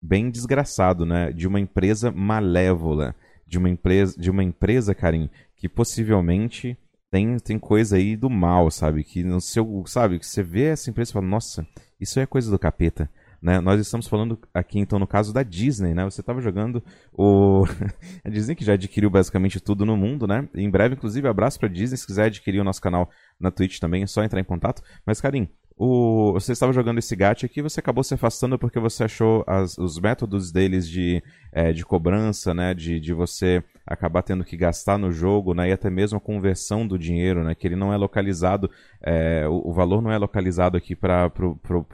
bem 0.00 0.30
desgraçado, 0.30 1.04
né? 1.04 1.32
De 1.32 1.46
uma 1.46 1.60
empresa 1.60 2.10
malévola. 2.10 3.14
De 3.46 3.58
uma 3.58 3.68
empresa, 3.68 4.18
de 4.18 4.30
uma 4.30 4.42
empresa, 4.42 4.94
Karim, 4.94 5.28
que 5.54 5.68
possivelmente 5.68 6.78
tem, 7.10 7.38
tem 7.38 7.58
coisa 7.58 7.96
aí 7.96 8.16
do 8.16 8.30
mal, 8.30 8.70
sabe? 8.70 9.04
Que 9.04 9.22
no 9.22 9.38
seu, 9.38 9.84
sabe, 9.86 10.18
que 10.18 10.26
você 10.26 10.42
vê 10.42 10.64
essa 10.64 10.88
empresa 10.88 11.10
e 11.10 11.12
fala, 11.12 11.26
nossa, 11.26 11.64
isso 12.04 12.20
é 12.20 12.26
coisa 12.26 12.50
do 12.50 12.58
capeta. 12.58 13.10
Né? 13.42 13.60
Nós 13.60 13.78
estamos 13.78 14.06
falando 14.06 14.38
aqui, 14.54 14.78
então, 14.78 14.98
no 14.98 15.06
caso 15.06 15.32
da 15.32 15.42
Disney, 15.42 15.92
né? 15.92 16.04
Você 16.04 16.22
estava 16.22 16.40
jogando 16.40 16.82
o... 17.12 17.64
a 18.24 18.30
Disney 18.30 18.54
que 18.54 18.64
já 18.64 18.72
adquiriu 18.72 19.10
basicamente 19.10 19.60
tudo 19.60 19.84
no 19.84 19.96
mundo, 19.96 20.26
né? 20.26 20.48
Em 20.54 20.70
breve, 20.70 20.94
inclusive, 20.94 21.28
abraço 21.28 21.58
para 21.58 21.68
Disney. 21.68 21.98
Se 21.98 22.06
quiser 22.06 22.24
adquirir 22.24 22.60
o 22.60 22.64
nosso 22.64 22.80
canal 22.80 23.10
na 23.38 23.50
Twitch 23.50 23.78
também, 23.78 24.02
é 24.02 24.06
só 24.06 24.24
entrar 24.24 24.40
em 24.40 24.44
contato. 24.44 24.82
Mas, 25.04 25.20
Karim, 25.20 25.46
o, 25.76 26.32
você 26.32 26.52
estava 26.52 26.72
jogando 26.72 26.98
esse 26.98 27.16
gacha 27.16 27.46
aqui 27.46 27.60
você 27.60 27.80
acabou 27.80 28.04
se 28.04 28.14
afastando 28.14 28.56
porque 28.58 28.78
você 28.78 29.04
achou 29.04 29.42
as, 29.46 29.76
os 29.76 29.98
métodos 29.98 30.52
deles 30.52 30.88
de, 30.88 31.22
é, 31.50 31.72
de 31.72 31.84
cobrança, 31.84 32.54
né, 32.54 32.72
de, 32.74 33.00
de 33.00 33.12
você 33.12 33.62
acabar 33.84 34.22
tendo 34.22 34.44
que 34.44 34.56
gastar 34.56 34.96
no 34.96 35.10
jogo, 35.10 35.52
né, 35.52 35.68
e 35.68 35.72
até 35.72 35.90
mesmo 35.90 36.18
a 36.18 36.20
conversão 36.20 36.86
do 36.86 36.98
dinheiro, 36.98 37.42
né, 37.42 37.54
que 37.54 37.66
ele 37.66 37.76
não 37.76 37.92
é 37.92 37.96
localizado, 37.96 38.70
é, 39.02 39.48
o, 39.48 39.70
o, 39.70 39.72
valor 39.72 40.00
não 40.00 40.12
é 40.12 40.18
localizado 40.18 40.76
aqui 40.76 40.94
para 40.94 41.30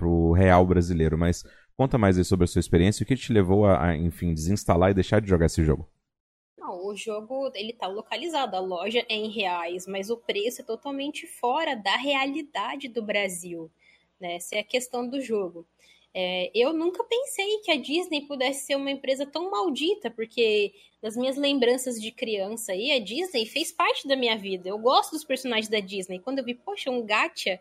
o 0.02 0.32
real 0.32 0.66
brasileiro, 0.66 1.16
mas 1.16 1.42
conta 1.74 1.96
mais 1.96 2.18
aí 2.18 2.24
sobre 2.24 2.44
a 2.44 2.46
sua 2.46 2.60
experiência 2.60 3.02
o 3.02 3.06
que 3.06 3.16
te 3.16 3.32
levou 3.32 3.66
a, 3.66 3.86
a, 3.88 3.96
enfim, 3.96 4.34
desinstalar 4.34 4.90
e 4.90 4.94
deixar 4.94 5.20
de 5.20 5.28
jogar 5.28 5.46
esse 5.46 5.64
jogo. 5.64 5.88
O 6.90 6.96
jogo 6.96 7.52
ele 7.54 7.72
tá 7.72 7.86
localizado, 7.86 8.56
a 8.56 8.60
loja 8.60 9.06
é 9.08 9.14
em 9.14 9.30
reais, 9.30 9.86
mas 9.86 10.10
o 10.10 10.16
preço 10.16 10.60
é 10.60 10.64
totalmente 10.64 11.24
fora 11.24 11.76
da 11.76 11.94
realidade 11.94 12.88
do 12.88 13.00
Brasil, 13.00 13.70
né? 14.18 14.34
Essa 14.34 14.56
é 14.56 14.58
a 14.58 14.64
questão 14.64 15.08
do 15.08 15.20
jogo. 15.20 15.64
É, 16.12 16.50
eu 16.52 16.72
nunca 16.72 17.04
pensei 17.04 17.58
que 17.58 17.70
a 17.70 17.76
Disney 17.76 18.22
pudesse 18.22 18.66
ser 18.66 18.74
uma 18.74 18.90
empresa 18.90 19.24
tão 19.24 19.52
maldita, 19.52 20.10
porque 20.10 20.74
nas 21.00 21.16
minhas 21.16 21.36
lembranças 21.36 22.02
de 22.02 22.10
criança 22.10 22.72
aí, 22.72 22.90
a 22.90 22.98
Disney 22.98 23.46
fez 23.46 23.70
parte 23.70 24.08
da 24.08 24.16
minha 24.16 24.36
vida. 24.36 24.68
Eu 24.68 24.78
gosto 24.78 25.12
dos 25.12 25.22
personagens 25.22 25.68
da 25.68 25.78
Disney. 25.78 26.18
Quando 26.18 26.40
eu 26.40 26.44
vi, 26.44 26.56
poxa, 26.56 26.90
um 26.90 27.06
gacha 27.06 27.60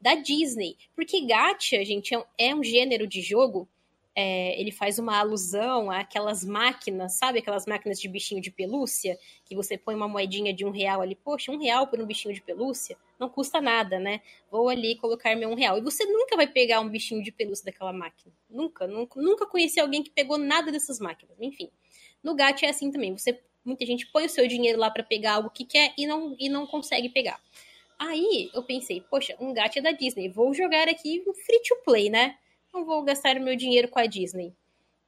da 0.00 0.14
Disney. 0.14 0.76
Porque 0.94 1.22
gacha, 1.22 1.84
gente, 1.84 2.14
é 2.14 2.18
um, 2.18 2.24
é 2.38 2.54
um 2.54 2.62
gênero 2.62 3.08
de 3.08 3.20
jogo 3.20 3.68
é, 4.20 4.60
ele 4.60 4.72
faz 4.72 4.98
uma 4.98 5.16
alusão 5.16 5.92
àquelas 5.92 6.44
máquinas, 6.44 7.12
sabe? 7.12 7.38
Aquelas 7.38 7.66
máquinas 7.66 8.00
de 8.00 8.08
bichinho 8.08 8.40
de 8.40 8.50
pelúcia, 8.50 9.16
que 9.44 9.54
você 9.54 9.78
põe 9.78 9.94
uma 9.94 10.08
moedinha 10.08 10.52
de 10.52 10.64
um 10.64 10.70
real 10.70 11.00
ali, 11.00 11.14
poxa, 11.14 11.52
um 11.52 11.56
real 11.56 11.86
por 11.86 12.00
um 12.00 12.04
bichinho 12.04 12.34
de 12.34 12.42
pelúcia, 12.42 12.96
não 13.16 13.28
custa 13.28 13.60
nada, 13.60 14.00
né? 14.00 14.20
Vou 14.50 14.68
ali 14.68 14.96
colocar 14.96 15.36
meu 15.36 15.48
um 15.48 15.54
real. 15.54 15.78
E 15.78 15.80
você 15.80 16.04
nunca 16.04 16.34
vai 16.34 16.48
pegar 16.48 16.80
um 16.80 16.88
bichinho 16.88 17.22
de 17.22 17.30
pelúcia 17.30 17.66
daquela 17.66 17.92
máquina. 17.92 18.34
Nunca, 18.50 18.88
nunca, 18.88 19.22
nunca 19.22 19.46
conheci 19.46 19.78
alguém 19.78 20.02
que 20.02 20.10
pegou 20.10 20.36
nada 20.36 20.72
dessas 20.72 20.98
máquinas. 20.98 21.36
Enfim, 21.40 21.70
no 22.20 22.34
gato 22.34 22.64
é 22.64 22.70
assim 22.70 22.90
também. 22.90 23.16
Você, 23.16 23.40
muita 23.64 23.86
gente 23.86 24.04
põe 24.08 24.26
o 24.26 24.28
seu 24.28 24.48
dinheiro 24.48 24.80
lá 24.80 24.90
para 24.90 25.04
pegar 25.04 25.34
algo 25.34 25.48
que 25.48 25.64
quer 25.64 25.94
e 25.96 26.08
não, 26.08 26.34
e 26.40 26.48
não 26.48 26.66
consegue 26.66 27.08
pegar. 27.08 27.40
Aí 27.96 28.50
eu 28.52 28.64
pensei, 28.64 29.00
poxa, 29.00 29.36
um 29.38 29.54
gato 29.54 29.78
é 29.78 29.80
da 29.80 29.92
Disney, 29.92 30.28
vou 30.28 30.52
jogar 30.52 30.88
aqui 30.88 31.22
um 31.24 31.32
free 31.34 31.62
to 31.62 31.76
play, 31.84 32.10
né? 32.10 32.36
Não 32.72 32.84
vou 32.84 33.02
gastar 33.02 33.36
o 33.36 33.42
meu 33.42 33.56
dinheiro 33.56 33.88
com 33.88 33.98
a 33.98 34.06
Disney. 34.06 34.54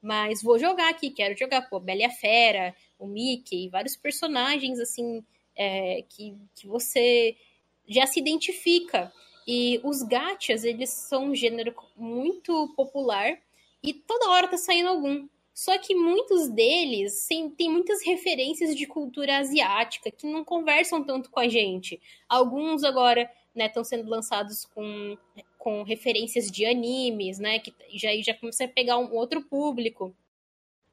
Mas 0.03 0.43
vou 0.43 0.59
jogar 0.59 0.89
aqui, 0.89 1.11
quero 1.11 1.37
jogar, 1.37 1.63
pô, 1.63 1.79
Bela 1.79 2.01
e 2.01 2.05
a 2.05 2.11
Fera, 2.11 2.75
o 2.99 3.07
Mickey, 3.07 3.69
vários 3.69 3.97
personagens, 3.97 4.81
assim, 4.81 5.23
é, 5.55 6.03
que, 6.09 6.35
que 6.55 6.67
você 6.67 7.37
já 7.87 8.07
se 8.07 8.19
identifica. 8.19 9.13
E 9.47 9.81
os 9.83 10.03
gachas, 10.03 10.65
eles 10.65 10.91
são 10.91 11.27
um 11.27 11.35
gênero 11.35 11.75
muito 11.97 12.73
popular 12.77 13.39
e 13.83 13.93
toda 13.93 14.31
hora 14.31 14.49
tá 14.49 14.57
saindo 14.57 14.89
algum. 14.89 15.29
Só 15.53 15.77
que 15.77 15.95
muitos 15.95 16.49
deles 16.49 17.27
têm 17.57 17.71
muitas 17.71 18.03
referências 18.03 18.75
de 18.75 18.87
cultura 18.87 19.39
asiática 19.39 20.11
que 20.11 20.27
não 20.27 20.45
conversam 20.45 21.05
tanto 21.05 21.31
com 21.31 21.41
a 21.41 21.49
gente. 21.49 22.01
Alguns 22.29 22.85
agora 22.85 23.31
estão 23.55 23.83
né, 23.83 23.85
sendo 23.85 24.09
lançados 24.09 24.65
com 24.65 25.19
com 25.61 25.83
referências 25.83 26.51
de 26.51 26.65
animes, 26.65 27.39
né? 27.39 27.59
Que 27.59 27.73
já, 27.93 28.09
já 28.23 28.35
começa 28.35 28.65
a 28.65 28.69
pegar 28.69 28.97
um 28.97 29.13
outro 29.13 29.43
público. 29.43 30.17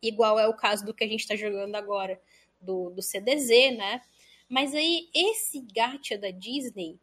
Igual 0.04 0.38
é 0.38 0.46
o 0.46 0.54
caso 0.54 0.86
do 0.86 0.94
que 0.94 1.06
a 1.06 1.08
gente 1.08 1.22
está 1.22 1.38
jogando 1.38 1.74
agora, 1.76 2.20
do, 2.62 2.90
do 2.90 3.02
CDZ, 3.02 3.78
né? 3.78 4.02
Mas 4.50 4.76
aí, 4.76 5.08
esse 5.16 5.66
gacha 5.74 6.18
da 6.18 6.32
Disney, 6.32 7.00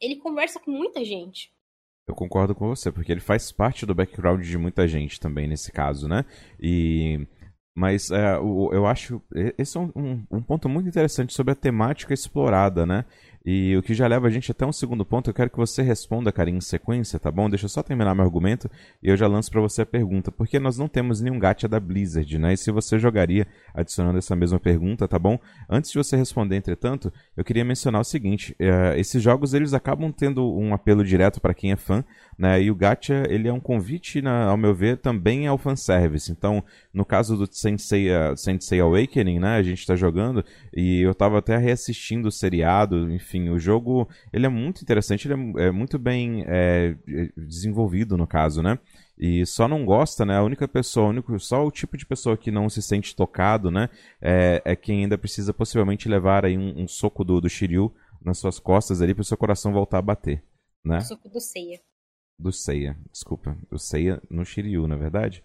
ele 0.00 0.16
conversa 0.16 0.58
com 0.58 0.70
muita 0.70 1.04
gente. 1.04 1.52
Eu 2.08 2.14
concordo 2.14 2.54
com 2.54 2.68
você, 2.68 2.90
porque 2.90 3.12
ele 3.12 3.20
faz 3.20 3.52
parte 3.52 3.84
do 3.84 3.94
background 3.94 4.42
de 4.42 4.56
muita 4.56 4.88
gente 4.88 5.20
também, 5.20 5.46
nesse 5.46 5.70
caso, 5.70 6.08
né? 6.08 6.24
E 6.58 7.26
mas 7.76 8.10
é, 8.10 8.36
eu 8.36 8.86
acho 8.86 9.20
esse 9.58 9.76
é 9.76 9.80
um, 9.80 10.24
um, 10.30 10.40
ponto 10.40 10.68
muito 10.68 10.88
interessante 10.88 11.34
sobre 11.34 11.52
a 11.52 11.56
temática 11.56 12.14
explorada, 12.14 12.86
né? 12.86 13.04
E 13.44 13.76
o 13.76 13.82
que 13.82 13.92
já 13.92 14.06
leva 14.06 14.26
a 14.26 14.30
gente 14.30 14.50
até 14.50 14.64
um 14.64 14.72
segundo 14.72 15.04
ponto, 15.04 15.28
eu 15.28 15.34
quero 15.34 15.50
que 15.50 15.58
você 15.58 15.82
responda, 15.82 16.32
cara, 16.32 16.48
em 16.48 16.60
sequência, 16.62 17.18
tá 17.18 17.30
bom? 17.30 17.50
Deixa 17.50 17.66
eu 17.66 17.68
só 17.68 17.82
terminar 17.82 18.14
meu 18.14 18.24
argumento 18.24 18.70
e 19.02 19.10
eu 19.10 19.16
já 19.18 19.26
lanço 19.26 19.50
para 19.50 19.60
você 19.60 19.82
a 19.82 19.86
pergunta. 19.86 20.32
Porque 20.32 20.58
nós 20.58 20.78
não 20.78 20.88
temos 20.88 21.20
nenhum 21.20 21.38
gacha 21.38 21.68
da 21.68 21.78
Blizzard, 21.78 22.38
né? 22.38 22.54
E 22.54 22.56
se 22.56 22.70
você 22.70 22.98
jogaria 22.98 23.46
adicionando 23.74 24.16
essa 24.16 24.34
mesma 24.34 24.58
pergunta, 24.58 25.06
tá 25.06 25.18
bom? 25.18 25.38
Antes 25.68 25.90
de 25.90 25.98
você 25.98 26.16
responder, 26.16 26.56
entretanto, 26.56 27.12
eu 27.36 27.44
queria 27.44 27.66
mencionar 27.66 28.00
o 28.00 28.04
seguinte: 28.04 28.56
é, 28.58 28.98
esses 28.98 29.22
jogos 29.22 29.52
eles 29.52 29.74
acabam 29.74 30.10
tendo 30.10 30.56
um 30.56 30.72
apelo 30.72 31.04
direto 31.04 31.38
para 31.38 31.52
quem 31.52 31.70
é 31.70 31.76
fã, 31.76 32.02
né? 32.38 32.62
E 32.62 32.70
o 32.70 32.74
gacha, 32.74 33.24
ele 33.28 33.46
é 33.46 33.52
um 33.52 33.60
convite, 33.60 34.22
na, 34.22 34.46
ao 34.46 34.56
meu 34.56 34.74
ver, 34.74 34.96
também 34.96 35.46
ao 35.46 35.58
fanservice. 35.58 36.32
Então, 36.32 36.64
no 36.94 37.04
caso 37.04 37.36
do 37.36 37.52
Sensei, 37.52 38.08
uh, 38.08 38.36
Sensei 38.36 38.80
Awakening, 38.80 39.40
né? 39.40 39.56
A 39.56 39.62
gente 39.62 39.84
tá 39.84 39.96
jogando 39.96 40.44
e 40.72 41.00
eu 41.00 41.12
tava 41.12 41.38
até 41.38 41.56
reassistindo 41.56 42.28
o 42.28 42.32
seriado, 42.32 43.12
enfim 43.12 43.48
o 43.48 43.58
jogo 43.58 44.08
ele 44.32 44.46
é 44.46 44.48
muito 44.48 44.80
interessante, 44.80 45.26
ele 45.26 45.34
é, 45.58 45.66
é 45.66 45.70
muito 45.72 45.98
bem 45.98 46.44
é, 46.46 46.94
desenvolvido 47.36 48.16
no 48.16 48.26
caso, 48.26 48.62
né? 48.62 48.78
E 49.18 49.44
só 49.44 49.66
não 49.66 49.84
gosta, 49.84 50.24
né? 50.24 50.36
A 50.36 50.42
única 50.42 50.66
pessoa, 50.68 51.08
único, 51.08 51.38
só 51.38 51.64
o 51.66 51.70
tipo 51.70 51.96
de 51.96 52.06
pessoa 52.06 52.36
que 52.36 52.50
não 52.50 52.68
se 52.68 52.80
sente 52.80 53.14
tocado, 53.14 53.70
né? 53.70 53.88
É, 54.20 54.62
é 54.64 54.76
quem 54.76 55.02
ainda 55.02 55.18
precisa 55.18 55.52
possivelmente 55.52 56.08
levar 56.08 56.44
aí 56.44 56.56
um, 56.56 56.82
um 56.82 56.88
soco 56.88 57.24
do, 57.24 57.40
do 57.40 57.48
Shiryu 57.48 57.92
nas 58.24 58.38
suas 58.38 58.58
costas 58.58 59.02
ali 59.02 59.14
para 59.14 59.22
o 59.22 59.24
seu 59.24 59.36
coração 59.36 59.72
voltar 59.72 59.98
a 59.98 60.02
bater, 60.02 60.42
né? 60.84 60.98
O 60.98 61.02
soco 61.02 61.28
do 61.28 61.40
Seiya. 61.40 61.80
Do 62.38 62.52
Seiya, 62.52 62.96
desculpa. 63.12 63.56
Do 63.70 63.78
Seiya 63.78 64.20
no 64.30 64.44
Shiryu, 64.44 64.86
na 64.88 64.94
é 64.94 64.98
verdade? 64.98 65.42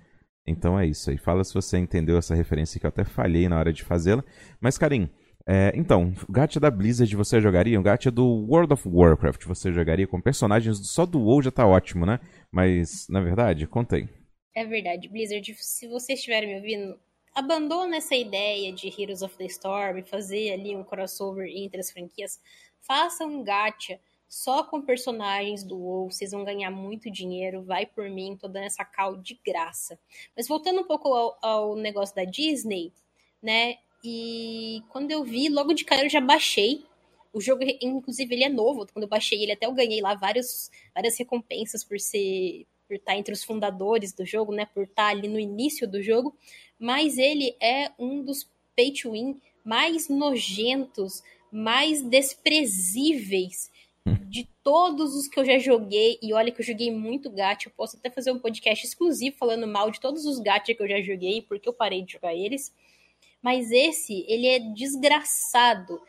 Então 0.50 0.80
é 0.80 0.86
isso 0.86 1.10
aí. 1.10 1.18
Fala 1.18 1.44
se 1.44 1.54
você 1.54 1.78
entendeu 1.78 2.18
essa 2.18 2.36
referência 2.36 2.80
que 2.80 2.86
eu 2.86 2.90
até 2.90 3.04
falhei 3.04 3.48
na 3.48 3.60
hora 3.60 3.72
de 3.72 3.84
fazê-la. 3.84 4.24
Mas, 4.60 4.78
Karim, 4.78 5.10
é, 5.48 5.72
então, 5.76 6.14
o 6.28 6.32
gacha 6.32 6.60
da 6.60 6.70
Blizzard 6.70 7.16
você 7.16 7.42
jogaria? 7.42 7.80
O 7.80 7.84
gacha 7.84 8.12
do 8.12 8.26
World 8.48 8.74
of 8.74 8.88
Warcraft 8.88 9.46
você 9.46 9.72
jogaria 9.72 10.06
com 10.06 10.22
personagens 10.22 10.78
só 10.90 11.06
do 11.06 11.20
WoW 11.20 11.42
já 11.42 11.52
tá 11.52 11.66
ótimo, 11.66 12.06
né? 12.06 12.20
Mas, 12.52 13.08
na 13.10 13.20
verdade, 13.20 13.66
contei. 13.66 14.08
É 14.56 14.66
verdade, 14.66 15.08
Blizzard, 15.08 15.56
se 15.58 15.88
vocês 15.88 16.20
estiverem 16.20 16.50
me 16.50 16.56
ouvindo, 16.58 17.00
abandona 17.34 17.98
essa 17.98 18.16
ideia 18.16 18.74
de 18.74 18.88
Heroes 18.88 19.22
of 19.22 19.38
the 19.38 19.46
Storm, 19.46 20.04
fazer 20.04 20.52
ali 20.52 20.76
um 20.76 20.84
crossover 20.84 21.48
entre 21.48 21.80
as 21.80 21.90
franquias. 21.92 22.40
Faça 22.82 23.26
um 23.26 23.44
gacha 23.44 24.00
só 24.30 24.64
com 24.64 24.80
personagens 24.80 25.64
do 25.64 25.76
WoW, 25.76 26.12
vocês 26.12 26.32
vão 26.32 26.44
ganhar 26.44 26.70
muito 26.70 27.10
dinheiro, 27.10 27.64
vai 27.64 27.88
por 27.88 28.08
mim, 28.08 28.38
tô 28.40 28.48
dando 28.48 28.66
essa 28.66 28.86
cal 28.86 29.18
de 29.18 29.40
graça. 29.44 30.00
Mas 30.38 30.48
voltando 30.48 30.82
um 30.82 30.84
pouco 30.84 31.12
ao, 31.12 31.38
ao 31.42 31.76
negócio 31.76 32.16
da 32.16 32.24
Disney, 32.24 32.94
né? 33.42 33.78
E 34.04 34.84
quando 34.90 35.10
eu 35.10 35.24
vi, 35.24 35.50
logo 35.50 35.74
de 35.74 35.84
cara 35.84 36.04
eu 36.04 36.10
já 36.10 36.22
baixei. 36.22 36.86
O 37.34 37.42
jogo, 37.42 37.64
inclusive, 37.82 38.34
ele 38.34 38.44
é 38.44 38.50
novo. 38.50 38.88
Quando 38.94 39.04
eu 39.04 39.10
baixei 39.10 39.42
ele, 39.42 39.52
até 39.52 39.66
eu 39.66 39.74
ganhei 39.74 40.00
lá 40.00 40.14
vários, 40.14 40.70
várias 40.94 41.18
recompensas 41.18 41.84
por 41.84 42.00
ser 42.00 42.68
por 42.88 42.96
estar 42.96 43.16
entre 43.16 43.32
os 43.32 43.44
fundadores 43.44 44.14
do 44.14 44.26
jogo, 44.26 44.52
né? 44.52 44.66
Por 44.66 44.84
estar 44.84 45.08
ali 45.08 45.28
no 45.28 45.40
início 45.40 45.88
do 45.88 46.02
jogo. 46.02 46.36
Mas 46.78 47.18
ele 47.20 47.56
é 47.60 47.92
um 48.00 48.24
dos 48.24 48.50
pay 48.76 48.92
to 48.92 49.12
win 49.12 49.40
mais 49.64 50.10
nojentos, 50.10 51.22
mais 51.52 52.02
desprezíveis 52.02 53.70
de 54.28 54.48
todos 54.64 55.16
os 55.16 55.28
que 55.28 55.40
eu 55.40 55.46
já 55.46 55.58
joguei. 55.58 56.18
E 56.22 56.34
olha 56.34 56.52
que 56.52 56.62
eu 56.62 56.66
joguei 56.66 56.92
muito 56.92 57.30
gacha. 57.30 57.70
Eu 57.70 57.74
posso 57.76 57.98
até 57.98 58.10
fazer 58.10 58.32
um 58.32 58.40
podcast 58.40 58.86
exclusivo 58.86 59.38
falando 59.38 59.68
mal 59.68 59.92
de 59.92 60.00
todos 60.00 60.26
os 60.26 60.40
gacha 60.40 60.74
que 60.74 60.82
eu 60.82 60.88
já 60.88 61.02
joguei, 61.02 61.42
porque 61.42 61.68
eu 61.68 61.74
parei 61.74 62.02
de 62.02 62.14
jogar 62.14 62.34
eles. 62.34 62.74
Mas 63.42 63.72
esse, 63.72 64.26
ele 64.28 64.48
é 64.48 64.60
desgraçado. 64.60 66.02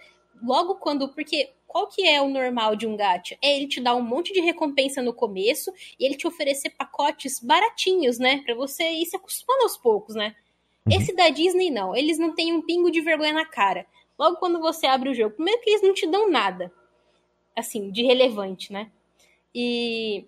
logo 0.42 0.76
quando. 0.76 1.08
Porque 1.08 1.50
qual 1.66 1.86
que 1.86 2.06
é 2.06 2.20
o 2.20 2.28
normal 2.28 2.74
de 2.74 2.86
um 2.86 2.96
gacha? 2.96 3.38
É 3.40 3.56
ele 3.56 3.68
te 3.68 3.80
dar 3.80 3.94
um 3.94 4.02
monte 4.02 4.32
de 4.32 4.40
recompensa 4.40 5.00
no 5.00 5.12
começo 5.12 5.72
e 5.98 6.04
ele 6.04 6.16
te 6.16 6.26
oferecer 6.26 6.70
pacotes 6.70 7.38
baratinhos, 7.40 8.18
né? 8.18 8.42
Pra 8.44 8.54
você 8.54 8.90
ir 8.90 9.06
se 9.06 9.16
acostumando 9.16 9.62
aos 9.62 9.76
poucos, 9.76 10.14
né? 10.14 10.34
Uhum. 10.86 10.96
Esse 10.96 11.14
da 11.14 11.28
Disney, 11.28 11.70
não. 11.70 11.94
Eles 11.94 12.18
não 12.18 12.34
têm 12.34 12.52
um 12.52 12.62
pingo 12.62 12.90
de 12.90 13.00
vergonha 13.00 13.32
na 13.32 13.46
cara. 13.46 13.86
Logo 14.18 14.36
quando 14.36 14.60
você 14.60 14.86
abre 14.86 15.10
o 15.10 15.14
jogo, 15.14 15.36
primeiro 15.36 15.62
que 15.62 15.70
eles 15.70 15.82
não 15.82 15.94
te 15.94 16.06
dão 16.06 16.28
nada. 16.28 16.72
Assim, 17.60 17.90
de 17.90 18.02
relevante, 18.02 18.72
né? 18.72 18.90
E. 19.54 20.24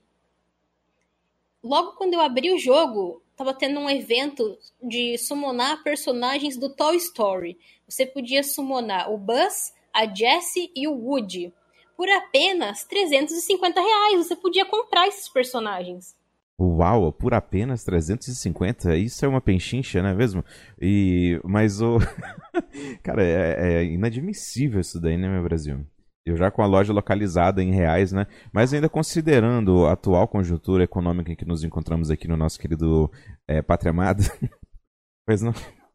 Logo 1.63 1.93
quando 1.93 2.15
eu 2.15 2.21
abri 2.21 2.53
o 2.53 2.59
jogo, 2.59 3.23
tava 3.37 3.55
tendo 3.55 3.79
um 3.81 3.89
evento 3.89 4.59
de 4.83 5.17
summonar 5.17 5.83
personagens 5.83 6.57
do 6.57 6.69
Toy 6.69 6.97
Story. 6.97 7.59
Você 7.89 8.05
podia 8.05 8.43
summonar 8.43 9.13
o 9.13 9.17
Buzz, 9.17 9.73
a 9.93 10.07
Jessie 10.07 10.71
e 10.75 10.89
o 10.89 10.93
Woody. 10.93 11.53
Por 11.97 12.09
apenas 12.09 12.85
350 12.85 13.81
reais. 13.81 14.27
Você 14.27 14.35
podia 14.35 14.65
comprar 14.65 15.07
esses 15.07 15.29
personagens. 15.29 16.17
Uau, 16.61 17.13
por 17.13 17.35
apenas 17.35 17.83
350? 17.83 18.97
Isso 18.97 19.25
é 19.25 19.29
uma 19.29 19.41
penchincha, 19.41 20.03
não 20.03 20.11
é 20.11 20.15
mesmo? 20.15 20.45
E, 20.81 21.41
mas 21.45 21.81
o. 21.81 21.99
Cara, 23.03 23.25
é, 23.25 23.79
é, 23.79 23.85
inadmissível 23.85 24.81
isso 24.81 25.01
daí, 25.01 25.17
né, 25.17 25.29
meu 25.29 25.43
Brasil? 25.43 25.85
Eu 26.25 26.37
já 26.37 26.51
com 26.51 26.63
a 26.63 26.67
loja 26.67 26.93
localizada 26.93 27.63
em 27.63 27.73
reais, 27.73 28.13
né? 28.13 28.27
Mas 28.53 28.73
ainda 28.73 28.89
considerando 28.89 29.87
a 29.87 29.93
atual 29.93 30.29
conjuntura 30.29 30.85
econômica 30.85 31.33
em 31.33 31.37
que 31.37 31.45
nos 31.45 31.65
encontramos 31.65 32.11
aqui 32.11 32.29
no 32.29 32.37
nosso 32.37 32.61
querido 32.61 33.11
é, 33.49 33.61
Pátria 33.61 33.91
Amada. 33.91 34.23
pois 35.27 35.43
não. 35.43 35.53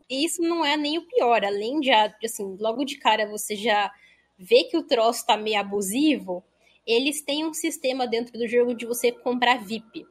Isso 0.09 0.41
não 0.41 0.65
é 0.65 0.75
nem 0.75 0.97
o 0.97 1.07
pior. 1.07 1.45
Além 1.45 1.79
de, 1.79 1.91
assim, 1.91 2.57
logo 2.59 2.83
de 2.83 2.97
cara 2.97 3.25
você 3.29 3.55
já 3.55 3.89
vê 4.37 4.65
que 4.65 4.77
o 4.77 4.83
troço 4.83 5.25
tá 5.25 5.37
meio 5.37 5.59
abusivo, 5.59 6.43
eles 6.85 7.21
têm 7.21 7.45
um 7.45 7.53
sistema 7.53 8.05
dentro 8.05 8.37
do 8.37 8.47
jogo 8.47 8.73
de 8.73 8.85
você 8.85 9.11
comprar 9.11 9.63
VIP, 9.63 10.05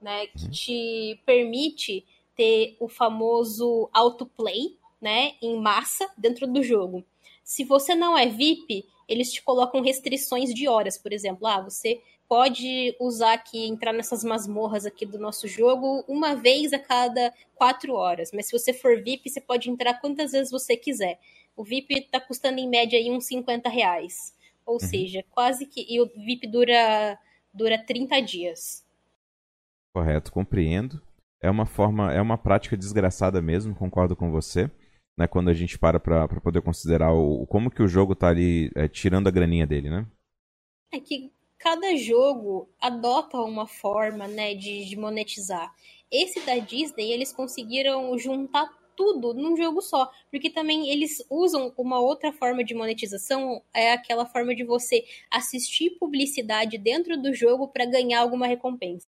né? 0.00 0.26
Que 0.28 0.44
uhum. 0.44 0.50
te 0.50 1.22
permite 1.26 2.04
ter 2.36 2.76
o 2.78 2.88
famoso 2.88 3.88
autoplay, 3.92 4.78
né? 5.00 5.32
Em 5.42 5.60
massa 5.60 6.08
dentro 6.16 6.46
do 6.46 6.62
jogo. 6.62 7.04
Se 7.44 7.64
você 7.64 7.94
não 7.94 8.16
é 8.16 8.26
VIP, 8.26 8.84
eles 9.08 9.32
te 9.32 9.42
colocam 9.42 9.80
restrições 9.80 10.52
de 10.52 10.68
horas, 10.68 10.98
por 10.98 11.12
exemplo. 11.12 11.46
Ah, 11.46 11.62
você 11.62 12.00
pode 12.28 12.94
usar 13.00 13.32
aqui, 13.32 13.66
entrar 13.66 13.92
nessas 13.92 14.22
masmorras 14.22 14.84
aqui 14.84 15.06
do 15.06 15.18
nosso 15.18 15.48
jogo 15.48 16.04
uma 16.06 16.34
vez 16.34 16.74
a 16.74 16.78
cada 16.78 17.32
quatro 17.54 17.94
horas. 17.94 18.30
Mas 18.32 18.46
se 18.46 18.52
você 18.52 18.72
for 18.72 19.02
VIP, 19.02 19.30
você 19.30 19.40
pode 19.40 19.70
entrar 19.70 19.94
quantas 20.00 20.32
vezes 20.32 20.50
você 20.50 20.76
quiser. 20.76 21.18
O 21.56 21.64
VIP 21.64 22.02
tá 22.10 22.20
custando 22.20 22.60
em 22.60 22.68
média 22.68 22.98
aí 22.98 23.10
uns 23.10 23.24
50 23.26 23.68
reais. 23.70 24.36
Ou 24.66 24.74
uhum. 24.74 24.80
seja, 24.80 25.24
quase 25.30 25.64
que. 25.64 25.86
E 25.88 26.00
o 26.00 26.06
VIP 26.06 26.46
dura, 26.46 27.18
dura 27.52 27.78
30 27.78 28.20
dias. 28.20 28.86
Correto, 29.94 30.30
compreendo. 30.30 31.00
É 31.40 31.50
uma 31.50 31.64
forma, 31.64 32.12
é 32.12 32.20
uma 32.20 32.36
prática 32.36 32.76
desgraçada 32.76 33.40
mesmo, 33.40 33.74
concordo 33.74 34.14
com 34.14 34.30
você 34.30 34.70
né, 35.18 35.26
quando 35.26 35.48
a 35.48 35.54
gente 35.54 35.76
para 35.76 35.98
para 35.98 36.40
poder 36.40 36.62
considerar 36.62 37.12
o, 37.12 37.44
como 37.46 37.70
que 37.70 37.82
o 37.82 37.88
jogo 37.88 38.14
tá 38.14 38.28
ali 38.28 38.70
é, 38.76 38.86
tirando 38.86 39.26
a 39.26 39.32
graninha 39.32 39.66
dele, 39.66 39.90
né? 39.90 40.06
É 40.92 41.00
que 41.00 41.32
cada 41.58 41.96
jogo 41.96 42.70
adota 42.80 43.36
uma 43.38 43.66
forma, 43.66 44.28
né, 44.28 44.54
de, 44.54 44.84
de 44.84 44.96
monetizar. 44.96 45.74
Esse 46.10 46.40
da 46.46 46.56
Disney, 46.58 47.10
eles 47.10 47.32
conseguiram 47.32 48.16
juntar 48.16 48.72
tudo 48.96 49.34
num 49.34 49.56
jogo 49.56 49.80
só, 49.80 50.10
porque 50.30 50.50
também 50.50 50.88
eles 50.88 51.24
usam 51.28 51.72
uma 51.76 52.00
outra 52.00 52.32
forma 52.32 52.64
de 52.64 52.74
monetização, 52.74 53.62
é 53.74 53.92
aquela 53.92 54.24
forma 54.24 54.54
de 54.54 54.64
você 54.64 55.04
assistir 55.30 55.98
publicidade 55.98 56.78
dentro 56.78 57.20
do 57.20 57.34
jogo 57.34 57.68
para 57.68 57.84
ganhar 57.84 58.20
alguma 58.20 58.46
recompensa. 58.46 59.06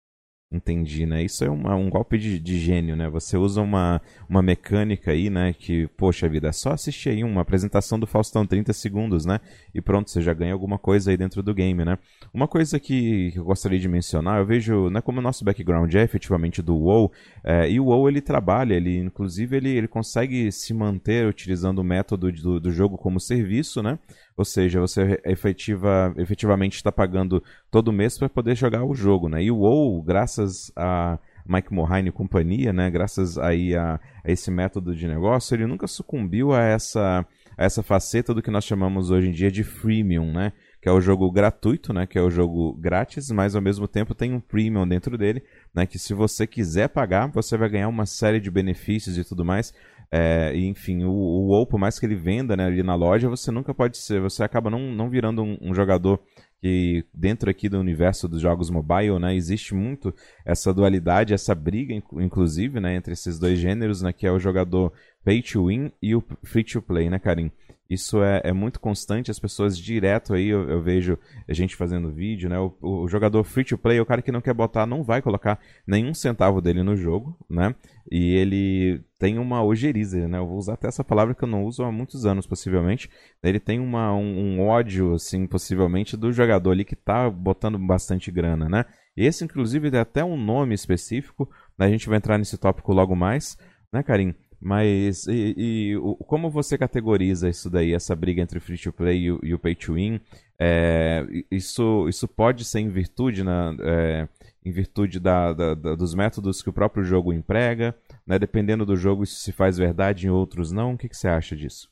Entendi, 0.52 1.06
né? 1.06 1.22
Isso 1.24 1.42
é 1.42 1.48
uma, 1.48 1.74
um 1.74 1.88
golpe 1.88 2.18
de, 2.18 2.38
de, 2.38 2.58
gênio, 2.58 2.94
né? 2.94 3.08
Você 3.08 3.38
usa 3.38 3.62
uma, 3.62 4.02
uma 4.28 4.42
mecânica 4.42 5.10
aí, 5.10 5.30
né? 5.30 5.54
Que, 5.54 5.86
poxa 5.96 6.28
vida, 6.28 6.48
é 6.48 6.52
só 6.52 6.72
assistir 6.72 7.08
aí 7.08 7.24
uma 7.24 7.40
apresentação 7.40 7.98
do 7.98 8.06
Faustão 8.06 8.46
30 8.46 8.70
segundos, 8.74 9.24
né? 9.24 9.40
E 9.74 9.80
pronto, 9.80 10.10
você 10.10 10.20
já 10.20 10.34
ganha 10.34 10.52
alguma 10.52 10.78
coisa 10.78 11.10
aí 11.10 11.16
dentro 11.16 11.42
do 11.42 11.54
game, 11.54 11.82
né? 11.86 11.96
Uma 12.34 12.46
coisa 12.46 12.78
que, 12.78 13.30
que 13.32 13.38
eu 13.38 13.44
gostaria 13.44 13.78
de 13.78 13.88
mencionar, 13.88 14.40
eu 14.40 14.46
vejo, 14.46 14.90
né, 14.90 15.00
como 15.00 15.20
o 15.20 15.22
nosso 15.22 15.42
background 15.42 15.94
é 15.94 16.02
efetivamente 16.02 16.60
do 16.60 16.76
WoW, 16.76 17.10
é, 17.42 17.70
e 17.70 17.80
o 17.80 17.86
WoW 17.86 18.08
ele 18.08 18.20
trabalha, 18.20 18.74
ele, 18.74 18.98
inclusive, 18.98 19.56
ele, 19.56 19.70
ele 19.70 19.88
consegue 19.88 20.52
se 20.52 20.74
manter 20.74 21.26
utilizando 21.26 21.78
o 21.78 21.84
método 21.84 22.30
do, 22.30 22.60
do 22.60 22.70
jogo 22.70 22.98
como 22.98 23.18
serviço, 23.18 23.82
né? 23.82 23.98
Ou 24.36 24.44
seja, 24.44 24.80
você 24.80 25.20
efetiva, 25.24 26.12
efetivamente 26.16 26.76
está 26.76 26.90
pagando 26.90 27.42
todo 27.70 27.92
mês 27.92 28.18
para 28.18 28.28
poder 28.28 28.56
jogar 28.56 28.84
o 28.84 28.94
jogo, 28.94 29.28
né? 29.28 29.42
E 29.42 29.50
o 29.50 29.58
WoW, 29.58 30.02
graças 30.02 30.72
a 30.74 31.18
Mike 31.46 31.72
Mohine 31.72 32.08
e 32.08 32.12
companhia, 32.12 32.72
né? 32.72 32.90
Graças 32.90 33.36
aí 33.38 33.74
a, 33.74 34.00
a, 34.24 34.30
esse 34.30 34.50
método 34.50 34.94
de 34.94 35.06
negócio, 35.06 35.54
ele 35.54 35.66
nunca 35.66 35.86
sucumbiu 35.86 36.52
a 36.52 36.62
essa, 36.62 37.26
a 37.56 37.64
essa 37.64 37.82
faceta 37.82 38.32
do 38.32 38.42
que 38.42 38.50
nós 38.50 38.64
chamamos 38.64 39.10
hoje 39.10 39.28
em 39.28 39.32
dia 39.32 39.50
de 39.50 39.64
freemium, 39.64 40.32
né? 40.32 40.52
Que 40.80 40.88
é 40.88 40.92
o 40.92 41.00
jogo 41.00 41.30
gratuito, 41.30 41.92
né? 41.92 42.06
Que 42.06 42.18
é 42.18 42.22
o 42.22 42.30
jogo 42.30 42.74
grátis, 42.74 43.30
mas 43.30 43.54
ao 43.54 43.62
mesmo 43.62 43.86
tempo 43.86 44.14
tem 44.14 44.32
um 44.32 44.40
premium 44.40 44.86
dentro 44.86 45.16
dele, 45.18 45.42
né? 45.74 45.86
Que 45.86 45.98
se 45.98 46.14
você 46.14 46.46
quiser 46.46 46.88
pagar, 46.88 47.30
você 47.30 47.56
vai 47.56 47.68
ganhar 47.68 47.88
uma 47.88 48.06
série 48.06 48.40
de 48.40 48.50
benefícios 48.50 49.16
e 49.16 49.24
tudo 49.24 49.44
mais. 49.44 49.72
É, 50.14 50.54
enfim, 50.54 51.04
o, 51.04 51.10
o 51.10 51.46
WoW, 51.48 51.66
por 51.66 51.80
mais 51.80 51.98
que 51.98 52.04
ele 52.04 52.14
venda 52.14 52.54
né, 52.54 52.66
ali 52.66 52.82
na 52.82 52.94
loja, 52.94 53.30
você 53.30 53.50
nunca 53.50 53.72
pode 53.72 53.96
ser, 53.96 54.20
você 54.20 54.44
acaba 54.44 54.68
não, 54.68 54.92
não 54.92 55.08
virando 55.08 55.42
um, 55.42 55.56
um 55.62 55.74
jogador 55.74 56.20
que 56.60 57.04
dentro 57.14 57.50
aqui 57.50 57.66
do 57.66 57.80
universo 57.80 58.28
dos 58.28 58.40
jogos 58.40 58.68
mobile, 58.68 59.18
né, 59.18 59.34
existe 59.34 59.74
muito 59.74 60.14
essa 60.44 60.72
dualidade, 60.72 61.32
essa 61.32 61.54
briga, 61.54 61.94
inclusive, 61.94 62.78
né, 62.78 62.94
entre 62.94 63.14
esses 63.14 63.38
dois 63.38 63.58
gêneros, 63.58 64.02
né, 64.02 64.12
que 64.12 64.26
é 64.26 64.30
o 64.30 64.38
jogador 64.38 64.92
pay 65.24 65.42
to 65.42 65.66
win 65.66 65.90
e 66.00 66.14
o 66.14 66.22
free 66.44 66.62
to 66.62 66.82
play, 66.82 67.08
né, 67.08 67.18
Karim? 67.18 67.50
Isso 67.92 68.22
é, 68.22 68.40
é 68.42 68.52
muito 68.54 68.80
constante, 68.80 69.30
as 69.30 69.38
pessoas 69.38 69.76
direto 69.76 70.32
aí, 70.32 70.48
eu, 70.48 70.66
eu 70.66 70.80
vejo 70.80 71.18
a 71.46 71.52
gente 71.52 71.76
fazendo 71.76 72.10
vídeo, 72.10 72.48
né? 72.48 72.58
O, 72.58 72.74
o, 72.80 73.06
jogador 73.06 73.44
free 73.44 73.64
to 73.64 73.76
play, 73.76 74.00
o 74.00 74.06
cara 74.06 74.22
que 74.22 74.32
não 74.32 74.40
quer 74.40 74.54
botar, 74.54 74.86
não 74.86 75.02
vai 75.02 75.20
colocar 75.20 75.60
nenhum 75.86 76.14
centavo 76.14 76.62
dele 76.62 76.82
no 76.82 76.96
jogo, 76.96 77.36
né? 77.50 77.74
E 78.10 78.34
ele 78.34 79.04
tem 79.18 79.38
uma 79.38 79.62
ojeriza, 79.62 80.26
né? 80.26 80.38
Eu 80.38 80.46
vou 80.46 80.56
usar 80.56 80.72
até 80.72 80.88
essa 80.88 81.04
palavra 81.04 81.34
que 81.34 81.44
eu 81.44 81.48
não 81.48 81.64
uso 81.64 81.82
há 81.82 81.92
muitos 81.92 82.24
anos, 82.24 82.46
possivelmente. 82.46 83.10
Ele 83.42 83.60
tem 83.60 83.78
uma, 83.78 84.14
um, 84.14 84.38
um 84.38 84.66
ódio, 84.66 85.12
assim, 85.12 85.46
possivelmente, 85.46 86.16
do 86.16 86.32
jogador 86.32 86.70
ali 86.70 86.86
que 86.86 86.96
tá 86.96 87.28
botando 87.28 87.78
bastante 87.78 88.30
grana, 88.30 88.70
né? 88.70 88.86
Esse, 89.14 89.44
inclusive, 89.44 89.90
tem 89.90 90.00
até 90.00 90.24
um 90.24 90.42
nome 90.42 90.74
específico, 90.74 91.46
né? 91.78 91.84
a 91.84 91.90
gente 91.90 92.08
vai 92.08 92.16
entrar 92.16 92.38
nesse 92.38 92.56
tópico 92.56 92.90
logo 92.94 93.14
mais, 93.14 93.58
né, 93.92 94.02
Karim? 94.02 94.34
Mas 94.64 95.26
e, 95.26 95.54
e 95.56 95.96
o, 95.96 96.14
como 96.14 96.48
você 96.48 96.78
categoriza 96.78 97.48
isso 97.48 97.68
daí, 97.68 97.92
essa 97.92 98.14
briga 98.14 98.40
entre 98.40 98.58
o 98.58 98.60
free 98.60 98.78
to 98.78 98.92
play 98.92 99.22
e 99.22 99.32
o, 99.32 99.40
e 99.42 99.52
o 99.52 99.58
pay 99.58 99.74
to 99.74 99.94
win? 99.94 100.20
É, 100.56 101.26
isso, 101.50 102.08
isso 102.08 102.28
pode 102.28 102.64
ser 102.64 102.78
em 102.78 102.88
virtude, 102.88 103.42
na, 103.42 103.74
é, 103.80 104.28
em 104.64 104.70
virtude 104.70 105.18
da, 105.18 105.52
da, 105.52 105.74
da, 105.74 105.96
dos 105.96 106.14
métodos 106.14 106.62
que 106.62 106.70
o 106.70 106.72
próprio 106.72 107.02
jogo 107.02 107.32
emprega? 107.32 107.92
Né? 108.24 108.38
Dependendo 108.38 108.86
do 108.86 108.94
jogo, 108.94 109.24
isso 109.24 109.34
se 109.40 109.50
faz 109.50 109.76
verdade, 109.76 110.28
em 110.28 110.30
outros 110.30 110.70
não? 110.70 110.92
O 110.92 110.98
que, 110.98 111.08
que 111.08 111.16
você 111.16 111.26
acha 111.26 111.56
disso? 111.56 111.90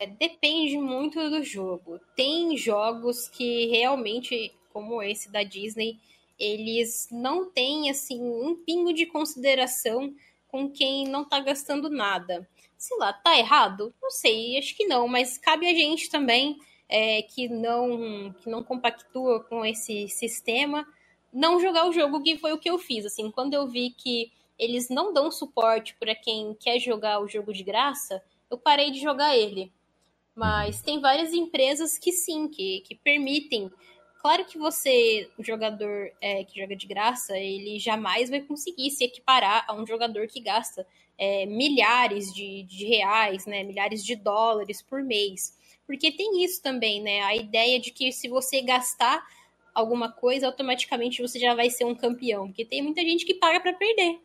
É, 0.00 0.08
depende 0.08 0.76
muito 0.76 1.30
do 1.30 1.44
jogo. 1.44 2.00
Tem 2.16 2.56
jogos 2.56 3.28
que 3.28 3.66
realmente, 3.66 4.52
como 4.72 5.00
esse 5.00 5.30
da 5.30 5.44
Disney, 5.44 6.00
eles 6.36 7.08
não 7.12 7.48
têm 7.48 7.90
assim 7.90 8.20
um 8.20 8.56
pingo 8.56 8.92
de 8.92 9.06
consideração 9.06 10.12
com 10.48 10.70
quem 10.70 11.04
não 11.04 11.24
tá 11.24 11.40
gastando 11.40 11.88
nada. 11.88 12.48
Sei 12.76 12.96
lá, 12.98 13.12
tá 13.12 13.38
errado? 13.38 13.94
Não 14.02 14.10
sei, 14.10 14.58
acho 14.58 14.76
que 14.76 14.86
não, 14.86 15.06
mas 15.06 15.38
cabe 15.38 15.68
a 15.68 15.74
gente 15.74 16.10
também 16.10 16.58
é, 16.88 17.22
que 17.22 17.48
não 17.48 18.32
que 18.32 18.48
não 18.48 18.64
compactua 18.64 19.44
com 19.44 19.64
esse 19.64 20.08
sistema 20.08 20.86
não 21.32 21.60
jogar 21.60 21.86
o 21.86 21.92
jogo, 21.92 22.22
que 22.22 22.38
foi 22.38 22.52
o 22.52 22.58
que 22.58 22.70
eu 22.70 22.78
fiz. 22.78 23.04
Assim, 23.04 23.30
quando 23.30 23.54
eu 23.54 23.66
vi 23.66 23.90
que 23.90 24.32
eles 24.58 24.88
não 24.88 25.12
dão 25.12 25.30
suporte 25.30 25.94
para 25.98 26.14
quem 26.14 26.54
quer 26.54 26.78
jogar 26.78 27.20
o 27.20 27.28
jogo 27.28 27.52
de 27.52 27.62
graça, 27.62 28.22
eu 28.50 28.58
parei 28.58 28.90
de 28.90 29.00
jogar 29.00 29.36
ele. 29.36 29.72
Mas 30.34 30.80
tem 30.80 31.00
várias 31.00 31.32
empresas 31.32 31.98
que 31.98 32.12
sim, 32.12 32.48
que, 32.48 32.80
que 32.80 32.94
permitem 32.94 33.70
Claro 34.28 34.44
que 34.44 34.58
você, 34.58 35.26
o 35.38 35.42
jogador 35.42 36.10
é, 36.20 36.44
que 36.44 36.60
joga 36.60 36.76
de 36.76 36.86
graça, 36.86 37.34
ele 37.38 37.78
jamais 37.78 38.28
vai 38.28 38.42
conseguir 38.42 38.90
se 38.90 39.02
equiparar 39.02 39.64
a 39.66 39.72
um 39.72 39.86
jogador 39.86 40.26
que 40.26 40.38
gasta 40.38 40.86
é, 41.16 41.46
milhares 41.46 42.30
de, 42.34 42.62
de 42.64 42.84
reais, 42.84 43.46
né, 43.46 43.64
milhares 43.64 44.04
de 44.04 44.14
dólares 44.14 44.82
por 44.82 45.02
mês. 45.02 45.56
Porque 45.86 46.12
tem 46.12 46.44
isso 46.44 46.62
também, 46.62 47.02
né? 47.02 47.22
A 47.22 47.34
ideia 47.34 47.80
de 47.80 47.90
que 47.90 48.12
se 48.12 48.28
você 48.28 48.60
gastar 48.60 49.26
alguma 49.74 50.12
coisa, 50.12 50.44
automaticamente 50.44 51.22
você 51.22 51.38
já 51.38 51.54
vai 51.54 51.70
ser 51.70 51.86
um 51.86 51.94
campeão. 51.94 52.48
Porque 52.48 52.66
tem 52.66 52.82
muita 52.82 53.00
gente 53.00 53.24
que 53.24 53.32
paga 53.32 53.60
para 53.60 53.72
perder. 53.72 54.18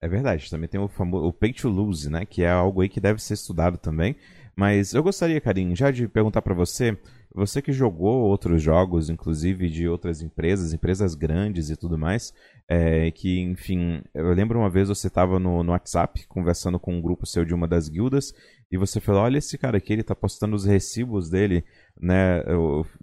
É 0.00 0.08
verdade, 0.08 0.50
também 0.50 0.68
tem 0.68 0.80
o 0.80 0.88
famoso 0.88 1.28
o 1.28 1.32
pay 1.32 1.52
to 1.52 1.68
lose, 1.68 2.10
né? 2.10 2.26
Que 2.26 2.42
é 2.42 2.50
algo 2.50 2.80
aí 2.80 2.88
que 2.88 2.98
deve 2.98 3.22
ser 3.22 3.34
estudado 3.34 3.78
também. 3.78 4.16
Mas 4.56 4.92
eu 4.94 5.02
gostaria, 5.02 5.40
Karim, 5.40 5.76
já 5.76 5.92
de 5.92 6.08
perguntar 6.08 6.42
para 6.42 6.54
você, 6.54 6.98
você 7.34 7.62
que 7.62 7.72
jogou 7.72 8.22
outros 8.24 8.62
jogos, 8.62 9.08
inclusive 9.08 9.68
de 9.68 9.88
outras 9.88 10.20
empresas, 10.20 10.72
empresas 10.72 11.14
grandes 11.14 11.70
e 11.70 11.76
tudo 11.76 11.98
mais, 11.98 12.32
é, 12.68 13.10
que, 13.10 13.40
enfim, 13.40 14.02
eu 14.14 14.32
lembro 14.32 14.58
uma 14.58 14.70
vez 14.70 14.88
você 14.88 15.06
estava 15.06 15.38
no, 15.38 15.62
no 15.62 15.72
WhatsApp 15.72 16.26
conversando 16.26 16.78
com 16.78 16.94
um 16.94 17.00
grupo 17.00 17.26
seu 17.26 17.44
de 17.44 17.54
uma 17.54 17.66
das 17.66 17.88
guildas 17.88 18.34
e 18.70 18.78
você 18.78 19.00
falou, 19.00 19.22
olha 19.22 19.38
esse 19.38 19.58
cara 19.58 19.76
aqui, 19.76 19.92
ele 19.92 20.02
tá 20.02 20.14
postando 20.14 20.56
os 20.56 20.64
recibos 20.64 21.28
dele, 21.28 21.64
né, 22.00 22.42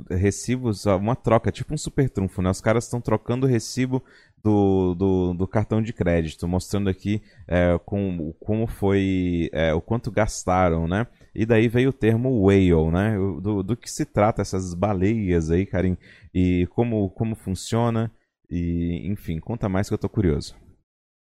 recibos, 0.09 0.85
uma 0.85 1.15
troca, 1.15 1.51
tipo 1.51 1.73
um 1.73 1.77
super 1.77 2.09
trunfo, 2.09 2.41
né, 2.41 2.49
os 2.49 2.61
caras 2.61 2.85
estão 2.85 2.99
trocando 2.99 3.45
o 3.45 3.49
recibo 3.49 4.03
do, 4.43 4.95
do, 4.95 5.33
do, 5.33 5.47
cartão 5.47 5.81
de 5.81 5.93
crédito, 5.93 6.47
mostrando 6.47 6.89
aqui 6.89 7.21
é, 7.47 7.77
com, 7.85 8.33
como 8.39 8.67
foi, 8.67 9.49
é, 9.51 9.73
o 9.73 9.81
quanto 9.81 10.11
gastaram, 10.11 10.87
né? 10.87 11.05
E 11.39 11.45
daí 11.45 11.69
veio 11.69 11.91
o 11.91 11.93
termo 11.93 12.45
whale, 12.45 12.91
né? 12.91 13.17
Do, 13.41 13.63
do 13.63 13.77
que 13.77 13.89
se 13.89 14.05
trata 14.05 14.41
essas 14.41 14.73
baleias 14.73 15.49
aí, 15.49 15.65
Karim, 15.65 15.95
e 16.33 16.67
como, 16.71 17.09
como 17.11 17.33
funciona, 17.33 18.13
e 18.49 19.07
enfim, 19.07 19.39
conta 19.39 19.69
mais 19.69 19.87
que 19.87 19.93
eu 19.93 19.97
tô 19.97 20.09
curioso. 20.09 20.53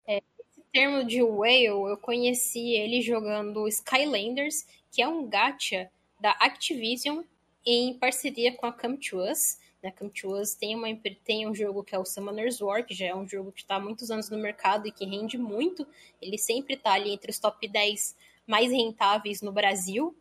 É, 0.08 0.24
esse 0.40 0.62
termo 0.72 1.04
de 1.04 1.22
whale, 1.22 1.66
eu 1.66 1.98
conheci 1.98 2.76
ele 2.76 3.02
jogando 3.02 3.68
Skylanders, 3.68 4.66
que 4.90 5.02
é 5.02 5.08
um 5.10 5.28
gacha 5.28 5.92
da 6.18 6.32
Activision 6.32 7.24
em 7.66 7.94
parceria 7.96 8.54
com 8.54 8.68
a 8.68 8.72
Come 8.72 8.98
To 9.00 9.18
Us, 9.30 9.58
né, 9.84 9.92
Come 9.92 10.12
to 10.12 10.34
Us 10.34 10.56
tem, 10.56 10.76
uma, 10.76 10.88
tem 11.26 11.46
um 11.46 11.54
jogo 11.54 11.84
que 11.84 11.94
é 11.94 12.00
o 12.00 12.06
Summoner's 12.06 12.62
War, 12.62 12.86
que 12.86 12.94
já 12.94 13.08
é 13.08 13.16
um 13.16 13.28
jogo 13.28 13.52
que 13.52 13.64
está 13.64 13.76
há 13.76 13.80
muitos 13.82 14.10
anos 14.10 14.30
no 14.30 14.38
mercado 14.38 14.88
e 14.88 14.94
que 14.94 15.06
rende 15.06 15.38
muito. 15.38 15.86
Ele 16.22 16.38
sempre 16.38 16.76
está 16.76 16.94
ali 16.94 17.12
entre 17.12 17.32
os 17.32 17.40
top 17.40 17.68
10 17.68 18.16
mais 18.50 18.72
rentáveis 18.72 19.44
no 19.44 19.52
Brasil. 19.52 20.18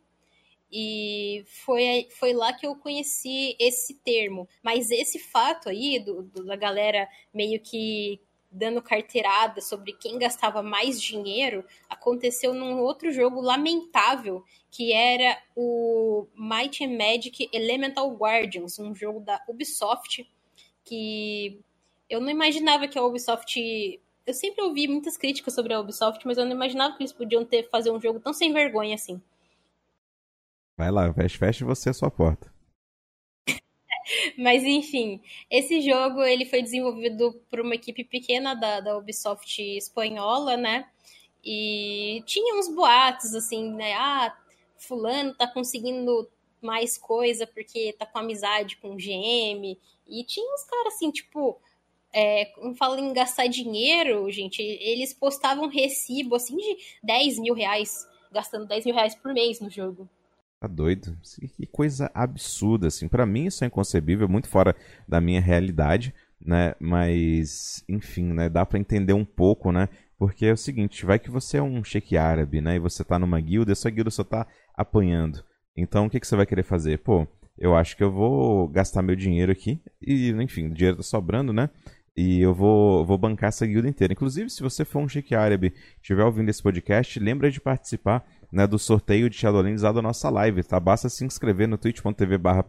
E 0.71 1.43
foi, 1.47 2.07
foi 2.11 2.31
lá 2.31 2.53
que 2.53 2.67
eu 2.67 2.75
conheci 2.75 3.55
esse 3.59 3.95
termo. 3.95 4.47
Mas 4.61 4.91
esse 4.91 5.17
fato 5.17 5.67
aí, 5.67 5.99
do, 5.99 6.21
do 6.21 6.45
da 6.45 6.55
galera 6.55 7.09
meio 7.33 7.59
que 7.59 8.21
dando 8.51 8.81
carteirada 8.81 9.61
sobre 9.61 9.93
quem 9.93 10.19
gastava 10.19 10.61
mais 10.61 11.01
dinheiro 11.01 11.63
aconteceu 11.87 12.53
num 12.53 12.79
outro 12.79 13.11
jogo 13.11 13.41
lamentável 13.41 14.43
que 14.71 14.91
era 14.91 15.39
o 15.55 16.27
Might 16.35 16.83
and 16.83 16.97
Magic 16.97 17.47
Elemental 17.53 18.11
Guardians, 18.15 18.79
um 18.79 18.93
jogo 18.95 19.19
da 19.19 19.43
Ubisoft 19.47 20.27
que 20.83 21.61
eu 22.09 22.19
não 22.19 22.29
imaginava 22.29 22.87
que 22.87 22.97
a 22.97 23.03
Ubisoft 23.03 24.01
eu 24.25 24.33
sempre 24.33 24.63
ouvi 24.63 24.87
muitas 24.87 25.17
críticas 25.17 25.53
sobre 25.53 25.73
a 25.73 25.79
Ubisoft, 25.79 26.25
mas 26.25 26.37
eu 26.37 26.45
não 26.45 26.51
imaginava 26.51 26.95
que 26.95 27.01
eles 27.01 27.13
podiam 27.13 27.45
ter 27.45 27.69
fazer 27.69 27.91
um 27.91 27.99
jogo 27.99 28.19
tão 28.19 28.33
sem 28.33 28.53
vergonha 28.53 28.95
assim. 28.95 29.21
Vai 30.77 30.91
lá, 30.91 31.13
feche, 31.13 31.37
feche 31.37 31.63
você 31.63 31.89
a 31.89 31.93
sua 31.93 32.09
porta. 32.09 32.53
Mas 34.37 34.63
enfim, 34.63 35.21
esse 35.49 35.81
jogo 35.81 36.23
ele 36.23 36.45
foi 36.45 36.61
desenvolvido 36.61 37.33
por 37.49 37.59
uma 37.59 37.75
equipe 37.75 38.03
pequena 38.05 38.53
da, 38.53 38.79
da 38.79 38.97
Ubisoft 38.97 39.61
espanhola, 39.61 40.55
né? 40.55 40.87
E 41.43 42.23
tinha 42.25 42.55
uns 42.55 42.73
boatos 42.73 43.35
assim, 43.35 43.73
né? 43.73 43.93
Ah, 43.93 44.33
fulano 44.77 45.35
tá 45.35 45.45
conseguindo 45.47 46.29
mais 46.61 46.97
coisa 46.97 47.45
porque 47.45 47.93
tá 47.99 48.05
com 48.05 48.19
amizade 48.19 48.77
com 48.77 48.93
o 48.93 48.97
GM. 48.97 49.77
E 50.07 50.23
tinha 50.23 50.53
uns 50.53 50.63
caras 50.63 50.93
assim, 50.93 51.11
tipo, 51.11 51.59
é, 52.13 52.51
fala 52.77 52.99
em 52.99 53.13
gastar 53.13 53.47
dinheiro, 53.47 54.29
gente, 54.31 54.61
eles 54.61 55.13
postavam 55.13 55.67
recibo 55.67 56.35
assim 56.35 56.57
de 56.57 56.77
10 57.03 57.39
mil 57.39 57.53
reais, 57.53 58.07
gastando 58.31 58.67
10 58.67 58.85
mil 58.85 58.95
reais 58.95 59.15
por 59.15 59.33
mês 59.33 59.59
no 59.59 59.69
jogo. 59.69 60.09
Tá 60.59 60.67
doido. 60.67 61.17
Que 61.55 61.65
coisa 61.65 62.11
absurda, 62.13 62.87
assim. 62.87 63.07
para 63.07 63.25
mim 63.25 63.45
isso 63.45 63.63
é 63.63 63.67
inconcebível, 63.67 64.27
muito 64.27 64.49
fora 64.49 64.75
da 65.07 65.21
minha 65.21 65.39
realidade, 65.39 66.13
né? 66.41 66.75
Mas, 66.79 67.83
enfim, 67.87 68.33
né? 68.33 68.49
Dá 68.49 68.65
para 68.65 68.77
entender 68.77 69.13
um 69.13 69.23
pouco, 69.23 69.71
né? 69.71 69.87
Porque 70.17 70.45
é 70.45 70.51
o 70.51 70.57
seguinte, 70.57 71.05
vai 71.05 71.17
que 71.17 71.31
você 71.31 71.57
é 71.57 71.63
um 71.63 71.81
cheque 71.81 72.17
árabe, 72.17 72.59
né? 72.59 72.75
E 72.75 72.79
você 72.79 73.05
tá 73.05 73.17
numa 73.17 73.39
guilda, 73.39 73.71
e 73.71 73.75
sua 73.75 73.89
guilda 73.89 74.09
só 74.09 74.23
tá 74.23 74.45
apanhando. 74.75 75.45
Então, 75.77 76.07
o 76.07 76.09
que, 76.09 76.19
que 76.19 76.27
você 76.27 76.35
vai 76.35 76.45
querer 76.45 76.63
fazer? 76.63 76.97
Pô, 76.99 77.25
eu 77.57 77.73
acho 77.73 77.95
que 77.95 78.03
eu 78.03 78.11
vou 78.11 78.67
gastar 78.67 79.01
meu 79.01 79.15
dinheiro 79.15 79.53
aqui. 79.53 79.81
E, 80.01 80.29
enfim, 80.31 80.67
o 80.67 80.73
dinheiro 80.73 80.97
tá 80.97 81.03
sobrando, 81.03 81.53
né? 81.53 81.69
E 82.21 82.41
eu 82.41 82.53
vou, 82.53 83.05
vou 83.05 83.17
bancar 83.17 83.47
essa 83.47 83.65
guilda 83.65 83.87
inteira. 83.87 84.11
Inclusive, 84.11 84.49
se 84.49 84.61
você 84.61 84.83
for 84.83 84.99
um 84.99 85.07
cheque 85.07 85.33
árabe 85.33 85.73
estiver 86.01 86.25
ouvindo 86.25 86.49
esse 86.49 86.61
podcast, 86.61 87.17
lembra 87.17 87.49
de 87.49 87.61
participar 87.61 88.25
né, 88.51 88.67
do 88.67 88.77
sorteio 88.77 89.29
de 89.29 89.37
Shadowlands 89.37 89.83
lá 89.83 89.93
da 89.93 90.01
nossa 90.01 90.29
live, 90.29 90.61
tá? 90.63 90.77
Basta 90.81 91.07
se 91.07 91.23
inscrever 91.23 91.65
no 91.65 91.77
twitch.tv 91.77 92.37
barra 92.37 92.61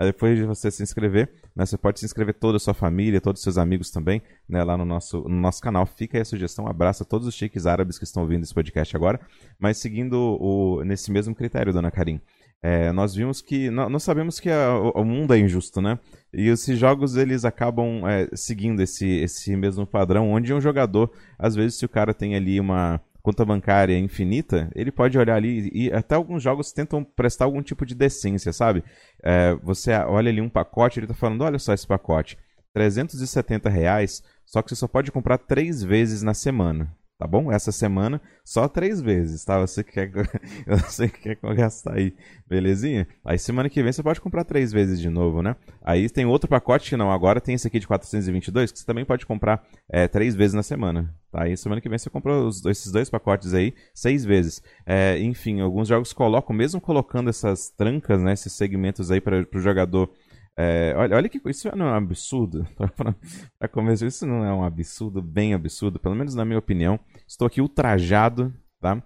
depois 0.00 0.36
de 0.36 0.44
você 0.44 0.70
se 0.70 0.82
inscrever, 0.82 1.30
né, 1.56 1.64
você 1.64 1.78
pode 1.78 2.00
se 2.00 2.04
inscrever 2.04 2.34
toda 2.34 2.58
a 2.58 2.60
sua 2.60 2.74
família, 2.74 3.18
todos 3.18 3.40
os 3.40 3.44
seus 3.44 3.56
amigos 3.56 3.90
também, 3.90 4.20
né, 4.46 4.62
lá 4.62 4.76
no 4.76 4.84
nosso, 4.84 5.22
no 5.22 5.40
nosso 5.40 5.62
canal. 5.62 5.86
Fica 5.86 6.18
aí 6.18 6.22
a 6.22 6.24
sugestão, 6.26 6.66
um 6.66 6.68
abraço 6.68 7.02
a 7.02 7.06
todos 7.06 7.26
os 7.26 7.34
chiques 7.34 7.64
árabes 7.64 7.96
que 7.96 8.04
estão 8.04 8.22
ouvindo 8.22 8.42
esse 8.42 8.52
podcast 8.52 8.94
agora, 8.94 9.18
mas 9.58 9.78
seguindo 9.78 10.36
o, 10.38 10.84
nesse 10.84 11.10
mesmo 11.10 11.34
critério, 11.34 11.72
dona 11.72 11.90
Karim. 11.90 12.20
É, 12.62 12.92
nós 12.92 13.14
vimos 13.14 13.40
que 13.40 13.70
nós 13.70 14.02
sabemos 14.02 14.38
que 14.38 14.50
a, 14.50 14.74
o 14.94 15.02
mundo 15.02 15.32
é 15.32 15.38
injusto, 15.38 15.80
né? 15.80 15.98
E 16.32 16.48
esses 16.48 16.78
jogos 16.78 17.16
eles 17.16 17.44
acabam 17.44 18.06
é, 18.06 18.28
seguindo 18.34 18.80
esse, 18.80 19.06
esse 19.06 19.54
mesmo 19.56 19.86
padrão, 19.86 20.30
onde 20.30 20.54
um 20.54 20.60
jogador, 20.60 21.10
às 21.38 21.54
vezes, 21.54 21.78
se 21.78 21.84
o 21.84 21.88
cara 21.88 22.14
tem 22.14 22.36
ali 22.36 22.60
uma 22.60 23.00
conta 23.22 23.44
bancária 23.44 23.98
infinita, 23.98 24.70
ele 24.74 24.90
pode 24.90 25.18
olhar 25.18 25.36
ali 25.36 25.70
e 25.74 25.92
até 25.92 26.14
alguns 26.14 26.42
jogos 26.42 26.72
tentam 26.72 27.04
prestar 27.04 27.44
algum 27.44 27.62
tipo 27.62 27.84
de 27.84 27.94
decência, 27.94 28.52
sabe? 28.52 28.82
É, 29.22 29.54
você 29.62 29.92
olha 29.92 30.30
ali 30.30 30.40
um 30.40 30.48
pacote, 30.48 30.98
ele 30.98 31.04
está 31.04 31.14
falando, 31.14 31.42
olha 31.42 31.58
só 31.58 31.74
esse 31.74 31.86
pacote, 31.86 32.38
370 32.72 33.68
reais, 33.68 34.22
só 34.46 34.62
que 34.62 34.70
você 34.70 34.76
só 34.76 34.88
pode 34.88 35.12
comprar 35.12 35.36
três 35.38 35.82
vezes 35.82 36.22
na 36.22 36.32
semana 36.32 36.96
tá 37.20 37.26
bom? 37.26 37.52
Essa 37.52 37.70
semana, 37.70 38.18
só 38.42 38.66
três 38.66 38.98
vezes, 38.98 39.44
tá? 39.44 39.60
Você 39.60 39.84
que 39.84 39.92
quer, 39.92 40.10
você 40.66 41.06
que 41.06 41.34
quer 41.34 41.54
gastar 41.54 41.98
aí, 41.98 42.14
belezinha? 42.48 43.06
Aí 43.22 43.38
semana 43.38 43.68
que 43.68 43.82
vem 43.82 43.92
você 43.92 44.02
pode 44.02 44.22
comprar 44.22 44.42
três 44.42 44.72
vezes 44.72 44.98
de 44.98 45.10
novo, 45.10 45.42
né? 45.42 45.54
Aí 45.82 46.08
tem 46.08 46.24
outro 46.24 46.48
pacote 46.48 46.88
que 46.88 46.96
não, 46.96 47.12
agora 47.12 47.38
tem 47.38 47.54
esse 47.54 47.66
aqui 47.68 47.78
de 47.78 47.86
422, 47.86 48.72
que 48.72 48.78
você 48.78 48.86
também 48.86 49.04
pode 49.04 49.26
comprar 49.26 49.62
é, 49.90 50.08
três 50.08 50.34
vezes 50.34 50.54
na 50.54 50.62
semana, 50.62 51.14
tá? 51.30 51.42
Aí 51.42 51.54
semana 51.58 51.78
que 51.78 51.90
vem 51.90 51.98
você 51.98 52.08
compra 52.08 52.32
os, 52.32 52.64
esses 52.64 52.90
dois 52.90 53.10
pacotes 53.10 53.52
aí, 53.52 53.74
seis 53.92 54.24
vezes. 54.24 54.62
É, 54.86 55.18
enfim, 55.18 55.60
alguns 55.60 55.88
jogos 55.88 56.14
colocam, 56.14 56.56
mesmo 56.56 56.80
colocando 56.80 57.28
essas 57.28 57.68
trancas, 57.68 58.22
né, 58.22 58.32
esses 58.32 58.54
segmentos 58.54 59.10
aí 59.10 59.20
para 59.20 59.46
o 59.54 59.60
jogador 59.60 60.10
é, 60.58 60.94
olha, 60.96 61.16
olha 61.16 61.28
que 61.28 61.40
isso 61.46 61.74
não 61.76 61.86
é 61.86 61.92
um 61.92 61.94
absurdo. 61.94 62.66
Para 63.58 63.68
começar, 63.68 64.06
isso 64.06 64.26
não 64.26 64.44
é 64.44 64.52
um 64.52 64.64
absurdo, 64.64 65.22
bem 65.22 65.54
absurdo, 65.54 65.98
pelo 65.98 66.14
menos 66.14 66.34
na 66.34 66.44
minha 66.44 66.58
opinião. 66.58 66.98
Estou 67.26 67.46
aqui 67.46 67.60
ultrajado, 67.60 68.54
tá? 68.80 69.02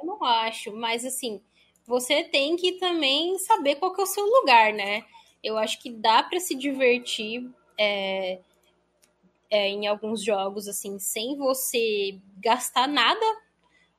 Eu 0.00 0.06
não 0.06 0.24
acho, 0.24 0.74
mas 0.74 1.04
assim, 1.04 1.40
você 1.86 2.24
tem 2.24 2.56
que 2.56 2.72
também 2.72 3.38
saber 3.38 3.76
qual 3.76 3.94
é 3.96 4.02
o 4.02 4.06
seu 4.06 4.24
lugar, 4.24 4.72
né? 4.72 5.04
Eu 5.42 5.58
acho 5.58 5.80
que 5.80 5.90
dá 5.90 6.22
para 6.22 6.40
se 6.40 6.54
divertir 6.54 7.48
é, 7.78 8.40
é, 9.50 9.68
em 9.68 9.86
alguns 9.86 10.24
jogos, 10.24 10.66
assim, 10.66 10.98
sem 10.98 11.36
você 11.36 12.18
gastar 12.38 12.88
nada. 12.88 13.24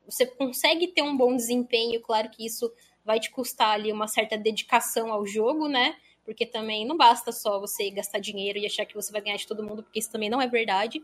Você 0.06 0.26
consegue 0.26 0.88
ter 0.88 1.04
um 1.04 1.16
bom 1.16 1.36
desempenho, 1.36 2.02
claro 2.02 2.30
que 2.30 2.46
isso 2.46 2.72
vai 3.04 3.20
te 3.20 3.30
custar 3.30 3.70
ali 3.70 3.92
uma 3.92 4.08
certa 4.08 4.38
dedicação 4.38 5.14
ao 5.14 5.26
jogo, 5.26 5.68
né? 5.68 5.96
Porque 6.26 6.46
também 6.46 6.86
não 6.86 6.98
basta 6.98 7.32
só 7.32 7.60
você 7.60 7.90
gastar 7.92 8.20
dinheiro 8.20 8.58
e 8.58 8.66
achar 8.66 8.86
que 8.86 8.96
você 8.96 9.12
vai 9.12 9.22
ganhar 9.22 9.38
de 9.38 9.48
todo 9.48 9.64
mundo, 9.64 9.84
porque 9.84 10.00
isso 10.00 10.12
também 10.12 10.30
não 10.30 10.42
é 10.42 10.48
verdade. 10.48 11.02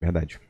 Verdade. 0.00 0.40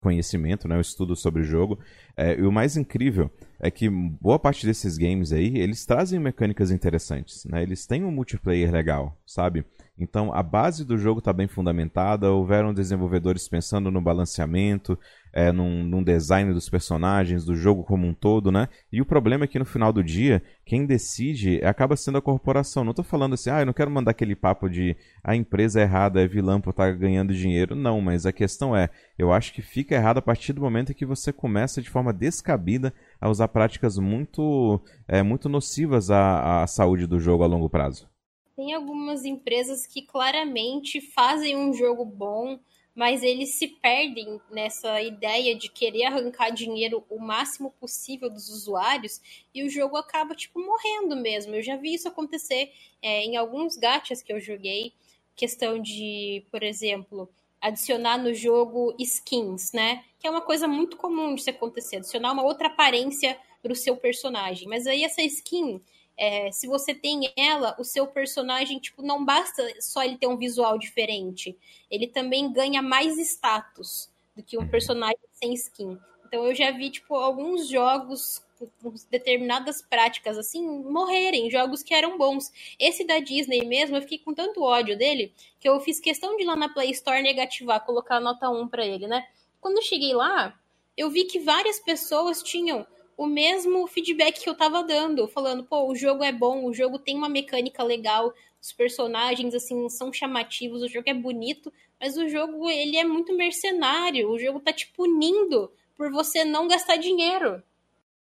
Conhecimento, 0.00 0.68
né? 0.68 0.76
O 0.76 0.80
estudo 0.80 1.16
sobre 1.16 1.42
o 1.42 1.44
jogo. 1.44 1.78
É, 2.16 2.34
e 2.38 2.42
o 2.42 2.52
mais 2.52 2.76
incrível 2.76 3.30
é 3.58 3.70
que 3.70 3.88
boa 3.88 4.38
parte 4.38 4.64
desses 4.66 4.96
games 4.96 5.32
aí, 5.32 5.58
eles 5.58 5.84
trazem 5.84 6.20
mecânicas 6.20 6.70
interessantes, 6.70 7.44
né? 7.46 7.62
Eles 7.62 7.86
têm 7.86 8.04
um 8.04 8.10
multiplayer 8.10 8.70
legal, 8.70 9.18
sabe? 9.26 9.64
Então 9.96 10.34
a 10.34 10.42
base 10.42 10.84
do 10.84 10.98
jogo 10.98 11.20
está 11.20 11.32
bem 11.32 11.46
fundamentada, 11.46 12.32
houveram 12.32 12.74
desenvolvedores 12.74 13.48
pensando 13.48 13.92
no 13.92 14.00
balanceamento, 14.00 14.98
é, 15.32 15.52
num, 15.52 15.84
num, 15.84 16.02
design 16.02 16.52
dos 16.52 16.68
personagens, 16.68 17.44
do 17.44 17.54
jogo 17.54 17.84
como 17.84 18.06
um 18.06 18.12
todo, 18.12 18.50
né? 18.50 18.68
E 18.92 19.00
o 19.00 19.06
problema 19.06 19.44
é 19.44 19.48
que 19.48 19.58
no 19.58 19.64
final 19.64 19.92
do 19.92 20.02
dia, 20.02 20.42
quem 20.64 20.84
decide 20.84 21.60
acaba 21.64 21.96
sendo 21.96 22.18
a 22.18 22.22
corporação. 22.22 22.84
Não 22.84 22.90
estou 22.90 23.04
falando 23.04 23.34
assim, 23.34 23.50
ah, 23.50 23.60
eu 23.60 23.66
não 23.66 23.72
quero 23.72 23.90
mandar 23.90 24.12
aquele 24.12 24.34
papo 24.34 24.68
de 24.68 24.96
a 25.22 25.34
empresa 25.34 25.80
é 25.80 25.82
errada, 25.84 26.22
é 26.22 26.26
vilã 26.26 26.60
por 26.60 26.70
estar 26.70 26.92
tá 26.92 26.92
ganhando 26.92 27.34
dinheiro. 27.34 27.76
Não, 27.76 28.00
mas 28.00 28.26
a 28.26 28.32
questão 28.32 28.76
é, 28.76 28.90
eu 29.18 29.32
acho 29.32 29.52
que 29.52 29.62
fica 29.62 29.94
errado 29.94 30.18
a 30.18 30.22
partir 30.22 30.52
do 30.52 30.60
momento 30.60 30.90
em 30.90 30.94
que 30.94 31.06
você 31.06 31.32
começa 31.32 31.82
de 31.82 31.90
forma 31.90 32.12
descabida 32.12 32.92
a 33.20 33.28
usar 33.28 33.48
práticas 33.48 33.98
muito, 33.98 34.80
é, 35.06 35.22
muito 35.22 35.48
nocivas 35.48 36.10
à, 36.10 36.62
à 36.62 36.66
saúde 36.66 37.06
do 37.06 37.18
jogo 37.18 37.44
a 37.44 37.46
longo 37.46 37.68
prazo. 37.68 38.13
Tem 38.56 38.72
algumas 38.72 39.24
empresas 39.24 39.86
que 39.86 40.02
claramente 40.02 41.00
fazem 41.00 41.56
um 41.56 41.72
jogo 41.72 42.04
bom, 42.04 42.58
mas 42.94 43.24
eles 43.24 43.54
se 43.56 43.66
perdem 43.66 44.40
nessa 44.50 45.02
ideia 45.02 45.56
de 45.56 45.68
querer 45.68 46.04
arrancar 46.04 46.50
dinheiro 46.50 47.04
o 47.10 47.18
máximo 47.18 47.72
possível 47.80 48.30
dos 48.30 48.48
usuários 48.48 49.20
e 49.52 49.64
o 49.64 49.68
jogo 49.68 49.96
acaba, 49.96 50.34
tipo, 50.34 50.60
morrendo 50.60 51.16
mesmo. 51.16 51.54
Eu 51.54 51.62
já 51.62 51.76
vi 51.76 51.94
isso 51.94 52.06
acontecer 52.06 52.72
é, 53.02 53.24
em 53.24 53.36
alguns 53.36 53.76
gachas 53.76 54.22
que 54.22 54.32
eu 54.32 54.40
joguei, 54.40 54.92
questão 55.34 55.82
de, 55.82 56.46
por 56.52 56.62
exemplo, 56.62 57.28
adicionar 57.60 58.18
no 58.18 58.32
jogo 58.32 58.94
skins, 59.00 59.72
né? 59.72 60.04
Que 60.20 60.28
é 60.28 60.30
uma 60.30 60.42
coisa 60.42 60.68
muito 60.68 60.96
comum 60.96 61.34
de 61.34 61.42
se 61.42 61.50
acontecer, 61.50 61.96
adicionar 61.96 62.32
uma 62.32 62.44
outra 62.44 62.68
aparência 62.68 63.36
para 63.60 63.72
o 63.72 63.76
seu 63.76 63.96
personagem. 63.96 64.68
Mas 64.68 64.86
aí 64.86 65.02
essa 65.02 65.22
skin 65.22 65.80
é, 66.16 66.50
se 66.52 66.66
você 66.66 66.94
tem 66.94 67.32
ela, 67.36 67.74
o 67.78 67.84
seu 67.84 68.06
personagem, 68.06 68.78
tipo, 68.78 69.02
não 69.02 69.24
basta 69.24 69.62
só 69.80 70.02
ele 70.02 70.16
ter 70.16 70.26
um 70.26 70.36
visual 70.36 70.78
diferente. 70.78 71.56
Ele 71.90 72.06
também 72.06 72.52
ganha 72.52 72.80
mais 72.80 73.18
status 73.18 74.10
do 74.36 74.42
que 74.42 74.56
um 74.56 74.62
uhum. 74.62 74.68
personagem 74.68 75.18
sem 75.32 75.52
skin. 75.54 75.98
Então 76.26 76.46
eu 76.46 76.54
já 76.54 76.70
vi, 76.70 76.90
tipo, 76.90 77.14
alguns 77.14 77.68
jogos 77.68 78.44
com 78.80 78.94
determinadas 79.10 79.82
práticas, 79.82 80.38
assim, 80.38 80.64
morrerem. 80.84 81.50
Jogos 81.50 81.82
que 81.82 81.92
eram 81.92 82.16
bons. 82.16 82.52
Esse 82.78 83.04
da 83.04 83.18
Disney 83.18 83.64
mesmo, 83.66 83.96
eu 83.96 84.02
fiquei 84.02 84.18
com 84.18 84.32
tanto 84.32 84.62
ódio 84.62 84.96
dele, 84.96 85.32
que 85.58 85.68
eu 85.68 85.80
fiz 85.80 86.00
questão 86.00 86.36
de 86.36 86.44
ir 86.44 86.46
lá 86.46 86.56
na 86.56 86.68
Play 86.68 86.90
Store 86.92 87.22
negativar, 87.22 87.84
colocar 87.84 88.16
a 88.16 88.20
nota 88.20 88.48
1 88.48 88.68
para 88.68 88.86
ele, 88.86 89.06
né? 89.06 89.26
Quando 89.60 89.78
eu 89.78 89.82
cheguei 89.82 90.14
lá, 90.14 90.58
eu 90.96 91.10
vi 91.10 91.24
que 91.24 91.40
várias 91.40 91.80
pessoas 91.80 92.42
tinham 92.42 92.86
o 93.16 93.26
mesmo 93.26 93.86
feedback 93.86 94.42
que 94.42 94.48
eu 94.48 94.54
tava 94.54 94.82
dando, 94.82 95.28
falando, 95.28 95.64
pô, 95.64 95.88
o 95.90 95.94
jogo 95.94 96.22
é 96.22 96.32
bom, 96.32 96.64
o 96.64 96.72
jogo 96.72 96.98
tem 96.98 97.16
uma 97.16 97.28
mecânica 97.28 97.82
legal, 97.82 98.32
os 98.60 98.72
personagens, 98.72 99.54
assim, 99.54 99.88
são 99.88 100.12
chamativos, 100.12 100.82
o 100.82 100.88
jogo 100.88 101.08
é 101.08 101.14
bonito, 101.14 101.72
mas 102.00 102.16
o 102.16 102.28
jogo, 102.28 102.68
ele 102.68 102.96
é 102.96 103.04
muito 103.04 103.36
mercenário, 103.36 104.30
o 104.30 104.38
jogo 104.38 104.60
tá 104.60 104.72
te 104.72 104.88
punindo 104.88 105.70
por 105.96 106.10
você 106.10 106.44
não 106.44 106.66
gastar 106.66 106.96
dinheiro. 106.96 107.62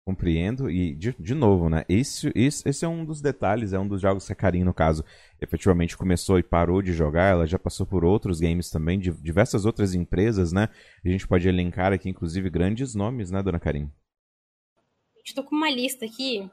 Compreendo, 0.05 0.69
e 0.69 0.93
de, 0.95 1.15
de 1.17 1.33
novo, 1.33 1.69
né? 1.69 1.85
Esse, 1.87 2.29
esse, 2.35 2.67
esse 2.67 2.83
é 2.83 2.87
um 2.87 3.05
dos 3.05 3.21
detalhes, 3.21 3.71
é 3.71 3.79
um 3.79 3.87
dos 3.87 4.01
jogos 4.01 4.27
que 4.27 4.33
a 4.33 4.35
Karin, 4.35 4.65
no 4.65 4.73
caso, 4.73 5.01
efetivamente 5.39 5.95
começou 5.95 6.37
e 6.37 6.43
parou 6.43 6.81
de 6.81 6.91
jogar. 6.91 7.31
Ela 7.31 7.47
já 7.47 7.57
passou 7.57 7.85
por 7.85 8.03
outros 8.03 8.41
games 8.41 8.69
também, 8.69 8.99
de 8.99 9.11
diversas 9.11 9.65
outras 9.65 9.95
empresas, 9.95 10.51
né? 10.51 10.67
A 11.05 11.07
gente 11.07 11.25
pode 11.25 11.47
elencar 11.47 11.93
aqui, 11.93 12.09
inclusive, 12.09 12.49
grandes 12.49 12.93
nomes, 12.93 13.31
né, 13.31 13.41
dona 13.41 13.61
Karin? 13.61 13.89
Estou 15.23 15.43
com 15.43 15.55
uma 15.55 15.69
lista 15.69 16.03
aqui, 16.03 16.49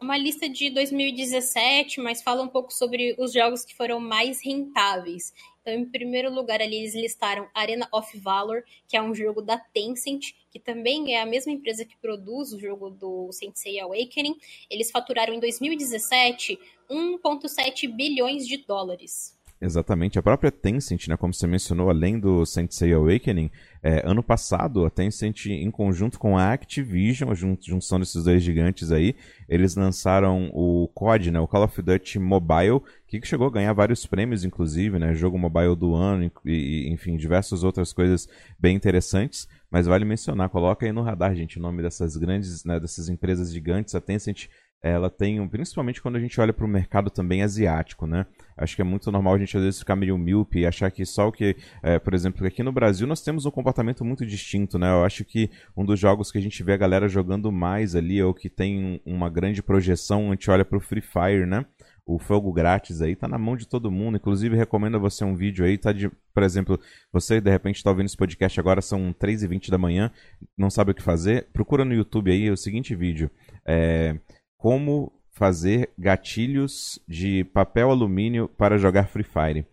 uma 0.00 0.16
lista 0.16 0.48
de 0.48 0.70
2017, 0.70 2.00
mas 2.00 2.22
fala 2.22 2.42
um 2.42 2.48
pouco 2.48 2.72
sobre 2.72 3.16
os 3.18 3.32
jogos 3.32 3.64
que 3.64 3.74
foram 3.74 3.98
mais 3.98 4.40
rentáveis. 4.40 5.34
Então, 5.60 5.74
em 5.74 5.84
primeiro 5.84 6.32
lugar, 6.32 6.62
ali 6.62 6.76
eles 6.76 6.94
listaram 6.94 7.48
Arena 7.52 7.88
of 7.92 8.16
Valor, 8.16 8.62
que 8.86 8.96
é 8.96 9.02
um 9.02 9.12
jogo 9.12 9.42
da 9.42 9.58
Tencent, 9.58 10.32
que 10.52 10.60
também 10.60 11.14
é 11.14 11.20
a 11.20 11.26
mesma 11.26 11.50
empresa 11.50 11.84
que 11.84 11.96
produz 11.96 12.52
o 12.52 12.60
jogo 12.60 12.88
do 12.88 13.32
Sensei 13.32 13.80
Awakening. 13.80 14.38
Eles 14.70 14.92
faturaram 14.92 15.34
em 15.34 15.40
2017 15.40 16.56
1,7 16.88 17.92
bilhões 17.92 18.46
de 18.46 18.58
dólares. 18.58 19.37
Exatamente. 19.60 20.18
A 20.18 20.22
própria 20.22 20.52
Tencent, 20.52 21.08
né, 21.08 21.16
como 21.16 21.34
você 21.34 21.44
mencionou, 21.44 21.90
além 21.90 22.18
do 22.18 22.46
Sensei 22.46 22.92
Awakening, 22.92 23.50
é, 23.82 24.08
ano 24.08 24.22
passado 24.22 24.86
a 24.86 24.90
Tencent, 24.90 25.46
em 25.46 25.68
conjunto 25.68 26.16
com 26.16 26.38
a 26.38 26.52
Activision, 26.52 27.30
a 27.30 27.34
junção 27.34 27.98
desses 27.98 28.22
dois 28.22 28.40
gigantes 28.40 28.92
aí, 28.92 29.16
eles 29.48 29.74
lançaram 29.74 30.48
o 30.54 30.88
COD, 30.94 31.32
né, 31.32 31.40
o 31.40 31.48
Call 31.48 31.64
of 31.64 31.82
Duty 31.82 32.20
Mobile, 32.20 32.80
que 33.08 33.20
chegou 33.24 33.48
a 33.48 33.50
ganhar 33.50 33.72
vários 33.72 34.06
prêmios, 34.06 34.44
inclusive, 34.44 34.96
né, 34.96 35.12
jogo 35.12 35.36
mobile 35.36 35.74
do 35.74 35.92
ano, 35.92 36.30
e, 36.44 36.88
enfim, 36.92 37.16
diversas 37.16 37.64
outras 37.64 37.92
coisas 37.92 38.28
bem 38.60 38.76
interessantes. 38.76 39.48
Mas 39.70 39.86
vale 39.86 40.04
mencionar, 40.04 40.48
coloca 40.48 40.86
aí 40.86 40.92
no 40.92 41.02
radar, 41.02 41.34
gente, 41.34 41.58
o 41.58 41.62
nome 41.62 41.82
dessas 41.82 42.16
grandes, 42.16 42.64
né, 42.64 42.78
dessas 42.78 43.08
empresas 43.08 43.52
gigantes. 43.52 43.94
A 43.94 44.00
Tencent 44.00 44.46
ela 44.82 45.10
tem, 45.10 45.46
principalmente 45.48 46.00
quando 46.00 46.16
a 46.16 46.20
gente 46.20 46.40
olha 46.40 46.52
para 46.52 46.64
o 46.64 46.68
mercado 46.68 47.10
também 47.10 47.42
asiático, 47.42 48.06
né? 48.06 48.26
Acho 48.56 48.76
que 48.76 48.82
é 48.82 48.84
muito 48.84 49.10
normal 49.10 49.34
a 49.34 49.38
gente 49.38 49.56
às 49.56 49.62
vezes 49.62 49.80
ficar 49.80 49.96
meio 49.96 50.16
míope 50.16 50.60
e 50.60 50.66
achar 50.66 50.90
que 50.90 51.04
só 51.04 51.28
o 51.28 51.32
que, 51.32 51.56
é, 51.82 51.98
por 51.98 52.14
exemplo, 52.14 52.46
aqui 52.46 52.62
no 52.62 52.72
Brasil 52.72 53.06
nós 53.06 53.22
temos 53.22 53.44
um 53.44 53.50
comportamento 53.50 54.04
muito 54.04 54.24
distinto, 54.24 54.78
né? 54.78 54.90
Eu 54.90 55.04
acho 55.04 55.24
que 55.24 55.50
um 55.76 55.84
dos 55.84 55.98
jogos 55.98 56.30
que 56.30 56.38
a 56.38 56.42
gente 56.42 56.62
vê 56.62 56.74
a 56.74 56.76
galera 56.76 57.08
jogando 57.08 57.50
mais 57.50 57.96
ali, 57.96 58.22
ou 58.22 58.32
que 58.32 58.48
tem 58.48 59.00
uma 59.04 59.28
grande 59.28 59.62
projeção, 59.62 60.28
a 60.28 60.30
gente 60.30 60.50
olha 60.50 60.64
para 60.64 60.78
o 60.78 60.80
Free 60.80 61.02
Fire, 61.02 61.46
né? 61.46 61.64
o 62.08 62.18
fogo 62.18 62.50
grátis 62.54 63.02
aí 63.02 63.14
tá 63.14 63.28
na 63.28 63.36
mão 63.36 63.54
de 63.54 63.68
todo 63.68 63.90
mundo. 63.90 64.16
Inclusive, 64.16 64.56
recomendo 64.56 64.96
a 64.96 64.98
você 64.98 65.24
um 65.26 65.36
vídeo 65.36 65.62
aí, 65.62 65.76
tá 65.76 65.92
de, 65.92 66.10
por 66.32 66.42
exemplo, 66.42 66.80
você 67.12 67.38
de 67.38 67.50
repente 67.50 67.76
está 67.76 67.90
ouvindo 67.90 68.06
esse 68.06 68.16
podcast 68.16 68.58
agora, 68.58 68.80
são 68.80 69.12
3h20 69.12 69.68
da 69.68 69.76
manhã, 69.76 70.10
não 70.56 70.70
sabe 70.70 70.92
o 70.92 70.94
que 70.94 71.02
fazer, 71.02 71.48
procura 71.52 71.84
no 71.84 71.92
YouTube 71.92 72.30
aí 72.30 72.50
o 72.50 72.56
seguinte 72.56 72.96
vídeo. 72.96 73.30
É, 73.66 74.18
como 74.58 75.12
fazer 75.30 75.90
gatilhos 75.96 76.98
de 77.08 77.44
papel 77.44 77.90
alumínio 77.90 78.48
para 78.48 78.76
jogar 78.76 79.08
Free 79.08 79.24
Fire 79.24 79.64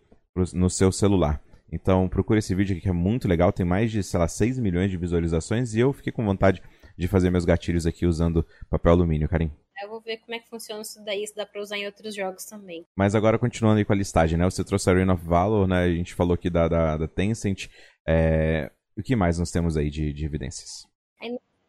no 0.54 0.70
seu 0.70 0.92
celular. 0.92 1.42
Então 1.70 2.08
procure 2.08 2.38
esse 2.38 2.54
vídeo 2.54 2.74
aqui 2.74 2.82
que 2.82 2.88
é 2.88 2.92
muito 2.92 3.26
legal, 3.26 3.52
tem 3.52 3.66
mais 3.66 3.90
de, 3.90 4.02
sei 4.02 4.20
lá, 4.20 4.28
6 4.28 4.58
milhões 4.60 4.90
de 4.90 4.96
visualizações 4.96 5.74
e 5.74 5.80
eu 5.80 5.92
fiquei 5.92 6.12
com 6.12 6.24
vontade 6.24 6.62
de 6.96 7.08
fazer 7.08 7.30
meus 7.30 7.44
gatilhos 7.44 7.84
aqui 7.84 8.06
usando 8.06 8.46
papel 8.70 8.92
alumínio, 8.92 9.28
Karim. 9.28 9.50
Eu 9.82 9.90
vou 9.90 10.00
ver 10.00 10.18
como 10.18 10.34
é 10.34 10.38
que 10.38 10.48
funciona 10.48 10.80
isso 10.80 11.04
daí, 11.04 11.26
se 11.26 11.34
dá 11.34 11.44
pra 11.44 11.60
usar 11.60 11.76
em 11.76 11.84
outros 11.84 12.14
jogos 12.14 12.44
também. 12.44 12.86
Mas 12.96 13.14
agora 13.14 13.38
continuando 13.38 13.78
aí 13.78 13.84
com 13.84 13.92
a 13.92 13.96
listagem, 13.96 14.38
né? 14.38 14.44
Você 14.44 14.64
trouxe 14.64 14.88
a 14.88 14.94
Arena 14.94 15.12
of 15.12 15.24
Valor, 15.26 15.68
né? 15.68 15.82
A 15.82 15.92
gente 15.92 16.14
falou 16.14 16.32
aqui 16.32 16.48
da, 16.48 16.66
da, 16.66 16.96
da 16.96 17.08
Tencent. 17.08 17.68
É... 18.06 18.70
O 18.96 19.02
que 19.02 19.14
mais 19.14 19.38
nós 19.38 19.50
temos 19.50 19.76
aí 19.76 19.90
de, 19.90 20.14
de 20.14 20.24
evidências? 20.24 20.86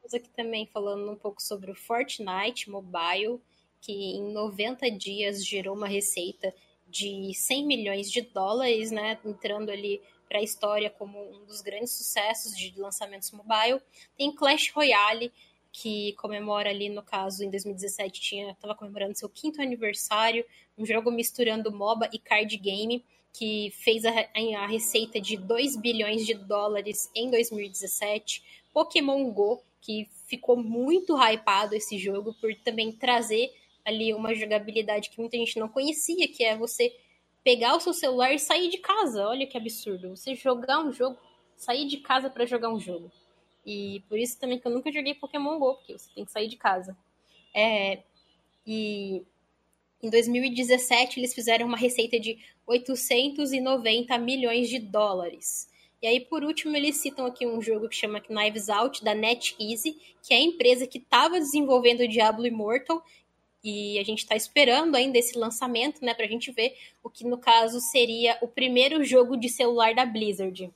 Aí 0.07 0.19
aqui 0.19 0.29
também 0.29 0.65
falando 0.65 1.11
um 1.11 1.15
pouco 1.15 1.41
sobre 1.41 1.69
o 1.69 1.75
Fortnite 1.75 2.69
Mobile, 2.69 3.41
que 3.81 3.91
em 3.91 4.31
90 4.31 4.89
dias 4.91 5.45
gerou 5.45 5.75
uma 5.75 5.87
receita 5.87 6.53
de 6.87 7.33
100 7.33 7.65
milhões 7.65 8.09
de 8.09 8.21
dólares, 8.21 8.89
né, 8.89 9.19
entrando 9.25 9.69
ali 9.69 10.01
para 10.27 10.39
a 10.39 10.43
história 10.43 10.89
como 10.89 11.19
um 11.19 11.45
dos 11.45 11.61
grandes 11.61 11.91
sucessos 11.91 12.57
de 12.57 12.73
lançamentos 12.79 13.31
mobile. 13.31 13.81
Tem 14.17 14.33
Clash 14.33 14.71
Royale, 14.73 15.31
que 15.71 16.13
comemora 16.13 16.69
ali, 16.69 16.89
no 16.89 17.03
caso, 17.03 17.43
em 17.43 17.49
2017, 17.49 18.21
tinha 18.21 18.51
estava 18.51 18.75
comemorando 18.75 19.17
seu 19.17 19.29
quinto 19.29 19.61
aniversário, 19.61 20.45
um 20.77 20.85
jogo 20.85 21.11
misturando 21.11 21.71
MOBA 21.71 22.09
e 22.13 22.19
card 22.19 22.55
game, 22.57 23.03
que 23.33 23.71
fez 23.71 24.03
a, 24.05 24.11
a 24.11 24.67
receita 24.67 25.19
de 25.19 25.37
2 25.37 25.75
bilhões 25.75 26.25
de 26.25 26.33
dólares 26.33 27.11
em 27.13 27.29
2017. 27.29 28.43
Pokémon 28.73 29.29
Go, 29.31 29.63
que 29.81 30.07
ficou 30.27 30.57
muito 30.57 31.15
hypado 31.15 31.75
esse 31.75 31.97
jogo 31.97 32.33
por 32.39 32.53
também 32.55 32.91
trazer 32.91 33.51
ali 33.85 34.13
uma 34.13 34.33
jogabilidade 34.33 35.09
que 35.09 35.19
muita 35.19 35.37
gente 35.37 35.59
não 35.59 35.69
conhecia, 35.69 36.27
que 36.27 36.43
é 36.43 36.57
você 36.57 36.93
pegar 37.43 37.75
o 37.75 37.79
seu 37.79 37.93
celular 37.93 38.33
e 38.33 38.39
sair 38.39 38.69
de 38.69 38.77
casa. 38.79 39.25
Olha 39.25 39.47
que 39.47 39.57
absurdo. 39.57 40.09
Você 40.09 40.35
jogar 40.35 40.79
um 40.79 40.91
jogo, 40.91 41.17
sair 41.55 41.87
de 41.87 41.97
casa 41.97 42.29
para 42.29 42.45
jogar 42.45 42.69
um 42.69 42.79
jogo. 42.79 43.09
E 43.65 44.03
por 44.09 44.19
isso 44.19 44.37
também 44.39 44.59
que 44.59 44.67
eu 44.67 44.71
nunca 44.71 44.91
joguei 44.91 45.13
Pokémon 45.13 45.57
GO, 45.57 45.75
porque 45.75 45.97
você 45.97 46.09
tem 46.13 46.25
que 46.25 46.31
sair 46.31 46.47
de 46.47 46.57
casa. 46.57 46.97
É, 47.55 48.03
e 48.65 49.23
em 50.03 50.09
2017 50.09 51.19
eles 51.19 51.33
fizeram 51.33 51.65
uma 51.65 51.77
receita 51.77 52.19
de 52.19 52.37
890 52.65 54.17
milhões 54.17 54.69
de 54.69 54.79
dólares. 54.79 55.69
E 56.01 56.07
aí, 56.07 56.19
por 56.19 56.43
último, 56.43 56.75
eles 56.75 56.97
citam 56.97 57.25
aqui 57.25 57.45
um 57.45 57.61
jogo 57.61 57.89
que 57.89 57.95
chama 57.95 58.21
Knives 58.21 58.69
Out, 58.69 59.03
da 59.03 59.15
NetEase, 59.15 59.97
que 60.21 60.33
é 60.33 60.37
a 60.37 60.41
empresa 60.41 60.85
que 60.85 60.99
estava 60.99 61.39
desenvolvendo 61.39 62.01
o 62.01 62.07
Diablo 62.07 62.45
Immortal, 62.45 63.03
e 63.63 63.97
a 63.97 64.03
gente 64.03 64.19
está 64.19 64.35
esperando 64.35 64.95
ainda 64.95 65.17
esse 65.17 65.37
lançamento, 65.37 66.05
né, 66.05 66.13
pra 66.13 66.27
gente 66.27 66.51
ver 66.51 66.75
o 67.03 67.09
que, 67.09 67.25
no 67.25 67.37
caso, 67.37 67.79
seria 67.79 68.37
o 68.41 68.47
primeiro 68.47 69.03
jogo 69.03 69.35
de 69.35 69.49
celular 69.49 69.95
da 69.95 70.05
Blizzard. 70.05 70.71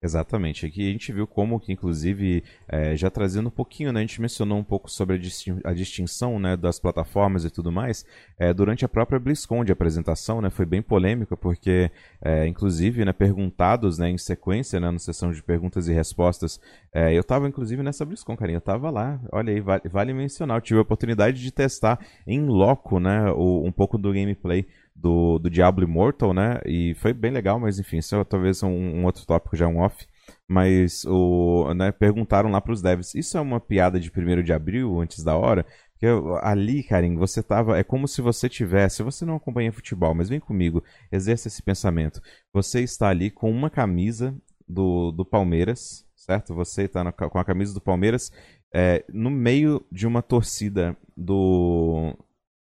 Exatamente. 0.00 0.64
Aqui 0.64 0.88
a 0.88 0.92
gente 0.92 1.12
viu 1.12 1.26
como 1.26 1.58
que, 1.58 1.72
inclusive, 1.72 2.44
é, 2.68 2.96
já 2.96 3.10
trazendo 3.10 3.48
um 3.48 3.50
pouquinho, 3.50 3.92
né, 3.92 3.98
a 3.98 4.02
gente 4.02 4.20
mencionou 4.20 4.56
um 4.56 4.62
pouco 4.62 4.88
sobre 4.88 5.16
a, 5.16 5.18
distin 5.18 5.58
a 5.64 5.72
distinção 5.72 6.38
né, 6.38 6.56
das 6.56 6.78
plataformas 6.78 7.44
e 7.44 7.50
tudo 7.50 7.72
mais, 7.72 8.06
é, 8.38 8.54
durante 8.54 8.84
a 8.84 8.88
própria 8.88 9.18
BlizzCon 9.18 9.64
de 9.64 9.72
apresentação, 9.72 10.40
né, 10.40 10.50
foi 10.50 10.64
bem 10.64 10.80
polêmica, 10.80 11.36
porque, 11.36 11.90
é, 12.22 12.46
inclusive, 12.46 13.04
né, 13.04 13.12
perguntados 13.12 13.98
né, 13.98 14.08
em 14.08 14.18
sequência, 14.18 14.78
né, 14.78 14.88
na 14.88 15.00
sessão 15.00 15.32
de 15.32 15.42
perguntas 15.42 15.88
e 15.88 15.92
respostas, 15.92 16.60
é, 16.94 17.12
eu 17.12 17.20
estava, 17.22 17.48
inclusive, 17.48 17.82
nessa 17.82 18.04
BlizzCon, 18.04 18.36
carinha, 18.36 18.56
eu 18.56 18.60
estava 18.60 18.90
lá, 18.90 19.20
olha 19.32 19.52
aí, 19.52 19.60
vale, 19.60 19.82
vale 19.90 20.12
mencionar, 20.12 20.58
eu 20.58 20.62
tive 20.62 20.78
a 20.78 20.82
oportunidade 20.82 21.42
de 21.42 21.50
testar 21.50 21.98
em 22.24 22.46
loco, 22.46 23.00
né, 23.00 23.32
o, 23.32 23.64
um 23.64 23.72
pouco 23.72 23.98
do 23.98 24.12
gameplay 24.12 24.64
do, 25.00 25.38
do 25.38 25.48
Diablo 25.48 25.84
Immortal, 25.84 26.34
né? 26.34 26.60
E 26.66 26.94
foi 26.94 27.12
bem 27.12 27.30
legal, 27.30 27.58
mas 27.60 27.78
enfim, 27.78 27.98
isso 27.98 28.16
é 28.16 28.24
talvez 28.24 28.62
um, 28.62 28.68
um 28.68 29.04
outro 29.04 29.24
tópico 29.24 29.56
já 29.56 29.68
um 29.68 29.78
off. 29.78 30.06
Mas 30.46 31.04
o, 31.06 31.72
né, 31.74 31.92
perguntaram 31.92 32.50
lá 32.50 32.60
para 32.60 32.72
os 32.72 32.82
devs, 32.82 33.14
isso 33.14 33.38
é 33.38 33.40
uma 33.40 33.60
piada 33.60 34.00
de 34.00 34.10
1 34.10 34.42
de 34.42 34.52
abril, 34.52 35.00
antes 35.00 35.22
da 35.22 35.36
hora? 35.36 35.64
Porque 35.92 36.06
ali, 36.42 36.82
Karim, 36.82 37.16
você 37.16 37.42
tava. 37.42 37.78
É 37.78 37.82
como 37.82 38.06
se 38.06 38.20
você 38.20 38.48
tivesse. 38.48 39.02
Você 39.02 39.24
não 39.24 39.36
acompanha 39.36 39.72
futebol, 39.72 40.14
mas 40.14 40.28
vem 40.28 40.40
comigo, 40.40 40.82
exerça 41.10 41.48
esse 41.48 41.62
pensamento. 41.62 42.20
Você 42.52 42.82
está 42.82 43.08
ali 43.08 43.30
com 43.30 43.50
uma 43.50 43.70
camisa 43.70 44.34
do, 44.68 45.10
do 45.12 45.24
Palmeiras, 45.24 46.06
certo? 46.16 46.54
Você 46.54 46.82
está 46.82 47.10
com 47.12 47.38
a 47.38 47.44
camisa 47.44 47.74
do 47.74 47.80
Palmeiras 47.80 48.30
é, 48.72 49.04
no 49.12 49.30
meio 49.30 49.84
de 49.90 50.06
uma 50.06 50.22
torcida 50.22 50.96
do, 51.16 52.14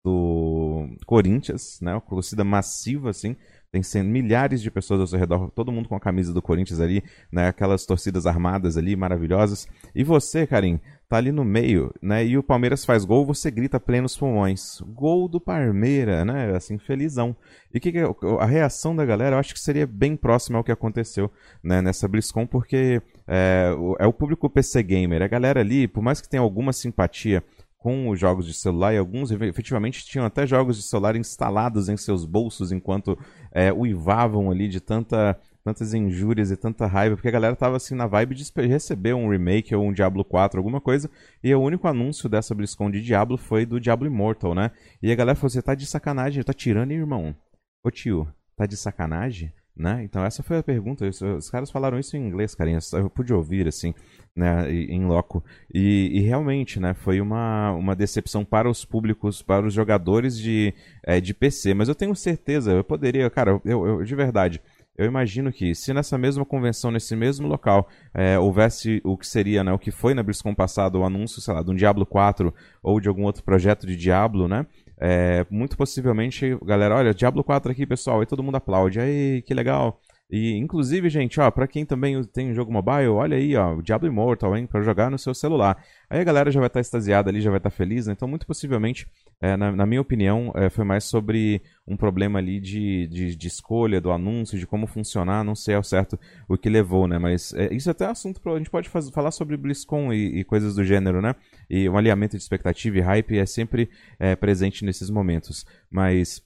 do 0.07 0.87
Corinthians, 1.05 1.81
né? 1.83 1.93
Uma 1.95 2.01
torcida 2.01 2.45
massiva, 2.45 3.11
assim. 3.11 3.35
Tem 3.73 3.83
sendo 3.83 4.09
milhares 4.09 4.63
de 4.63 4.71
pessoas 4.71 5.01
ao 5.01 5.07
seu 5.09 5.19
redor, 5.19 5.51
todo 5.51 5.73
mundo 5.73 5.89
com 5.89 5.97
a 5.97 6.01
camisa 6.01 6.33
do 6.33 6.41
Corinthians 6.41 6.79
ali, 6.79 7.03
né? 7.31 7.49
Aquelas 7.49 7.85
torcidas 7.85 8.25
armadas 8.25 8.77
ali, 8.77 8.95
maravilhosas. 8.95 9.67
E 9.93 10.05
você, 10.05 10.47
Karim, 10.47 10.81
tá 11.09 11.17
ali 11.17 11.33
no 11.33 11.45
meio, 11.45 11.93
né? 12.01 12.25
E 12.25 12.39
o 12.39 12.43
Palmeiras 12.43 12.85
faz 12.85 13.05
gol, 13.05 13.27
você 13.27 13.51
grita 13.51 13.81
plenos 13.81 14.17
pulmões. 14.17 14.81
Gol 14.95 15.29
do 15.29 15.41
Parmeira, 15.41 16.25
né? 16.25 16.55
Assim, 16.55 16.79
felizão. 16.79 17.35
E 17.75 17.81
que, 17.81 17.91
que 17.91 17.99
a 18.39 18.47
reação 18.47 18.95
da 18.95 19.05
galera, 19.05 19.35
eu 19.35 19.41
acho 19.41 19.55
que 19.55 19.61
seria 19.61 19.89
bem 19.89 20.17
próxima 20.17 20.57
ao 20.57 20.65
que 20.65 20.71
aconteceu 20.71 21.29
né, 21.65 21.83
nessa 21.83 22.07
BlizzCon, 22.07 22.47
porque 22.47 23.03
é, 23.27 23.73
é 23.99 24.07
o 24.07 24.13
público 24.13 24.49
PC 24.49 24.85
Gamer. 24.85 25.23
A 25.23 25.29
galera 25.29 25.61
ali, 25.61 25.89
por 25.89 26.01
mais 26.01 26.21
que 26.21 26.29
tenha 26.29 26.41
alguma 26.41 26.73
simpatia 26.73 27.43
com 27.87 28.09
os 28.09 28.19
jogos 28.19 28.45
de 28.45 28.53
celular 28.53 28.93
e 28.93 28.99
alguns 28.99 29.31
efetivamente 29.31 30.05
tinham 30.05 30.27
até 30.27 30.45
jogos 30.45 30.77
de 30.77 30.83
celular 30.83 31.15
instalados 31.15 31.89
em 31.89 31.97
seus 31.97 32.25
bolsos 32.25 32.73
enquanto 32.73 33.17
é, 33.53 33.73
uivavam 33.73 34.51
ali 34.51 34.67
de 34.67 34.81
tanta 34.81 35.39
tantas 35.63 35.95
injúrias 35.95 36.51
e 36.51 36.57
tanta 36.57 36.85
raiva, 36.85 37.15
porque 37.15 37.29
a 37.29 37.31
galera 37.31 37.55
tava 37.55 37.77
assim 37.77 37.95
na 37.95 38.09
vibe 38.09 38.35
de 38.35 38.45
receber 38.67 39.15
um 39.15 39.29
remake 39.29 39.73
ou 39.73 39.85
um 39.85 39.93
Diablo 39.93 40.25
4, 40.25 40.59
alguma 40.59 40.81
coisa, 40.81 41.09
e 41.45 41.55
o 41.55 41.61
único 41.61 41.87
anúncio 41.87 42.29
dessa 42.29 42.57
BlizzCon 42.57 42.91
de 42.91 43.01
Diablo 43.01 43.39
foi 43.39 43.65
do 43.65 43.79
Diablo 43.79 44.09
Immortal, 44.09 44.53
né? 44.53 44.73
E 45.01 45.13
a 45.13 45.15
galera 45.15 45.37
falou: 45.37 45.51
você 45.51 45.63
tá 45.63 45.77
de 45.77 45.87
sacanagem, 45.87 46.43
tá 46.43 46.53
tirando, 46.53 46.91
irmão. 46.91 47.37
Ô 47.85 47.91
tio, 47.93 48.27
tá 48.57 48.67
de 48.67 48.77
sacanagem? 48.77 49.53
Né? 49.77 50.03
Então 50.05 50.25
essa 50.25 50.43
foi 50.43 50.57
a 50.57 50.63
pergunta. 50.63 51.07
Os 51.07 51.51
caras 51.51 51.71
falaram 51.71 51.99
isso 51.99 52.17
em 52.17 52.27
inglês, 52.27 52.55
carinha. 52.55 52.79
Eu 52.95 53.11
pude 53.11 53.35
ouvir 53.35 53.69
assim, 53.69 53.93
né, 54.35 54.73
em 54.73 55.05
loco. 55.05 55.45
E, 55.73 56.11
e, 56.15 56.21
realmente, 56.21 56.81
né, 56.81 56.95
foi 56.95 57.21
uma, 57.21 57.73
uma 57.73 57.95
decepção 57.95 58.43
para 58.43 58.71
os 58.71 58.87
públicos, 58.87 59.43
para 59.43 59.67
os 59.67 59.75
jogadores 59.75 60.39
de, 60.39 60.73
é, 61.03 61.21
de 61.21 61.35
PC. 61.35 61.75
Mas 61.75 61.89
eu 61.89 61.95
tenho 61.95 62.17
certeza, 62.17 62.73
eu 62.73 62.83
poderia, 62.83 63.29
cara, 63.29 63.61
eu, 63.67 63.87
eu 63.87 64.03
de 64.03 64.15
verdade, 64.15 64.63
eu 64.97 65.05
imagino 65.05 65.53
que 65.53 65.75
se 65.75 65.93
nessa 65.93 66.17
mesma 66.17 66.45
convenção, 66.45 66.91
nesse 66.91 67.15
mesmo 67.15 67.47
local, 67.47 67.87
é, 68.15 68.39
houvesse 68.39 69.01
o 69.05 69.17
que 69.17 69.27
seria, 69.27 69.63
né, 69.63 69.73
o 69.73 69.79
que 69.79 69.91
foi 69.91 70.15
na 70.15 70.23
BlizzCon 70.23 70.55
passado, 70.55 70.99
o 70.99 71.05
anúncio, 71.05 71.43
sei 71.43 71.53
lá, 71.53 71.63
de 71.63 71.71
um 71.71 71.75
Diablo 71.75 72.07
4 72.07 72.53
ou 72.83 72.99
de 72.99 73.09
algum 73.09 73.25
outro 73.25 73.43
projeto 73.45 73.87
de 73.87 73.95
Diablo, 73.95 74.49
né? 74.49 74.67
É, 74.99 75.45
muito 75.51 75.77
possivelmente, 75.77 76.57
galera, 76.63 76.97
olha, 76.97 77.13
Diablo 77.15 77.45
4 77.45 77.71
aqui, 77.71 77.87
pessoal, 77.87 78.23
e 78.23 78.27
todo 78.27 78.43
mundo 78.43 78.57
aplaude. 78.57 78.99
Aí, 79.01 79.43
que 79.43 79.55
legal. 79.55 80.01
E, 80.29 80.57
inclusive, 80.57 81.09
gente, 81.09 81.39
ó, 81.41 81.49
pra 81.53 81.69
quem 81.69 81.87
também 81.87 82.21
tem 82.25 82.53
jogo 82.53 82.73
mobile, 82.73 83.07
olha 83.07 83.37
aí, 83.37 83.55
ó, 83.55 83.77
o 83.77 83.83
Diablo 83.83 84.09
Immortal, 84.09 84.57
hein, 84.57 84.67
pra 84.67 84.83
jogar 84.83 85.09
no 85.09 85.17
seu 85.17 85.33
celular. 85.33 85.81
Aí 86.11 86.21
a 86.21 86.25
galera 86.25 86.51
já 86.51 86.59
vai 86.59 86.67
estar 86.67 86.79
tá 86.79 86.81
extasiada 86.81 87.31
ali, 87.31 87.41
já 87.41 87.49
vai 87.49 87.59
estar 87.59 87.71
tá 87.71 87.77
feliz, 87.77 88.09
né? 88.09 88.13
Então, 88.13 88.27
muito 88.27 88.45
possivelmente, 88.45 89.07
é, 89.41 89.57
na, 89.57 89.71
na, 89.71 89.87
minha 89.87 90.01
opinião, 90.01 90.53
é, 90.57 90.69
foi 90.69 90.85
mais 90.85 91.05
sobre 91.05 91.63
um 91.87 91.97
problema 91.97 92.41
ali 92.41 92.59
de, 92.59 93.07
de, 93.07 93.37
de, 93.37 93.47
escolha 93.47 94.01
do 94.01 94.11
anúncio, 94.11 94.59
de 94.59 94.67
como 94.67 94.89
funcionar, 94.89 95.45
não 95.45 95.55
sei 95.55 95.77
ao 95.77 95.85
certo 95.85 96.19
o 96.49 96.59
que 96.59 96.69
levou, 96.69 97.07
né? 97.07 97.19
Mas 97.19 97.55
é, 97.55 97.73
isso 97.73 97.89
é 97.89 97.93
até 97.93 98.07
assunto 98.07 98.41
pra, 98.41 98.53
a 98.53 98.59
gente 98.59 98.71
pode 98.71 98.89
fazer, 98.89 99.13
falar 99.13 99.31
sobre 99.31 99.57
BlizzCon 99.57 100.13
e, 100.13 100.41
e, 100.41 100.45
coisas 100.45 100.75
do 100.75 100.85
gênero, 100.85 101.23
né? 101.23 101.37
E 101.71 101.89
um 101.89 101.97
alinhamento 101.97 102.37
de 102.37 102.43
expectativa 102.43 102.99
e 102.99 103.01
hype 103.01 103.39
é 103.39 103.47
sempre 103.47 103.89
é, 104.19 104.35
presente 104.35 104.85
nesses 104.85 105.09
momentos. 105.09 105.65
Mas 105.89 106.43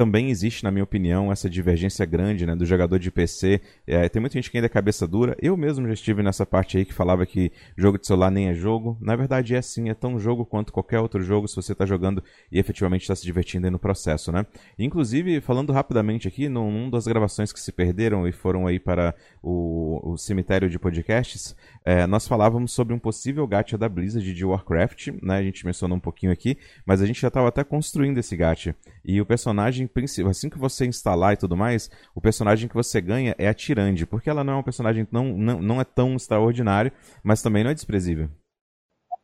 também 0.00 0.30
existe, 0.30 0.64
na 0.64 0.70
minha 0.70 0.82
opinião, 0.82 1.30
essa 1.30 1.50
divergência 1.50 2.06
grande 2.06 2.46
né, 2.46 2.56
do 2.56 2.64
jogador 2.64 2.98
de 2.98 3.10
PC. 3.10 3.60
É, 3.86 4.08
tem 4.08 4.18
muita 4.18 4.32
gente 4.32 4.50
que 4.50 4.56
ainda 4.56 4.64
é 4.64 4.68
cabeça 4.70 5.06
dura. 5.06 5.36
Eu 5.42 5.58
mesmo 5.58 5.86
já 5.86 5.92
estive 5.92 6.22
nessa 6.22 6.46
parte 6.46 6.78
aí 6.78 6.86
que 6.86 6.94
falava 6.94 7.26
que 7.26 7.52
jogo 7.76 7.98
de 7.98 8.06
celular 8.06 8.30
nem 8.30 8.48
é 8.48 8.54
jogo. 8.54 8.96
Na 8.98 9.14
verdade 9.14 9.54
é 9.54 9.60
sim, 9.60 9.90
é 9.90 9.94
tão 9.94 10.18
jogo 10.18 10.46
quanto 10.46 10.72
qualquer 10.72 11.00
outro 11.00 11.22
jogo 11.22 11.46
se 11.46 11.54
você 11.54 11.72
está 11.72 11.84
jogando 11.84 12.24
e 12.50 12.58
efetivamente 12.58 13.02
está 13.02 13.14
se 13.14 13.22
divertindo 13.24 13.66
aí 13.66 13.70
no 13.70 13.78
processo, 13.78 14.32
né? 14.32 14.46
Inclusive, 14.78 15.38
falando 15.42 15.70
rapidamente 15.70 16.26
aqui, 16.26 16.48
num, 16.48 16.88
das 16.88 17.06
gravações 17.06 17.52
que 17.52 17.60
se 17.60 17.70
perderam 17.70 18.26
e 18.26 18.32
foram 18.32 18.66
aí 18.66 18.80
para 18.80 19.14
o, 19.42 20.12
o 20.12 20.16
cemitério 20.16 20.70
de 20.70 20.78
podcasts, 20.78 21.54
é, 21.84 22.06
nós 22.06 22.26
falávamos 22.26 22.72
sobre 22.72 22.94
um 22.94 22.98
possível 22.98 23.46
gacha 23.46 23.76
da 23.76 23.86
Blizzard 23.86 24.32
de 24.32 24.44
Warcraft, 24.46 25.08
né? 25.22 25.36
A 25.36 25.42
gente 25.42 25.66
mencionou 25.66 25.98
um 25.98 26.00
pouquinho 26.00 26.32
aqui, 26.32 26.56
mas 26.86 27.02
a 27.02 27.06
gente 27.06 27.20
já 27.20 27.28
estava 27.28 27.48
até 27.48 27.62
construindo 27.62 28.16
esse 28.16 28.34
gacha. 28.34 28.74
E 29.04 29.20
o 29.20 29.26
personagem 29.26 29.89
assim 30.28 30.48
que 30.50 30.58
você 30.58 30.86
instalar 30.86 31.34
e 31.34 31.36
tudo 31.36 31.56
mais, 31.56 31.90
o 32.14 32.20
personagem 32.20 32.68
que 32.68 32.74
você 32.74 33.00
ganha 33.00 33.34
é 33.38 33.48
a 33.48 33.54
Tirande, 33.54 34.06
porque 34.06 34.30
ela 34.30 34.44
não 34.44 34.54
é 34.54 34.56
um 34.56 34.62
personagem 34.62 35.06
não, 35.10 35.24
não, 35.36 35.60
não 35.60 35.80
é 35.80 35.84
tão 35.84 36.16
extraordinário, 36.16 36.92
mas 37.22 37.42
também 37.42 37.64
não 37.64 37.70
é 37.70 37.74
desprezível. 37.74 38.28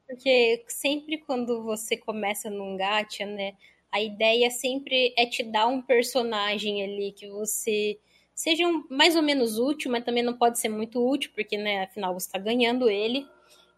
Porque 0.07 0.65
sempre 0.69 1.19
quando 1.19 1.63
você 1.65 1.97
começa 1.97 2.49
num 2.49 2.77
gacha, 2.77 3.27
né, 3.27 3.55
a 3.91 4.01
ideia 4.01 4.51
sempre 4.51 5.15
é 5.17 5.27
te 5.27 5.43
dar 5.43 5.67
um 5.67 5.83
personagem 5.83 6.83
ali 6.83 7.13
que 7.13 7.29
você 7.29 7.99
seja 8.35 8.67
um, 8.67 8.85
mais 8.91 9.17
ou 9.17 9.23
menos 9.23 9.59
útil, 9.59 9.91
mas 9.91 10.05
também 10.05 10.23
não 10.23 10.37
pode 10.37 10.59
ser 10.59 10.69
muito 10.69 11.05
útil, 11.05 11.31
porque, 11.35 11.57
né, 11.57 11.85
afinal 11.85 12.13
você 12.13 12.27
está 12.27 12.39
ganhando 12.39 12.89
ele. 12.91 13.27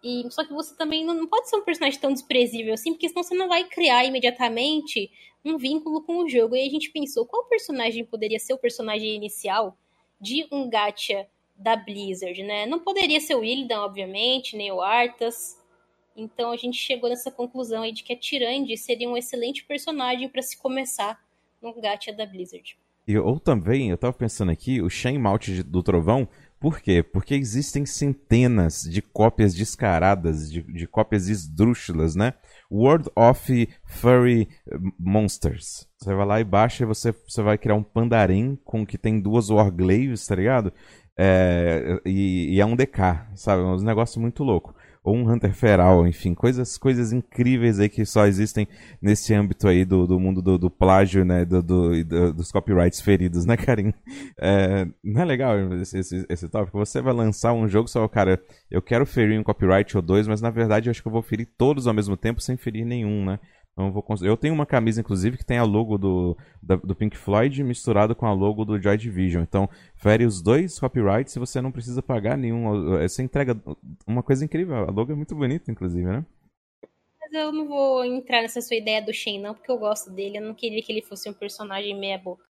E, 0.03 0.27
só 0.31 0.45
que 0.45 0.53
você 0.53 0.75
também 0.77 1.05
não, 1.05 1.15
não 1.15 1.27
pode 1.27 1.49
ser 1.49 1.57
um 1.57 1.65
personagem 1.65 1.99
tão 1.99 2.13
desprezível 2.13 2.75
assim, 2.75 2.93
porque 2.93 3.09
senão 3.09 3.23
você 3.23 3.35
não 3.35 3.49
vai 3.49 3.65
criar 3.65 4.05
imediatamente 4.05 5.11
um 5.45 5.57
vínculo 5.57 6.03
com 6.03 6.19
o 6.19 6.29
jogo. 6.29 6.55
E 6.57 6.67
a 6.67 6.71
gente 6.71 6.91
pensou, 6.91 7.27
qual 7.27 7.45
personagem 7.45 8.05
poderia 8.05 8.39
ser 8.39 8.55
o 8.55 8.59
personagem 8.59 9.15
inicial 9.15 9.77
de 10.21 10.47
um 10.53 10.69
gacha 10.69 11.27
da 11.57 11.75
Blizzard, 11.75 12.41
né? 12.43 12.67
Não 12.67 12.79
poderia 12.79 13.21
ser 13.21 13.35
o 13.35 13.45
Illidan, 13.45 13.81
obviamente, 13.81 14.57
nem 14.57 14.71
o 14.71 14.81
Arthas. 14.81 15.59
Então 16.17 16.51
a 16.53 16.57
gente 16.57 16.77
chegou 16.77 17.09
nessa 17.09 17.31
conclusão 17.31 17.83
aí 17.83 17.93
de 17.93 18.03
que 18.03 18.13
a 18.13 18.17
Tyrande 18.17 18.77
seria 18.77 19.09
um 19.09 19.17
excelente 19.17 19.65
personagem 19.65 20.29
para 20.29 20.43
se 20.43 20.57
começar 20.57 21.21
no 21.61 21.73
gacha 21.81 22.13
da 22.13 22.25
Blizzard. 22.25 22.79
E, 23.07 23.17
ou 23.19 23.41
também, 23.41 23.91
eu 23.91 23.97
tava 23.97 24.13
pensando 24.13 24.53
aqui, 24.53 24.83
o 24.83 24.91
Shen 24.91 25.19
Malt 25.19 25.49
do 25.65 25.83
Trovão, 25.83 26.29
por 26.61 26.81
quê? 26.81 27.03
Porque 27.03 27.35
existem 27.35 27.87
centenas 27.87 28.83
de 28.83 29.01
cópias 29.01 29.55
descaradas, 29.55 30.51
de, 30.51 30.63
de 30.63 30.87
cópias 30.87 31.29
esdrúxulas, 31.29 32.17
né? 32.17 32.35
World 32.71 33.09
of 33.15 33.69
Furry 33.85 34.49
Monsters. 34.99 35.89
Você 35.99 36.15
vai 36.15 36.27
lá 36.27 36.41
e 36.41 36.45
baixa 36.45 36.83
e 36.83 36.87
você, 36.87 37.15
você 37.27 37.43
vai 37.43 37.57
criar 37.57 37.77
um 37.77 37.83
pandarim 37.83 38.59
com 38.65 38.85
que 38.85 38.99
tem 38.99 39.21
duas 39.21 39.51
Warglaves, 39.51 40.27
tá 40.27 40.35
ligado? 40.35 40.73
É, 41.17 42.01
e, 42.05 42.55
e, 42.55 42.61
é 42.61 42.67
um 42.67 42.77
DK, 42.77 43.27
sabe? 43.35 43.63
Um 43.63 43.77
negócio 43.83 44.21
muito 44.21 44.45
louco 44.45 44.75
ou 45.03 45.17
um 45.17 45.31
Hunter 45.31 45.53
Feral, 45.53 46.07
enfim, 46.07 46.35
coisas, 46.35 46.77
coisas 46.77 47.13
incríveis 47.13 47.81
aí 47.81 47.89
que 47.89 48.05
só 48.05 48.27
existem 48.27 48.69
nesse 49.01 49.35
âmbito 49.35 49.69
aí 49.69 49.85
do, 49.85 50.07
do 50.07 50.19
mundo 50.19 50.43
do, 50.43 50.59
do 50.59 50.71
plágio, 50.71 51.25
né, 51.25 51.45
do, 51.45 51.63
do, 51.63 52.05
do, 52.05 52.33
dos 52.35 52.53
copyrights 52.53 53.01
feridos, 53.01 53.45
né, 53.45 53.57
Karim? 53.57 53.93
É, 54.39 54.87
não 55.03 55.23
é 55.23 55.25
legal 55.25 55.57
esse, 55.75 55.99
esse, 55.99 56.27
esse 56.29 56.49
tópico? 56.49 56.79
Você 56.79 57.01
vai 57.01 57.13
lançar 57.13 57.53
um 57.53 57.69
jogo 57.69 57.89
só, 57.89 58.07
cara, 58.09 58.41
eu 58.71 58.83
quero 58.83 59.07
ferir 59.07 59.39
um 59.39 59.45
copyright 59.45 59.97
ou 59.97 60.03
dois, 60.03 60.27
mas 60.27 60.41
na 60.41 60.51
verdade 60.51 60.89
eu 60.89 60.91
acho 60.91 61.03
que 61.03 61.09
eu 61.09 61.13
vou 61.13 61.23
ferir 61.23 61.49
todos 61.57 61.87
ao 61.87 61.95
mesmo 61.95 62.17
tempo 62.17 62.41
sem 62.41 62.57
ferir 62.57 62.85
nenhum, 62.85 63.25
né? 63.25 63.39
Então, 63.79 63.93
vou 63.93 64.05
Eu 64.23 64.37
tenho 64.37 64.53
uma 64.53 64.67
camisa, 64.67 65.01
inclusive, 65.01 65.37
que 65.39 65.45
tem 65.45 65.57
a 65.57 65.63
logo 65.63 65.97
do, 65.97 66.37
da, 66.61 66.75
do 66.75 66.97
Pink 66.97 67.17
Floyd 67.17 67.63
misturado 67.63 68.13
com 68.13 68.27
a 68.27 68.33
logo 68.33 68.65
do 68.65 68.77
Joy 68.83 68.97
Division. 68.97 69.45
Então, 69.45 69.71
fere 69.95 70.27
os 70.27 70.43
dois 70.43 70.81
copyrights 70.81 71.37
e 71.37 71.39
você 71.39 71.61
não 71.61 71.71
precisa 71.71 72.03
pagar 72.03 72.37
nenhum. 72.37 72.97
É, 72.99 73.07
você 73.07 73.23
entrega 73.23 73.57
uma 74.05 74.21
coisa 74.21 74.45
incrível. 74.45 74.75
A 74.75 74.91
logo 74.91 75.13
é 75.13 75.15
muito 75.15 75.33
bonita, 75.37 75.71
inclusive, 75.71 76.05
né? 76.05 76.27
Mas 77.21 77.33
eu 77.33 77.53
não 77.53 77.69
vou 77.69 78.05
entrar 78.05 78.43
nessa 78.43 78.61
sua 78.61 78.77
ideia 78.77 79.01
do 79.01 79.15
Shen, 79.15 79.41
não, 79.41 79.55
porque 79.55 79.71
eu 79.71 79.79
gosto 79.79 80.11
dele. 80.11 80.39
Eu 80.39 80.43
não 80.43 80.55
queria 80.55 80.83
que 80.83 80.91
ele 80.91 81.03
fosse 81.03 81.31
um 81.31 81.33
personagem 81.33 81.97
meia-boca. 81.97 82.43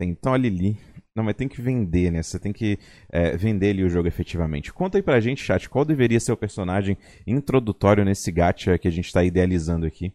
Então, 0.00 0.32
a 0.32 0.38
Lili. 0.38 0.78
Não, 1.14 1.22
mas 1.22 1.34
tem 1.34 1.48
que 1.48 1.60
vender, 1.60 2.10
né? 2.10 2.22
Você 2.22 2.40
tem 2.40 2.50
que 2.50 2.78
é, 3.10 3.36
vender 3.36 3.66
ele 3.66 3.84
o 3.84 3.90
jogo 3.90 4.08
efetivamente. 4.08 4.72
Conta 4.72 4.96
aí 4.96 5.02
pra 5.02 5.20
gente, 5.20 5.44
chat, 5.44 5.68
qual 5.68 5.84
deveria 5.84 6.18
ser 6.18 6.32
o 6.32 6.36
personagem 6.36 6.96
introdutório 7.26 8.06
nesse 8.06 8.32
gacha 8.32 8.78
que 8.78 8.88
a 8.88 8.90
gente 8.90 9.12
tá 9.12 9.22
idealizando 9.22 9.84
aqui? 9.84 10.14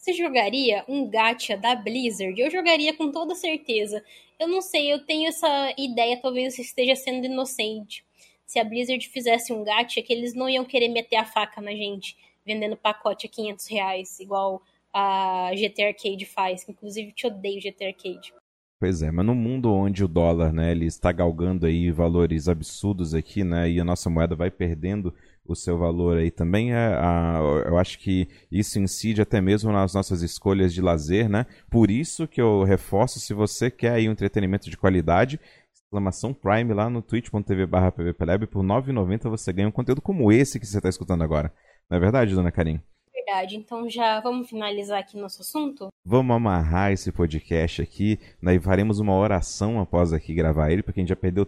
Você 0.00 0.14
jogaria 0.14 0.82
um 0.88 1.06
gacha 1.10 1.58
da 1.58 1.74
Blizzard? 1.74 2.40
Eu 2.40 2.50
jogaria 2.50 2.96
com 2.96 3.12
toda 3.12 3.34
certeza. 3.34 4.02
Eu 4.38 4.48
não 4.48 4.62
sei, 4.62 4.90
eu 4.90 5.04
tenho 5.04 5.28
essa 5.28 5.74
ideia, 5.76 6.18
talvez 6.18 6.58
esteja 6.58 6.96
sendo 6.96 7.26
inocente. 7.26 8.02
Se 8.46 8.58
a 8.58 8.64
Blizzard 8.64 9.06
fizesse 9.06 9.52
um 9.52 9.62
gacha, 9.62 10.00
que 10.00 10.10
eles 10.10 10.32
não 10.32 10.48
iam 10.48 10.64
querer 10.64 10.88
meter 10.88 11.16
a 11.16 11.26
faca 11.26 11.60
na 11.60 11.72
gente, 11.72 12.16
vendendo 12.46 12.78
pacote 12.78 13.26
a 13.26 13.28
500 13.28 13.66
reais, 13.66 14.18
igual 14.18 14.62
a 14.90 15.50
GT 15.54 15.82
Arcade 15.82 16.24
faz. 16.24 16.66
Inclusive 16.66 17.12
te 17.12 17.26
odeio 17.26 17.60
GT 17.60 17.84
Arcade. 17.88 18.32
Pois 18.80 19.02
é, 19.02 19.10
mas 19.10 19.26
no 19.26 19.34
mundo 19.34 19.70
onde 19.70 20.02
o 20.02 20.08
dólar, 20.08 20.50
né, 20.50 20.70
ele 20.70 20.86
está 20.86 21.12
galgando 21.12 21.66
aí 21.66 21.90
valores 21.90 22.48
absurdos 22.48 23.12
aqui, 23.12 23.44
né, 23.44 23.68
e 23.70 23.78
a 23.78 23.84
nossa 23.84 24.08
moeda 24.08 24.34
vai 24.34 24.50
perdendo 24.50 25.14
o 25.52 25.56
seu 25.56 25.78
valor 25.78 26.18
aí 26.18 26.30
também. 26.30 26.72
É, 26.72 26.94
a, 26.94 27.38
eu 27.66 27.78
acho 27.78 27.98
que 27.98 28.28
isso 28.50 28.78
incide 28.78 29.22
até 29.22 29.40
mesmo 29.40 29.72
nas 29.72 29.94
nossas 29.94 30.22
escolhas 30.22 30.72
de 30.72 30.80
lazer, 30.80 31.28
né? 31.28 31.46
Por 31.70 31.90
isso 31.90 32.26
que 32.26 32.40
eu 32.40 32.62
reforço, 32.62 33.20
se 33.20 33.34
você 33.34 33.70
quer 33.70 33.92
aí 33.92 34.08
um 34.08 34.12
entretenimento 34.12 34.70
de 34.70 34.76
qualidade, 34.76 35.40
exclamação 35.72 36.32
Prime 36.32 36.72
lá 36.72 36.88
no 36.88 37.02
twitch.tv 37.02 37.66
barra 37.66 37.90
pvplab 37.90 38.46
por 38.46 38.62
9,90 38.64 39.28
você 39.28 39.52
ganha 39.52 39.68
um 39.68 39.72
conteúdo 39.72 40.00
como 40.00 40.30
esse 40.30 40.60
que 40.60 40.66
você 40.66 40.78
está 40.78 40.88
escutando 40.88 41.22
agora. 41.22 41.52
Não 41.90 41.96
é 41.98 42.00
verdade, 42.00 42.34
dona 42.34 42.52
Karim? 42.52 42.80
Verdade. 43.12 43.56
Então 43.56 43.88
já 43.90 44.20
vamos 44.20 44.48
finalizar 44.48 45.00
aqui 45.00 45.18
nosso 45.18 45.42
assunto? 45.42 45.88
Vamos 46.04 46.34
amarrar 46.34 46.92
esse 46.92 47.10
podcast 47.10 47.82
aqui, 47.82 48.18
né, 48.40 48.54
e 48.54 48.60
faremos 48.60 49.00
uma 49.00 49.14
oração 49.14 49.80
após 49.80 50.12
aqui 50.12 50.32
gravar 50.32 50.70
ele, 50.70 50.82
porque 50.82 51.00
a 51.00 51.02
gente 51.02 51.10
já 51.10 51.16
perdeu 51.16 51.46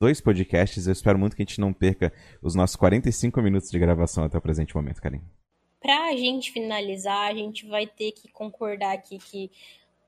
dois 0.00 0.20
podcasts. 0.20 0.86
Eu 0.86 0.92
espero 0.92 1.18
muito 1.18 1.36
que 1.36 1.42
a 1.42 1.44
gente 1.44 1.60
não 1.60 1.72
perca 1.72 2.12
os 2.42 2.54
nossos 2.54 2.74
45 2.76 3.40
minutos 3.42 3.70
de 3.70 3.78
gravação 3.78 4.24
até 4.24 4.38
o 4.38 4.40
presente 4.40 4.74
momento, 4.74 5.00
Karim. 5.00 5.20
Pra 5.80 6.16
gente 6.16 6.52
finalizar, 6.52 7.30
a 7.30 7.34
gente 7.34 7.66
vai 7.66 7.86
ter 7.86 8.12
que 8.12 8.30
concordar 8.32 8.94
aqui 8.94 9.18
que 9.18 9.50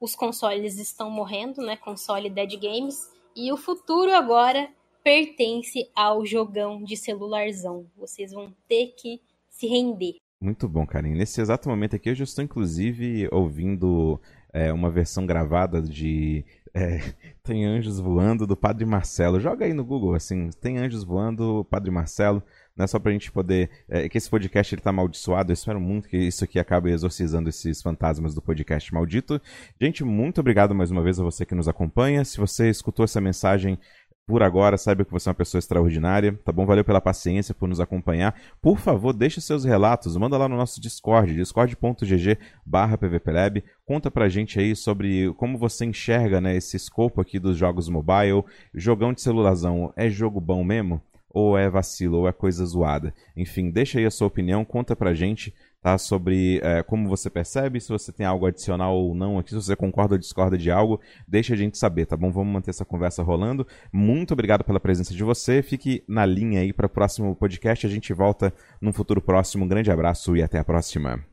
os 0.00 0.16
consoles 0.16 0.78
estão 0.78 1.10
morrendo, 1.10 1.60
né? 1.62 1.76
Console 1.76 2.30
Dead 2.30 2.58
Games. 2.58 3.10
E 3.36 3.52
o 3.52 3.56
futuro 3.56 4.12
agora 4.12 4.68
pertence 5.04 5.90
ao 5.94 6.24
jogão 6.24 6.82
de 6.82 6.96
celularzão. 6.96 7.86
Vocês 7.96 8.32
vão 8.32 8.54
ter 8.68 8.94
que 8.96 9.20
se 9.48 9.66
render. 9.66 10.16
Muito 10.40 10.68
bom, 10.68 10.86
Karim. 10.86 11.12
Nesse 11.12 11.40
exato 11.40 11.68
momento 11.68 11.96
aqui, 11.96 12.10
eu 12.10 12.14
já 12.14 12.24
estou 12.24 12.44
inclusive 12.44 13.28
ouvindo 13.30 14.20
é, 14.52 14.72
uma 14.72 14.90
versão 14.90 15.24
gravada 15.24 15.80
de 15.80 16.44
é, 16.74 17.00
Tem 17.42 17.66
Anjos 17.66 17.98
Voando 17.98 18.46
do 18.46 18.56
Padre 18.56 18.84
Marcelo. 18.84 19.40
Joga 19.40 19.64
aí 19.64 19.74
no 19.74 19.84
Google, 19.84 20.14
assim, 20.14 20.48
Tem 20.60 20.78
Anjos 20.78 21.04
Voando, 21.04 21.66
Padre 21.70 21.90
Marcelo. 21.90 22.42
Não 22.74 22.84
é 22.84 22.86
só 22.86 22.98
pra 22.98 23.12
gente 23.12 23.30
poder. 23.30 23.68
É, 23.88 24.08
que 24.08 24.16
esse 24.16 24.30
podcast 24.30 24.74
ele 24.74 24.80
tá 24.80 24.90
amaldiçoado. 24.90 25.52
Eu 25.52 25.54
espero 25.54 25.78
muito 25.78 26.08
que 26.08 26.16
isso 26.16 26.42
aqui 26.44 26.58
acabe 26.58 26.90
exorcizando 26.90 27.50
esses 27.50 27.82
fantasmas 27.82 28.34
do 28.34 28.40
podcast 28.40 28.92
maldito. 28.94 29.40
Gente, 29.80 30.02
muito 30.02 30.40
obrigado 30.40 30.74
mais 30.74 30.90
uma 30.90 31.02
vez 31.02 31.20
a 31.20 31.22
você 31.22 31.44
que 31.44 31.54
nos 31.54 31.68
acompanha. 31.68 32.24
Se 32.24 32.38
você 32.38 32.70
escutou 32.70 33.04
essa 33.04 33.20
mensagem 33.20 33.78
por 34.26 34.42
agora, 34.42 34.78
saiba 34.78 35.04
que 35.04 35.10
você 35.10 35.28
é 35.28 35.30
uma 35.30 35.34
pessoa 35.34 35.58
extraordinária, 35.58 36.38
tá 36.44 36.52
bom? 36.52 36.64
Valeu 36.64 36.84
pela 36.84 37.00
paciência, 37.00 37.54
por 37.54 37.68
nos 37.68 37.80
acompanhar. 37.80 38.34
Por 38.60 38.78
favor, 38.78 39.12
deixe 39.12 39.40
seus 39.40 39.64
relatos, 39.64 40.16
manda 40.16 40.38
lá 40.38 40.48
no 40.48 40.56
nosso 40.56 40.80
Discord, 40.80 41.34
discord.gg 41.34 42.38
barra 42.64 42.96
pvplab. 42.96 43.62
Conta 43.84 44.10
pra 44.10 44.28
gente 44.28 44.60
aí 44.60 44.76
sobre 44.76 45.32
como 45.34 45.58
você 45.58 45.84
enxerga 45.84 46.40
né, 46.40 46.56
esse 46.56 46.76
escopo 46.76 47.20
aqui 47.20 47.38
dos 47.38 47.56
jogos 47.56 47.88
mobile. 47.88 48.44
Jogão 48.72 49.12
de 49.12 49.20
celularzão 49.20 49.92
é 49.96 50.08
jogo 50.08 50.40
bom 50.40 50.62
mesmo? 50.62 51.02
Ou 51.28 51.56
é 51.58 51.68
vacilo, 51.68 52.18
ou 52.18 52.28
é 52.28 52.32
coisa 52.32 52.64
zoada? 52.64 53.12
Enfim, 53.36 53.70
deixa 53.70 53.98
aí 53.98 54.04
a 54.04 54.10
sua 54.10 54.26
opinião, 54.26 54.64
conta 54.64 54.94
pra 54.94 55.14
gente 55.14 55.52
tá? 55.82 55.98
Sobre 55.98 56.60
é, 56.62 56.82
como 56.82 57.08
você 57.08 57.28
percebe, 57.28 57.80
se 57.80 57.88
você 57.88 58.12
tem 58.12 58.24
algo 58.24 58.46
adicional 58.46 58.96
ou 58.96 59.14
não 59.14 59.38
aqui, 59.38 59.50
se 59.50 59.56
você 59.56 59.74
concorda 59.74 60.14
ou 60.14 60.18
discorda 60.18 60.56
de 60.56 60.70
algo, 60.70 61.00
deixa 61.26 61.54
a 61.54 61.56
gente 61.56 61.76
saber, 61.76 62.06
tá 62.06 62.16
bom? 62.16 62.30
Vamos 62.30 62.52
manter 62.52 62.70
essa 62.70 62.84
conversa 62.84 63.22
rolando. 63.22 63.66
Muito 63.92 64.32
obrigado 64.32 64.62
pela 64.62 64.80
presença 64.80 65.12
de 65.12 65.24
você. 65.24 65.62
Fique 65.62 66.04
na 66.08 66.24
linha 66.24 66.60
aí 66.60 66.72
para 66.72 66.86
o 66.86 66.90
próximo 66.90 67.34
podcast. 67.34 67.86
A 67.86 67.90
gente 67.90 68.12
volta 68.14 68.54
num 68.80 68.92
futuro 68.92 69.20
próximo. 69.20 69.64
Um 69.64 69.68
grande 69.68 69.90
abraço 69.90 70.36
e 70.36 70.42
até 70.42 70.58
a 70.58 70.64
próxima. 70.64 71.24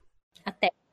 Até. 0.43 0.88